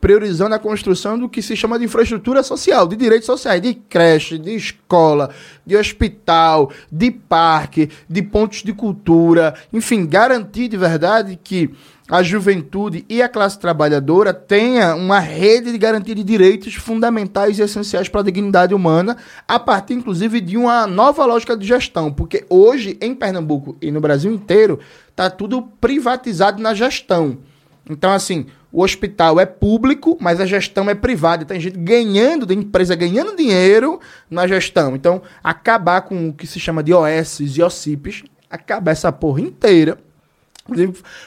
[0.00, 4.38] priorizando a construção do que se chama de infraestrutura social, de direitos sociais, de creche,
[4.38, 5.30] de escola,
[5.66, 11.70] de hospital, de parque, de pontos de cultura, enfim, garantir de verdade que
[12.10, 17.62] a juventude e a classe trabalhadora tenha uma rede de garantia de direitos fundamentais e
[17.62, 22.46] essenciais para a dignidade humana, a partir inclusive de uma nova lógica de gestão, porque
[22.48, 24.78] hoje em Pernambuco e no Brasil inteiro
[25.10, 27.38] está tudo privatizado na gestão.
[27.90, 31.44] Então, assim, o hospital é público, mas a gestão é privada.
[31.44, 33.98] Tem gente ganhando, da empresa ganhando dinheiro
[34.30, 34.94] na gestão.
[34.94, 39.98] Então, acabar com o que se chama de OS e OCIPs, acabar essa porra inteira,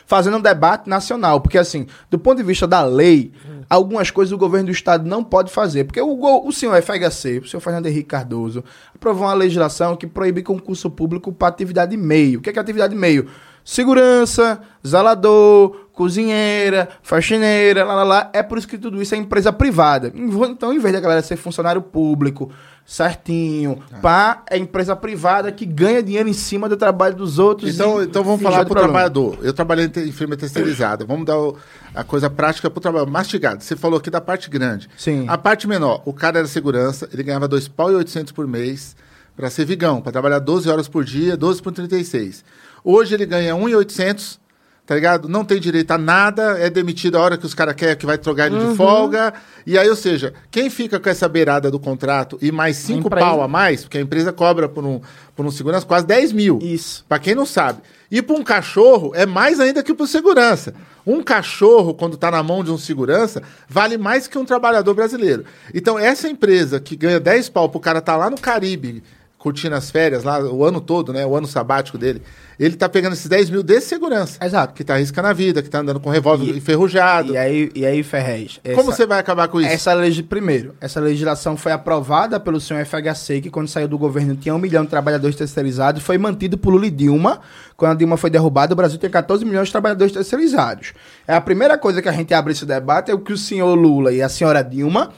[0.05, 1.41] fazendo um debate nacional.
[1.41, 3.31] Porque, assim, do ponto de vista da lei,
[3.67, 5.85] algumas coisas o governo do Estado não pode fazer.
[5.85, 8.63] Porque o, o senhor FHC, o senhor Fernando Henrique Cardoso,
[8.93, 12.37] aprovou uma legislação que proíbe concurso público para atividade meio.
[12.37, 13.27] O que é, que é atividade meio?
[13.63, 18.29] Segurança, zelador, cozinheira, faxineira, lá, lá, lá.
[18.33, 20.11] É por isso que tudo isso é empresa privada.
[20.15, 22.51] Então, em vez da galera ser funcionário público,
[22.85, 27.73] certinho, pá, é empresa privada que ganha dinheiro em cima do trabalho dos outros.
[27.73, 28.87] Então, então vamos falar para o problema.
[28.89, 29.37] trabalhador.
[29.41, 31.05] Eu trabalhei em firma terceirizada.
[31.05, 31.55] Vamos dar o-
[31.95, 33.11] a coisa prática para o trabalhador.
[33.11, 33.63] Mastigado.
[33.63, 34.89] Você falou aqui da parte grande.
[34.97, 35.25] Sim.
[35.27, 38.95] A parte menor, o cara era segurança, ele ganhava dois pau e 800 por mês
[39.37, 42.43] para ser vigão, para trabalhar 12 horas por dia, 12 por 36.
[42.83, 44.39] Hoje ele ganha 1,800,
[44.85, 45.29] tá ligado?
[45.29, 48.17] Não tem direito a nada, é demitido a hora que os caras querem que vai
[48.17, 48.71] trocar ele Uhum.
[48.71, 49.33] de folga.
[49.65, 53.25] E aí, ou seja, quem fica com essa beirada do contrato e mais cinco empresa.
[53.25, 54.99] pau a mais, porque a empresa cobra por um,
[55.35, 56.59] por um segurança quase 10 mil.
[56.61, 57.05] Isso.
[57.07, 57.81] Pra quem não sabe.
[58.09, 60.73] E para um cachorro é mais ainda que para segurança.
[61.07, 65.45] Um cachorro, quando está na mão de um segurança, vale mais que um trabalhador brasileiro.
[65.73, 69.01] Então, essa empresa que ganha 10 pau pro cara estar lá no Caribe,
[69.41, 71.25] curtindo as férias lá o ano todo, né?
[71.25, 72.21] O ano sabático dele,
[72.59, 74.37] ele tá pegando esses 10 mil de segurança.
[74.45, 74.71] Exato.
[74.75, 77.33] Que tá arriscando a vida, que tá andando com revólver E- enferrujado.
[77.33, 78.59] E aí, e aí Ferrez?
[78.63, 79.69] Como essa- você vai acabar com isso?
[79.71, 84.35] Essa lei, primeiro, essa legislação foi aprovada pelo senhor FHC, que quando saiu do governo
[84.35, 87.41] tinha um milhão de trabalhadores terceirizados, foi mantido por Lula e Dilma.
[87.75, 90.93] Quando a Dilma foi derrubada, o Brasil tem 14 milhões de trabalhadores terceirizados.
[91.27, 93.73] É a primeira coisa que a gente abre esse debate é o que o senhor
[93.73, 95.11] Lula e a senhora Dilma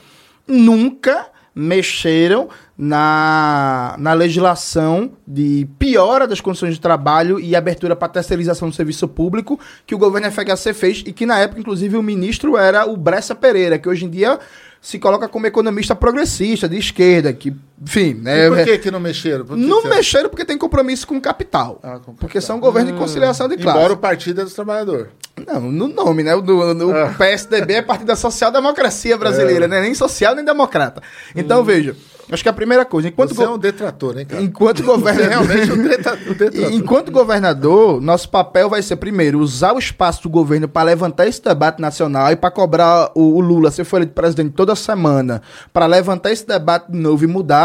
[0.48, 8.70] nunca mexeram na, na legislação de piora das condições de trabalho e abertura para terceirização
[8.70, 12.58] do serviço público que o governo FHC fez e que na época, inclusive, o ministro
[12.58, 14.40] era o Bressa Pereira, que hoje em dia
[14.82, 18.14] se coloca como economista progressista, de esquerda, que, enfim...
[18.14, 19.46] Né, E por que, que não mexeram?
[19.46, 21.80] Que não que- mexeram porque tem compromisso com o capital.
[21.84, 22.42] Ah, com o Porque capital.
[22.42, 23.78] são governo de conciliação de classe.
[23.78, 25.08] Embora o partido é dos trabalhadores.
[25.48, 26.36] Não, no nome, né?
[26.36, 29.82] O, do, do- o PSDB é Partido da Social Democracia Brasileira, né?
[29.82, 31.02] Nem social nem democrata.
[31.36, 31.96] Então, veja,
[32.32, 34.44] acho que a primeira coisa, enquanto, Você é go- um detrator, hein, cara?
[34.44, 35.28] enquanto é governador.
[35.48, 36.36] realmente um um detrator.
[36.72, 41.42] Enquanto governador, nosso papel vai ser, primeiro, usar o espaço do governo para levantar esse
[41.44, 45.42] debate nacional e para cobrar o, o Lula, se for eleito presidente toda semana,
[45.74, 47.63] para levantar esse debate de novo e mudar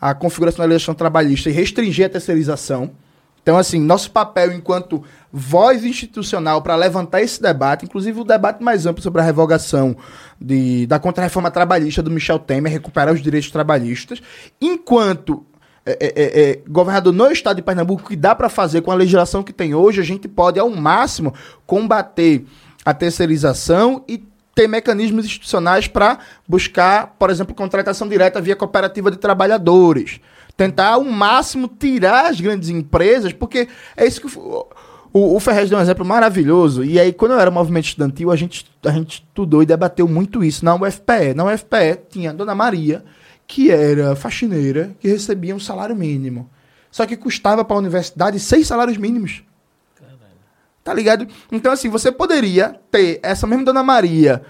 [0.00, 2.90] a configuração da legislação trabalhista e restringir a terceirização.
[3.42, 8.86] Então, assim, nosso papel enquanto voz institucional para levantar esse debate, inclusive o debate mais
[8.86, 9.96] amplo sobre a revogação
[10.40, 14.20] de, da contra-reforma trabalhista do Michel Temer, recuperar os direitos trabalhistas,
[14.60, 15.46] enquanto
[15.86, 18.90] é, é, é, é, governador no estado de Pernambuco, o que dá para fazer com
[18.90, 21.32] a legislação que tem hoje, a gente pode, ao máximo,
[21.64, 22.44] combater
[22.84, 24.24] a terceirização e
[24.56, 26.18] ter mecanismos institucionais para
[26.48, 30.18] buscar, por exemplo, contratação direta via cooperativa de trabalhadores.
[30.56, 34.38] Tentar, ao máximo, tirar as grandes empresas, porque é isso que.
[34.38, 34.66] o-
[35.12, 36.84] O, o Ferrez deu um exemplo maravilhoso.
[36.84, 40.44] E aí, quando eu era movimento estudantil, a gente, a gente estudou e debateu muito
[40.44, 41.32] isso na UFPE.
[41.34, 43.02] Na UFPE tinha a Dona Maria,
[43.46, 46.50] que era faxineira, que recebia um salário mínimo.
[46.90, 49.42] Só que custava para a universidade seis salários mínimos.
[50.86, 51.26] Tá ligado?
[51.50, 54.44] Então, assim, você poderia ter essa mesma Dona Maria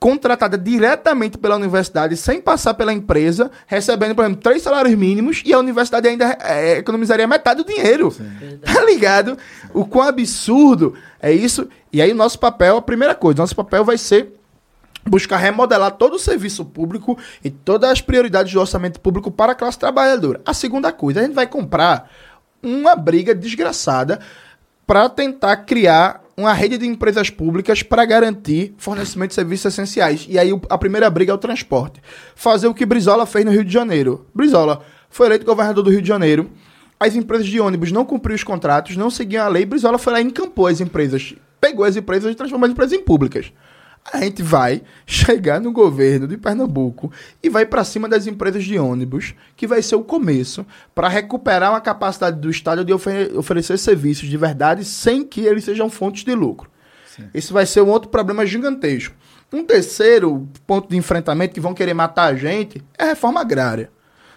[0.00, 5.52] contratada diretamente pela universidade, sem passar pela empresa, recebendo, por exemplo, três salários mínimos e
[5.52, 8.12] a universidade ainda é, economizaria metade do dinheiro.
[8.60, 9.38] Tá ligado?
[9.72, 11.68] O quão absurdo é isso.
[11.92, 14.34] E aí, o nosso papel, a primeira coisa, nosso papel vai ser
[15.06, 19.54] buscar remodelar todo o serviço público e todas as prioridades do orçamento público para a
[19.54, 20.40] classe trabalhadora.
[20.44, 22.10] A segunda coisa, a gente vai comprar
[22.60, 24.18] uma briga desgraçada
[24.88, 30.26] para tentar criar uma rede de empresas públicas para garantir fornecimento de serviços essenciais.
[30.30, 32.00] E aí a primeira briga é o transporte.
[32.34, 34.26] Fazer o que Brizola fez no Rio de Janeiro.
[34.34, 36.50] Brizola foi eleito governador do Rio de Janeiro.
[36.98, 39.66] As empresas de ônibus não cumpriam os contratos, não seguiam a lei.
[39.66, 41.34] Brizola foi lá e encampou as empresas.
[41.60, 43.52] Pegou as empresas e transformou as empresas em públicas.
[44.12, 47.12] A gente vai chegar no governo de Pernambuco
[47.42, 50.64] e vai para cima das empresas de ônibus, que vai ser o começo
[50.94, 55.64] para recuperar uma capacidade do Estado de ofe- oferecer serviços de verdade sem que eles
[55.64, 56.70] sejam fontes de lucro.
[57.34, 59.14] Isso vai ser um outro problema gigantesco.
[59.52, 63.90] Um terceiro ponto de enfrentamento que vão querer matar a gente é a reforma agrária.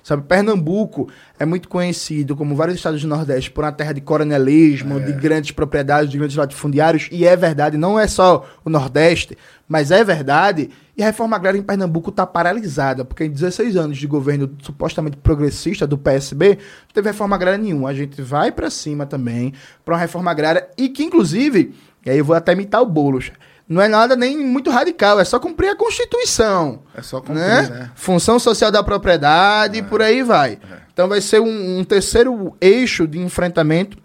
[0.03, 1.07] Sabe, Pernambuco
[1.39, 5.51] é muito conhecido, como vários estados do Nordeste, por uma terra de coronelismo, de grandes
[5.51, 9.37] propriedades, de grandes latifundiários, e é verdade, não é só o Nordeste,
[9.67, 10.69] mas é verdade.
[10.97, 15.17] E a reforma agrária em Pernambuco está paralisada, porque em 16 anos de governo supostamente
[15.17, 17.89] progressista do PSB, não teve reforma agrária nenhuma.
[17.89, 19.53] A gente vai para cima também
[19.85, 21.73] para uma reforma agrária e que, inclusive,
[22.05, 23.31] e aí eu vou até imitar o Boulos,
[23.67, 26.81] não é nada nem muito radical, é só cumprir a Constituição.
[26.95, 27.61] É só cumprir, né?
[27.61, 27.91] né?
[27.95, 30.59] Função social da propriedade e por aí vai.
[30.93, 33.97] Então vai ser um, um terceiro eixo de enfrentamento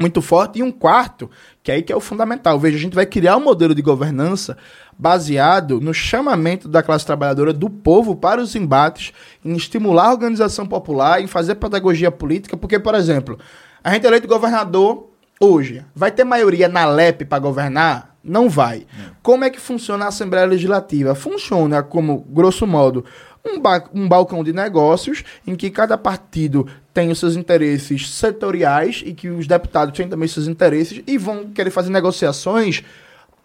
[0.00, 1.28] muito forte e um quarto,
[1.62, 2.58] que aí que é o fundamental.
[2.58, 4.56] Veja, a gente vai criar um modelo de governança
[4.96, 9.12] baseado no chamamento da classe trabalhadora do povo para os embates,
[9.44, 13.38] em estimular a organização popular, em fazer pedagogia política, porque, por exemplo,
[13.82, 15.10] a gente é eleito governador
[15.40, 15.84] hoje.
[15.94, 18.16] Vai ter maioria na LEP para governar?
[18.28, 18.86] Não vai.
[19.22, 21.14] Como é que funciona a Assembleia Legislativa?
[21.14, 23.04] Funciona como, grosso modo,
[23.44, 29.02] um, ba- um balcão de negócios em que cada partido tem os seus interesses setoriais
[29.06, 32.82] e que os deputados têm também seus interesses e vão querer fazer negociações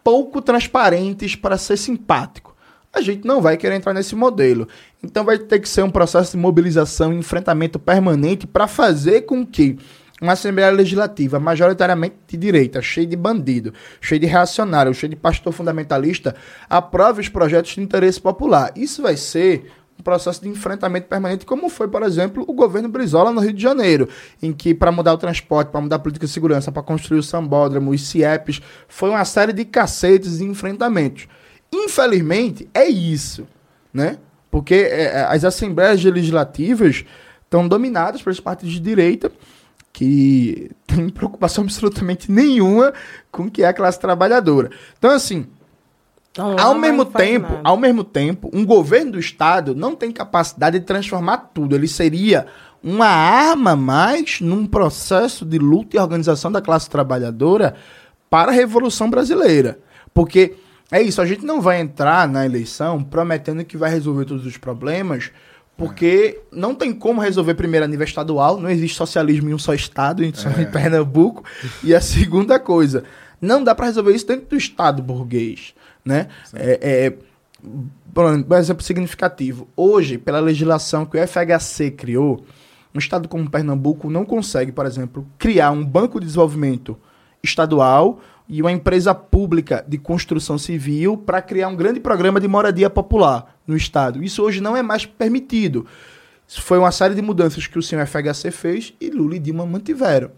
[0.03, 2.53] pouco transparentes para ser simpático.
[2.91, 4.68] A gente não vai querer entrar nesse modelo.
[5.03, 9.45] Então vai ter que ser um processo de mobilização e enfrentamento permanente para fazer com
[9.45, 9.77] que
[10.23, 15.51] uma Assembleia Legislativa majoritariamente de direita, cheia de bandido, cheia de reacionário, cheia de pastor
[15.51, 16.33] fundamentalista,
[16.69, 18.71] aprove os projetos de interesse popular.
[18.73, 19.69] Isso vai ser
[19.99, 23.61] um processo de enfrentamento permanente, como foi, por exemplo, o governo Brizola no Rio de
[23.61, 24.07] Janeiro,
[24.41, 27.23] em que para mudar o transporte, para mudar a política de segurança, para construir o
[27.23, 31.27] sambódromo, os CIEPs, foi uma série de cacetes e enfrentamentos.
[31.71, 33.45] Infelizmente, é isso,
[33.93, 34.17] né?
[34.49, 37.03] Porque é, as assembleias legislativas
[37.43, 39.29] estão dominadas por esses partidos de direita
[39.94, 42.91] que têm preocupação absolutamente nenhuma
[43.32, 44.72] com o que é a classe trabalhadora.
[44.98, 45.45] Então, assim,
[46.32, 47.61] Então, ao mesmo tempo, nada.
[47.64, 51.76] ao mesmo tempo, um governo do estado não tem capacidade de transformar tudo.
[51.76, 52.48] Ele seria
[52.84, 57.76] uma arma mais num processo de luta e organização da classe trabalhadora
[58.30, 59.78] para a revolução brasileira.
[60.11, 60.56] Porque
[60.91, 64.57] é isso, a gente não vai entrar na eleição prometendo que vai resolver todos os
[64.57, 65.32] problemas,
[65.77, 69.73] porque não tem como resolver primeiro a nível estadual, não existe socialismo em um só
[69.73, 71.43] estado, em, só em Pernambuco.
[71.83, 73.03] E a segunda coisa,
[73.41, 75.73] não dá para resolver isso dentro do estado burguês,
[76.05, 76.27] né?
[76.53, 77.13] É, é,
[78.13, 79.67] por um exemplo significativo.
[79.75, 82.45] Hoje, pela legislação que o FHC criou,
[82.93, 86.97] um estado como Pernambuco não consegue, por exemplo, criar um banco de desenvolvimento
[87.41, 92.90] estadual e uma empresa pública de construção civil para criar um grande programa de moradia
[92.90, 94.24] popular no estado.
[94.24, 95.86] Isso hoje não é mais permitido.
[96.48, 99.65] Isso foi uma série de mudanças que o senhor FHC fez e Lula e Dilma
[99.65, 100.32] mantiveram.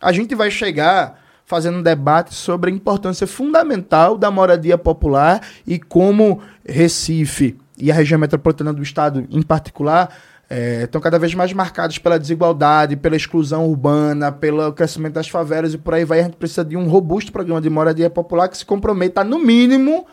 [0.00, 5.78] A gente vai chegar fazendo um debate sobre a importância fundamental da moradia popular e
[5.78, 10.14] como Recife e a região metropolitana do estado em particular
[10.48, 15.74] eh, estão cada vez mais marcados pela desigualdade, pela exclusão urbana, pelo crescimento das favelas
[15.74, 16.20] e por aí vai.
[16.20, 19.38] A gente precisa de um robusto programa de moradia popular que se comprometa a, no
[19.38, 20.06] mínimo,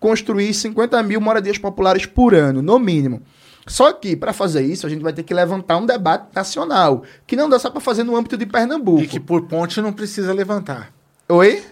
[0.00, 3.22] construir 50 mil moradias populares por ano, no mínimo.
[3.68, 7.36] Só que, para fazer isso, a gente vai ter que levantar um debate nacional, que
[7.36, 9.02] não dá só para fazer no âmbito de Pernambuco.
[9.02, 10.90] E que por ponte não precisa levantar.
[11.28, 11.62] Oi?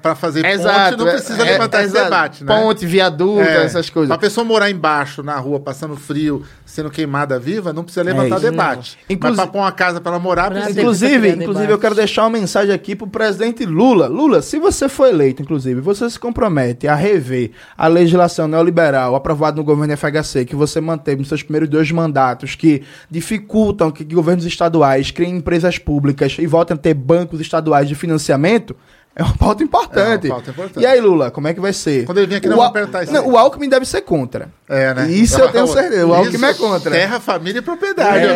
[0.00, 2.04] Para fazer ponte Exato, não precisa é- levantar é- esse exato.
[2.04, 2.54] debate, né?
[2.62, 4.08] Ponte, viaduto, essas coisas.
[4.08, 8.38] Pra pessoa morar embaixo, na rua, passando frio, sendo queimada viva, não precisa levantar É
[8.38, 8.50] isso.
[8.50, 8.98] debate.
[9.10, 10.80] Inclusi- Mas pra pôr uma casa pra ela morar, precisa.
[10.80, 14.06] Inclusive, inclusive eu quero deixar uma mensagem aqui pro presidente Lula.
[14.06, 19.56] Lula, se você for eleito, inclusive, você se compromete a rever a legislação neoliberal aprovada
[19.56, 24.44] no governo FHC, que você manteve nos seus primeiros dois mandatos, que dificultam que governos
[24.44, 28.76] estaduais criem empresas públicas e voltem a ter bancos estaduais de financiamento,
[29.16, 30.26] é uma pauta importante.
[30.26, 30.82] É uma pauta importante.
[30.82, 32.04] E aí, Lula, como é que vai ser?
[32.04, 34.00] Quando ele vir aqui, nós o, vamos Al- apertar isso Não, o Alckmin deve ser
[34.00, 34.48] contra.
[34.68, 35.10] É, né?
[35.10, 36.06] Isso eu tenho certeza.
[36.06, 36.90] O Alckmin é contra.
[36.90, 38.30] Terra, família e propriedade, É.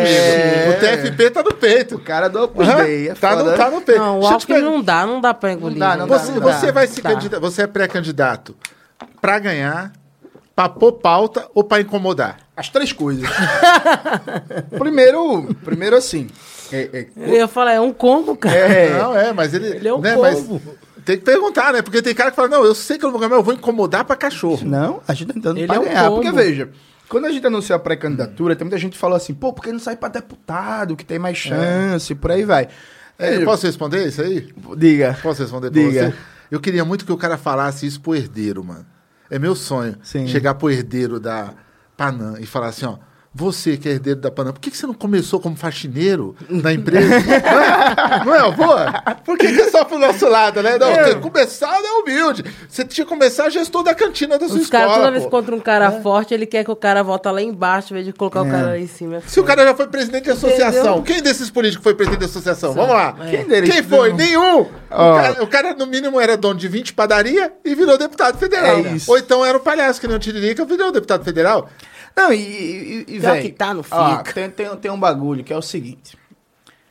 [0.67, 0.77] amigo.
[0.77, 1.95] O TFP tá no peito.
[1.95, 3.99] O cara do Opus Dei, é tá, no, tá no peito.
[3.99, 5.77] Não, o Alckmin não dá, não dá pra engolir.
[5.77, 6.09] Não dá, não gente.
[6.09, 6.53] dá, Você, não dá.
[6.59, 8.55] você vai se candidatar, você é pré-candidato
[9.21, 9.91] pra ganhar
[10.55, 12.37] pra pôr pauta ou pra incomodar?
[12.55, 13.27] As três coisas.
[14.77, 16.27] primeiro, primeiro assim.
[16.75, 18.55] É- é- Eu ia falar, é um combo, cara.
[18.57, 18.97] É.
[18.97, 19.67] Não, é, mas ele.
[19.67, 20.45] Ele é um né, mas
[21.05, 21.81] tem que perguntar, né?
[21.81, 23.43] Porque tem cara que fala, não, eu sei que eu não vou ganhar, mas eu
[23.43, 24.65] vou incomodar pra cachorro.
[24.65, 26.09] Não, a gente tá tentando Ele pra é um ganhar.
[26.09, 26.21] combo.
[26.21, 26.69] Porque, veja,
[27.07, 29.71] quando a gente anunciou a pré-candidatura, tem muita gente que falou assim, pô, por que
[29.71, 32.67] não sai pra deputado, que tem mais chance, por aí vai.
[33.17, 34.49] É, É, eu posso responder isso aí?
[34.77, 35.17] Diga.
[35.21, 36.09] Posso responder pra Diga.
[36.11, 36.13] você?
[36.51, 38.85] Eu queria muito que o cara falasse isso pro herdeiro, mano.
[39.29, 39.95] É meu sonho.
[40.03, 40.27] Sim.
[40.27, 41.53] Chegar pro herdeiro da
[41.97, 42.97] Panam e falar assim, ó.
[43.39, 46.73] Você que é herdeiro da Panam, por que, que você não começou como faxineiro na
[46.73, 47.07] empresa?
[48.25, 48.41] não, é?
[48.41, 48.91] não é, boa?
[49.23, 50.77] Por que, que é só pro nosso lado, né?
[50.77, 51.15] Não, É.
[51.15, 52.43] começar é humilde.
[52.67, 54.83] Você tinha que começar gestor da cantina da sua Os escola.
[54.83, 57.41] caras, toda vez que encontra um cara forte, ele quer que o cara volta lá
[57.41, 59.17] embaixo, em vez de colocar o cara lá em cima.
[59.17, 61.03] É Se o cara já foi presidente de associação, Entendeu?
[61.03, 62.73] quem desses políticos foi presidente de associação?
[62.73, 63.15] Vamos lá.
[63.29, 63.69] Quem deles?
[63.73, 64.11] Quem foi?
[64.11, 64.67] Nenhum.
[64.91, 65.13] Ó.
[65.13, 68.79] O, cara, o cara, no mínimo, era dono de 20 padaria e virou deputado federal.
[68.79, 69.09] É isso.
[69.09, 71.69] Ou então era o palhaço que não Tiririca virou deputado federal.
[72.19, 74.33] Não, e, e, e véi, que tá, não ó, fica.
[74.33, 76.17] tem, tem, tem um bagulho que é o seguinte.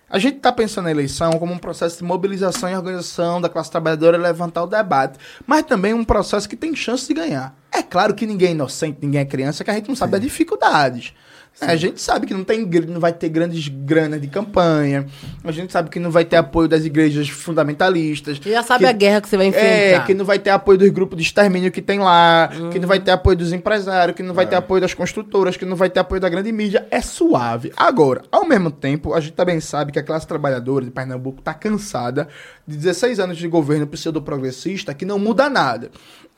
[0.09, 3.71] A gente tá pensando na eleição como um processo de mobilização e organização da classe
[3.71, 7.55] trabalhadora levantar o debate, mas também um processo que tem chance de ganhar.
[7.71, 10.23] É claro que ninguém é inocente, ninguém é criança, que a gente não sabe das
[10.23, 11.13] dificuldades.
[11.61, 15.07] É, A gente sabe que não, tem, não vai ter grandes granas de campanha,
[15.43, 18.39] a gente sabe que não vai ter apoio das igrejas fundamentalistas.
[18.39, 20.07] Você já sabe que- a guerra que você vai É, enfrentar.
[20.07, 23.01] que não vai ter apoio dos grupos de extermínio que tem lá, que não vai
[23.01, 26.01] ter apoio dos empresários, que não vai ter apoio das construtoras, que não vai ter
[26.01, 26.87] apoio da grande mídia.
[26.91, 27.73] É suave.
[27.77, 31.53] Agora, ao mesmo tempo, a gente também sabe que a classe trabalhadora de Pernambuco está
[31.55, 32.29] cansada
[32.67, 35.91] de 16 anos de governo pseudo-progressista que não muda nada.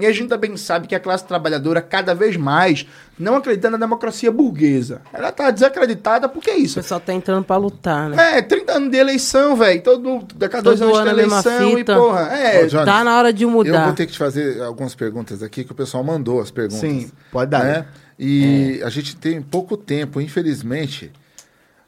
[0.02, 2.86] E a gente também sabe que a classe trabalhadora, cada vez mais,
[3.18, 5.02] não acredita na democracia burguesa.
[5.12, 6.74] Ela tá desacreditada porque é O isso.
[6.76, 8.38] pessoal tá entrando pra lutar, né?
[8.38, 9.82] É, 30 anos de eleição, velho.
[9.82, 13.32] Todo, cada dois anos ano tem eleição e, porra, é, Ô, Jones, Tá na hora
[13.32, 13.84] de Eu mudar.
[13.86, 16.80] vou ter que te fazer algumas perguntas aqui que o pessoal mandou as perguntas.
[16.80, 17.64] Sim, pode dar.
[17.64, 17.86] né?
[18.18, 21.10] E a gente tem pouco tempo, infelizmente.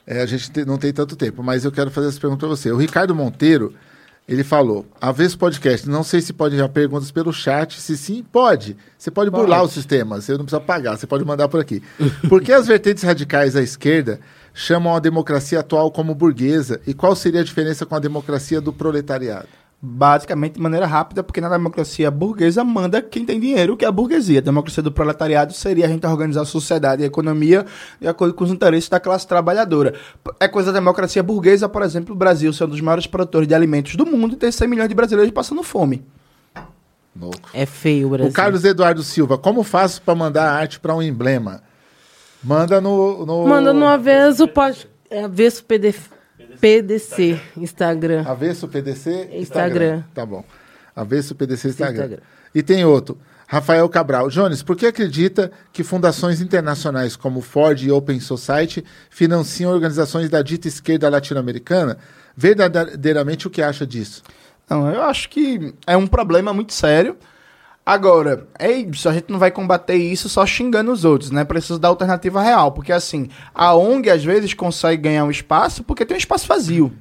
[0.06, 2.48] é, a gente te- não tem tanto tempo, mas eu quero fazer essa pergunta para
[2.48, 2.72] você.
[2.72, 3.72] O Ricardo Monteiro,
[4.28, 7.80] ele falou: Avesso Podcast, não sei se pode enviar perguntas pelo chat.
[7.80, 8.76] Se sim, pode.
[8.96, 11.82] Você pode, burlar o sistema, você não precisa pagar, você pode mandar por aqui.
[12.28, 14.20] Por que as vertentes radicais à esquerda
[14.54, 16.80] chamam a democracia atual como burguesa?
[16.86, 19.48] E qual seria a diferença com a democracia do proletariado?
[19.84, 23.90] Basicamente, de maneira rápida, porque na democracia burguesa manda quem tem dinheiro, que é a
[23.90, 24.38] burguesia.
[24.38, 27.66] A democracia do proletariado seria a gente organizar a sociedade e a economia
[28.00, 29.94] de acordo com os interesses da classe trabalhadora.
[30.38, 33.56] É coisa da democracia burguesa, por exemplo, o Brasil ser um dos maiores produtores de
[33.56, 36.06] alimentos do mundo e ter 100 milhões de brasileiros passando fome.
[37.20, 37.50] Louco.
[37.52, 38.30] É feio o Brasil.
[38.30, 41.60] O Carlos Eduardo Silva, como faço para mandar arte para um emblema?
[42.40, 43.26] Manda no.
[43.26, 43.48] no...
[43.48, 44.88] Manda no avesso, pode.
[45.10, 45.92] É avesso PD,
[46.62, 48.22] PDC, Instagram.
[48.24, 50.04] Avesso PDC Instagram.
[50.14, 50.44] Tá bom.
[50.94, 51.92] Avesso PDC Instagram.
[51.92, 52.22] Instagram.
[52.54, 53.18] E tem outro.
[53.48, 54.28] Rafael Cabral.
[54.28, 60.40] Jones, por que acredita que fundações internacionais como Ford e Open Society financiam organizações da
[60.40, 61.98] dita esquerda latino-americana?
[62.36, 64.22] Verdadeiramente, o que acha disso?
[64.70, 67.16] Não, eu acho que é um problema muito sério.
[67.84, 71.44] Agora, é isso, a gente não vai combater isso só xingando os outros, né?
[71.44, 76.06] Precisa dar alternativa real, porque assim, a ONG às vezes consegue ganhar um espaço porque
[76.06, 76.92] tem um espaço vazio,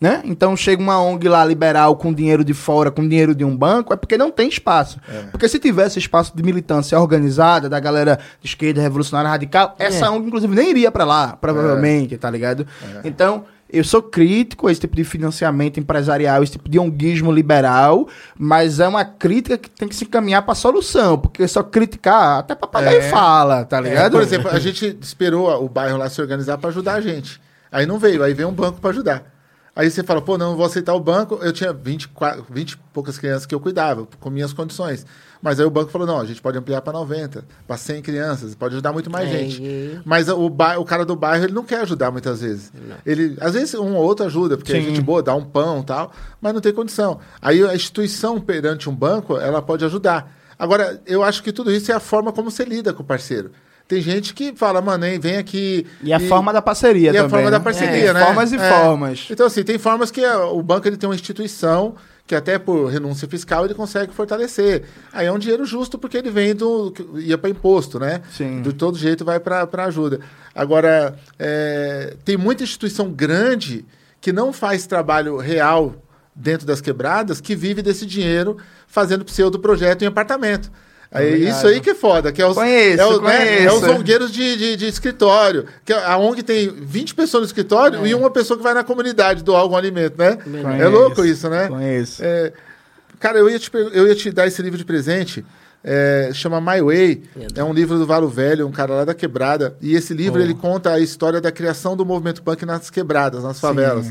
[0.00, 0.22] né?
[0.24, 3.92] Então chega uma ONG lá liberal com dinheiro de fora, com dinheiro de um banco,
[3.92, 4.98] é porque não tem espaço.
[5.30, 10.26] Porque se tivesse espaço de militância organizada, da galera de esquerda, revolucionária, radical, essa ONG
[10.26, 12.66] inclusive nem iria pra lá, provavelmente, tá ligado?
[13.04, 13.44] Então,
[13.76, 18.80] eu sou crítico a esse tipo de financiamento empresarial, esse tipo de onguismo liberal, mas
[18.80, 22.98] é uma crítica que tem que se encaminhar pra solução, porque só criticar, até papagaio
[22.98, 23.10] É.
[23.10, 24.12] fala, tá É, ligado?
[24.12, 27.40] por exemplo, a gente esperou o bairro lá se organizar para ajudar a gente.
[27.72, 29.34] Aí não veio, aí veio um banco para ajudar.
[29.76, 31.36] Aí você fala, pô, não, não vou aceitar o banco.
[31.42, 32.08] Eu tinha 20,
[32.48, 35.04] 20 e poucas crianças que eu cuidava, com minhas condições.
[35.44, 38.54] Mas aí o banco falou, não, a gente pode ampliar para 90, para 100 crianças,
[38.54, 39.62] pode ajudar muito mais É, gente.
[39.62, 42.72] e- Mas o, ba- o cara do bairro, ele não quer ajudar muitas vezes.
[43.04, 44.86] Ele, às vezes um ou outro ajuda, porque a Sim.
[44.86, 46.10] gente boa, dá um pão e tal,
[46.40, 47.20] mas não tem condição.
[47.42, 50.32] Aí a instituição perante um banco, ela pode ajudar.
[50.58, 53.50] Agora, eu acho que tudo isso é a forma como você lida com o parceiro.
[53.86, 55.86] Tem gente que fala, mano, hein, vem aqui.
[56.02, 57.26] E a forma da parceria e também.
[57.26, 57.64] a forma da né?
[57.64, 58.24] parceria, É, né?
[58.24, 58.58] Formas e É.
[58.70, 59.26] formas.
[59.30, 61.94] Então, assim, tem formas que ah, o banco ele tem uma instituição
[62.26, 64.84] que até por renúncia fiscal ele consegue fortalecer.
[65.12, 66.92] Aí é um dinheiro justo porque ele vem do.
[67.16, 68.22] ia para imposto, né?
[68.30, 68.62] Sim.
[68.62, 70.20] De todo jeito vai para ajuda.
[70.54, 73.84] Agora, é, tem muita instituição grande
[74.20, 75.96] que não faz trabalho real
[76.34, 78.56] dentro das quebradas que vive desse dinheiro
[78.86, 80.72] fazendo pseudo projeto em apartamento.
[81.14, 81.56] É Obrigado.
[81.56, 84.32] isso aí que é foda, que é os, Conheço, é, o- né, é os zongueiros
[84.32, 85.64] de, de, de escritório.
[85.84, 89.44] Que a ONG tem 20 pessoas no escritório e uma pessoa que vai na comunidade
[89.44, 90.36] doar algum alimento, né?
[90.44, 91.68] É Conheço, louco isso, né?
[91.68, 92.20] Conheço.
[92.24, 92.52] É,
[93.20, 95.44] cara, eu ia, te, eu ia te dar esse livro de presente
[95.84, 97.22] é, chama My Way.
[97.54, 99.76] É um livro do Valo Velho, um cara lá da Quebrada.
[99.80, 103.60] E esse livro ele conta a história da criação do movimento punk nas quebradas, nas
[103.60, 104.10] favelas.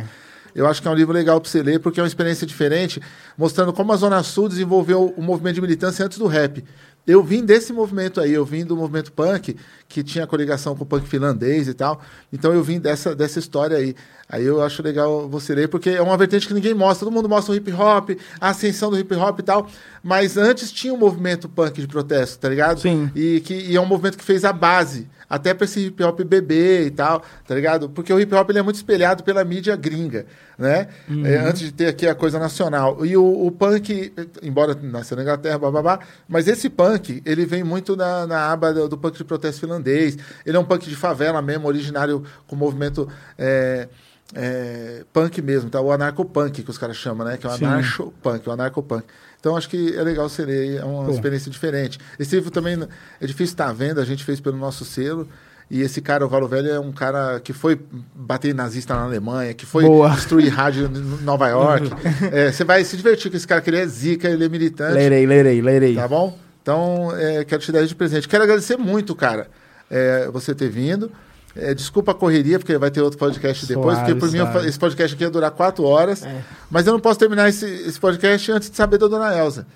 [0.55, 3.01] Eu acho que é um livro legal para você ler, porque é uma experiência diferente,
[3.35, 6.63] mostrando como a Zona Sul desenvolveu o movimento de militância antes do rap.
[7.05, 9.57] Eu vim desse movimento aí, eu vim do movimento punk,
[9.89, 12.01] que tinha coligação com o punk finlandês e tal.
[12.31, 13.93] Então eu vim dessa, dessa história aí.
[14.29, 17.05] Aí eu acho legal você ler, porque é uma vertente que ninguém mostra.
[17.05, 19.67] Todo mundo mostra o hip hop, a ascensão do hip hop e tal.
[20.01, 22.79] Mas antes tinha um movimento punk de protesto, tá ligado?
[22.79, 23.11] Sim.
[23.13, 26.21] E, que, e é um movimento que fez a base, até pra esse hip hop
[26.21, 27.89] bebê e tal, tá ligado?
[27.89, 30.27] Porque o hip hop ele é muito espelhado pela mídia gringa,
[30.59, 30.89] né?
[31.25, 33.03] É, antes de ter aqui a coisa nacional.
[33.03, 37.95] E o, o punk, embora nasceu na Inglaterra, babá, mas esse punk, ele vem muito
[37.95, 40.19] na, na aba do, do punk de protesto finlandês.
[40.45, 43.09] Ele é um punk de favela mesmo, originário com movimento.
[43.35, 43.87] é,
[44.33, 45.79] é, punk mesmo, tá?
[45.79, 47.37] O anarcopunk que os caras chamam, né?
[47.37, 49.03] Que é o anarcho-punk, o anarcopunk.
[49.39, 51.11] Então acho que é legal ler, é uma Pô.
[51.11, 51.99] experiência diferente.
[52.17, 52.75] Esse livro também
[53.19, 55.27] é difícil estar à venda, a gente fez pelo nosso selo.
[55.69, 57.79] E esse cara, o Valo Velho, é um cara que foi
[58.13, 60.09] bater nazista na Alemanha, que foi Boa.
[60.09, 61.89] destruir rádio em Nova York.
[62.31, 64.93] É, você vai se divertir com esse cara, que ele é zica, ele é militante.
[64.93, 65.95] Lerei, lerei, lerei.
[65.95, 66.37] Tá bom?
[66.61, 68.27] Então, é, quero te dar de presente.
[68.27, 69.47] Quero agradecer muito, cara,
[69.89, 71.11] é, você ter vindo.
[71.55, 74.67] É, desculpa a correria, porque vai ter outro podcast depois, porque por mim suave.
[74.67, 76.23] esse podcast aqui ia durar quatro horas.
[76.69, 79.67] Mas eu não posso terminar esse, esse podcast antes de saber da dona Elza.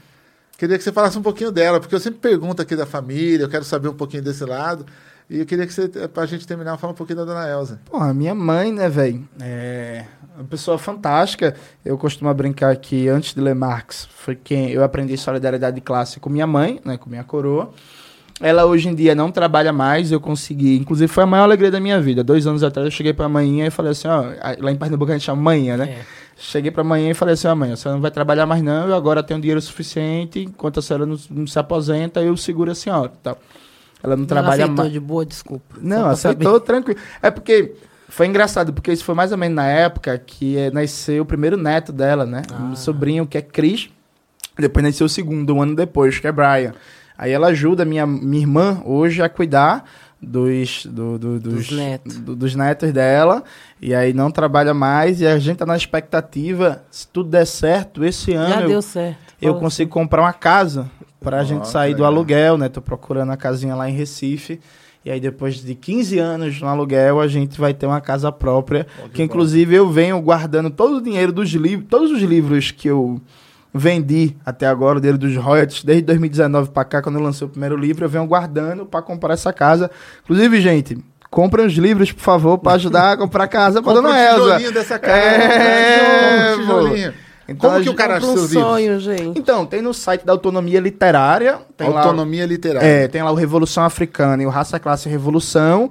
[0.58, 3.50] Queria que você falasse um pouquinho dela, porque eu sempre pergunto aqui da família, eu
[3.50, 4.86] quero saber um pouquinho desse lado.
[5.30, 7.80] E eu queria que você, pra gente terminar, falar um pouquinho da dona Elza.
[7.86, 9.28] Porra, minha mãe, né, velho?
[9.40, 10.06] É
[10.36, 11.56] uma pessoa fantástica.
[11.84, 16.20] Eu costumo brincar que antes de ler Marx, foi quem eu aprendi solidariedade de classe
[16.20, 17.72] com minha mãe, né, com minha coroa.
[18.40, 21.80] Ela hoje em dia não trabalha mais, eu consegui, inclusive foi a maior alegria da
[21.80, 22.24] minha vida.
[22.24, 24.26] Dois anos atrás eu cheguei pra manhã e falei assim, ó,
[24.60, 26.00] lá em Pernambuco a gente chama manhã, né?
[26.38, 28.88] Cheguei pra manhã e falei assim, ó, mãe, a senhora não vai trabalhar mais não,
[28.88, 32.76] eu agora tenho dinheiro suficiente, enquanto a senhora não, não se aposenta, eu seguro a
[32.76, 33.36] senhora, tá?
[34.04, 34.92] Ela não trabalha aceitou mais.
[34.92, 35.76] de boa, desculpa.
[35.82, 36.66] Não, aceitou, saber.
[36.66, 37.00] tranquilo.
[37.22, 37.74] É porque
[38.08, 41.58] foi engraçado, porque isso foi mais ou menos na época que eh, nasceu o primeiro
[41.58, 42.44] neto dela, né?
[42.60, 43.90] Um sobrinho que é Cris.
[44.58, 46.74] Depois nasceu o segundo, um ano depois, que é Brian.
[47.18, 49.84] Aí ela ajuda minha, minha irmã hoje a cuidar
[50.22, 52.18] dos, do- do- dos, Dos netos.
[52.18, 53.44] do- dos netos dela.
[53.82, 55.22] E aí não trabalha mais.
[55.22, 58.50] E a gente tá na expectativa, se tudo der certo, esse ano.
[58.54, 59.18] Já eu- deu certo.
[59.42, 60.90] eu Fala consigo comprar uma casa
[61.20, 62.70] pra Ó, gente sair do aluguel, né?
[62.70, 64.60] Tô procurando a casinha lá em Recife.
[65.06, 68.86] E aí, depois de 15 anos no aluguel, a gente vai ter uma casa própria.
[69.14, 73.22] que, inclusive, eu venho guardando todo o dinheiro dos livros, todos os livros que eu
[73.78, 77.50] vendi até agora, o dinheiro dos royalties, desde 2019 pra cá, quando eu lancei o
[77.50, 79.90] primeiro livro, eu venho guardando pra comprar essa casa.
[80.24, 80.98] Inclusive, gente,
[81.30, 84.18] comprem os livros, por favor, pra ajudar a comprar a casa pra Compra dona um
[84.18, 84.44] Elza.
[84.44, 85.18] tijolinho dessa casa.
[85.18, 87.14] É, tijolinho.
[87.50, 88.70] Então, Como que o cara acha um seus livros?
[88.70, 89.40] sonho, gente.
[89.40, 91.60] então, tem no site da Autonomia Literária.
[91.78, 92.86] Tem lá- Autonomia literária.
[92.86, 95.90] é, tem lá o Revolução Africana e o Raça, Classe e Revolução.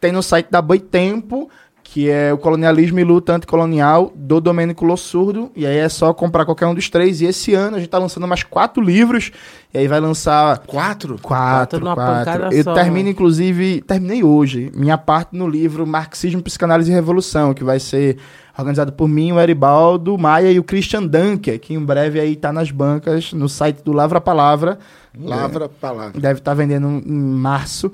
[0.00, 1.48] Tem no site da Boitempo,
[1.90, 5.50] que é o Colonialismo e Luta Anticolonial, do Domênico Lossurdo.
[5.56, 7.22] E aí é só comprar qualquer um dos três.
[7.22, 9.32] E esse ano a gente tá lançando mais quatro livros.
[9.72, 11.18] E aí vai lançar Quatro?
[11.18, 12.32] Quatro, Quatro numa quatro.
[12.32, 13.10] pancada Eu só, termino, né?
[13.10, 18.18] inclusive, terminei hoje, minha parte no livro Marxismo, Psicanálise e Revolução, que vai ser
[18.58, 22.52] organizado por mim, o Eribaldo Maia e o Christian Dunker, que em breve aí tá
[22.52, 24.78] nas bancas, no site do Lavra Palavra.
[25.18, 26.20] Lavra palavra.
[26.20, 27.90] Deve estar vendendo em março.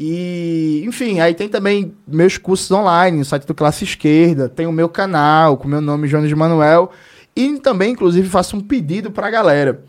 [0.00, 4.72] E, enfim, aí tem também meus cursos online, no site do Classe Esquerda, tem o
[4.72, 6.92] meu canal com meu nome, Jones Manuel.
[7.34, 9.82] E também, inclusive, faço um pedido pra galera.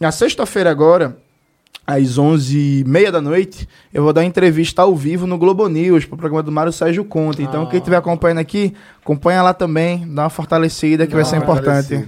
[0.00, 1.16] Na sexta-feira agora,
[1.84, 6.16] às 11h30 da noite, eu vou dar uma entrevista ao vivo no Globo News, pro
[6.16, 7.42] programa do Mário Sérgio Conta.
[7.42, 8.72] Então, quem estiver acompanhando aqui,
[9.02, 12.06] acompanha lá também, dá uma fortalecida que vai ser importante.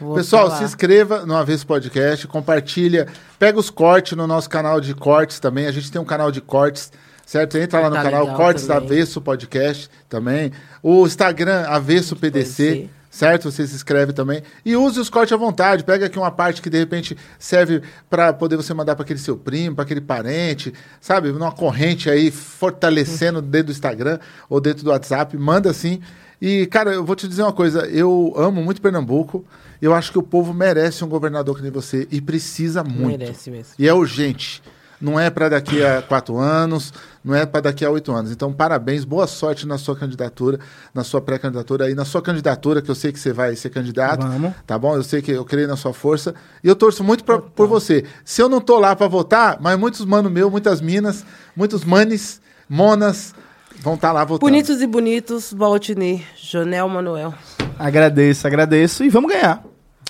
[0.00, 0.58] Vou Pessoal, falar.
[0.58, 3.06] se inscreva no Avesso Podcast, compartilha,
[3.38, 5.66] pega os cortes no nosso canal de cortes também.
[5.66, 6.90] A gente tem um canal de cortes,
[7.24, 7.56] certo?
[7.56, 8.84] Entra lá no Tá canal Cortes também.
[8.84, 10.52] Avesso Podcast também.
[10.82, 12.16] O Instagram Avesso.
[12.16, 12.90] PDC.
[13.14, 13.48] Certo?
[13.48, 14.42] Você se inscreve também.
[14.64, 15.84] E use os cortes à vontade.
[15.84, 17.80] Pega aqui uma parte que de repente serve
[18.10, 21.30] para poder você mandar para aquele seu primo, para aquele parente, sabe?
[21.30, 24.18] Numa corrente aí, fortalecendo dentro do Instagram
[24.50, 25.38] ou dentro do WhatsApp.
[25.38, 26.00] Manda assim.
[26.40, 27.86] E, cara, eu vou te dizer uma coisa.
[27.86, 29.44] Eu amo muito Pernambuco.
[29.80, 32.08] Eu acho que o povo merece um governador que nem você.
[32.10, 33.18] E precisa muito.
[33.18, 33.74] Merece mesmo.
[33.78, 34.62] E é urgente.
[35.00, 36.92] Não é para daqui a quatro anos,
[37.22, 38.30] não é para daqui a oito anos.
[38.30, 40.58] Então, parabéns, boa sorte na sua candidatura,
[40.94, 44.26] na sua pré-candidatura e na sua candidatura, que eu sei que você vai ser candidato.
[44.26, 44.54] Vamos.
[44.66, 44.96] Tá bom?
[44.96, 46.34] Eu sei que eu creio na sua força.
[46.62, 48.04] E eu torço muito pra, por você.
[48.24, 51.24] Se eu não tô lá para votar, mas muitos mano meu, muitas minas,
[51.54, 53.34] muitos manes, monas
[53.80, 54.40] vão estar lá votando.
[54.50, 57.34] Bonitos e bonitos, Valtini, Jonel Manuel.
[57.78, 59.62] Agradeço, agradeço e vamos ganhar.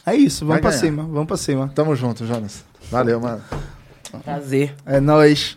[0.07, 0.81] É isso, vamos Vai pra ganhar.
[0.81, 1.73] cima, vamos pra cima.
[1.75, 2.65] Tamo junto, Jonas.
[2.91, 3.43] Valeu, mano.
[4.25, 4.75] Prazer.
[4.87, 5.57] É nóis.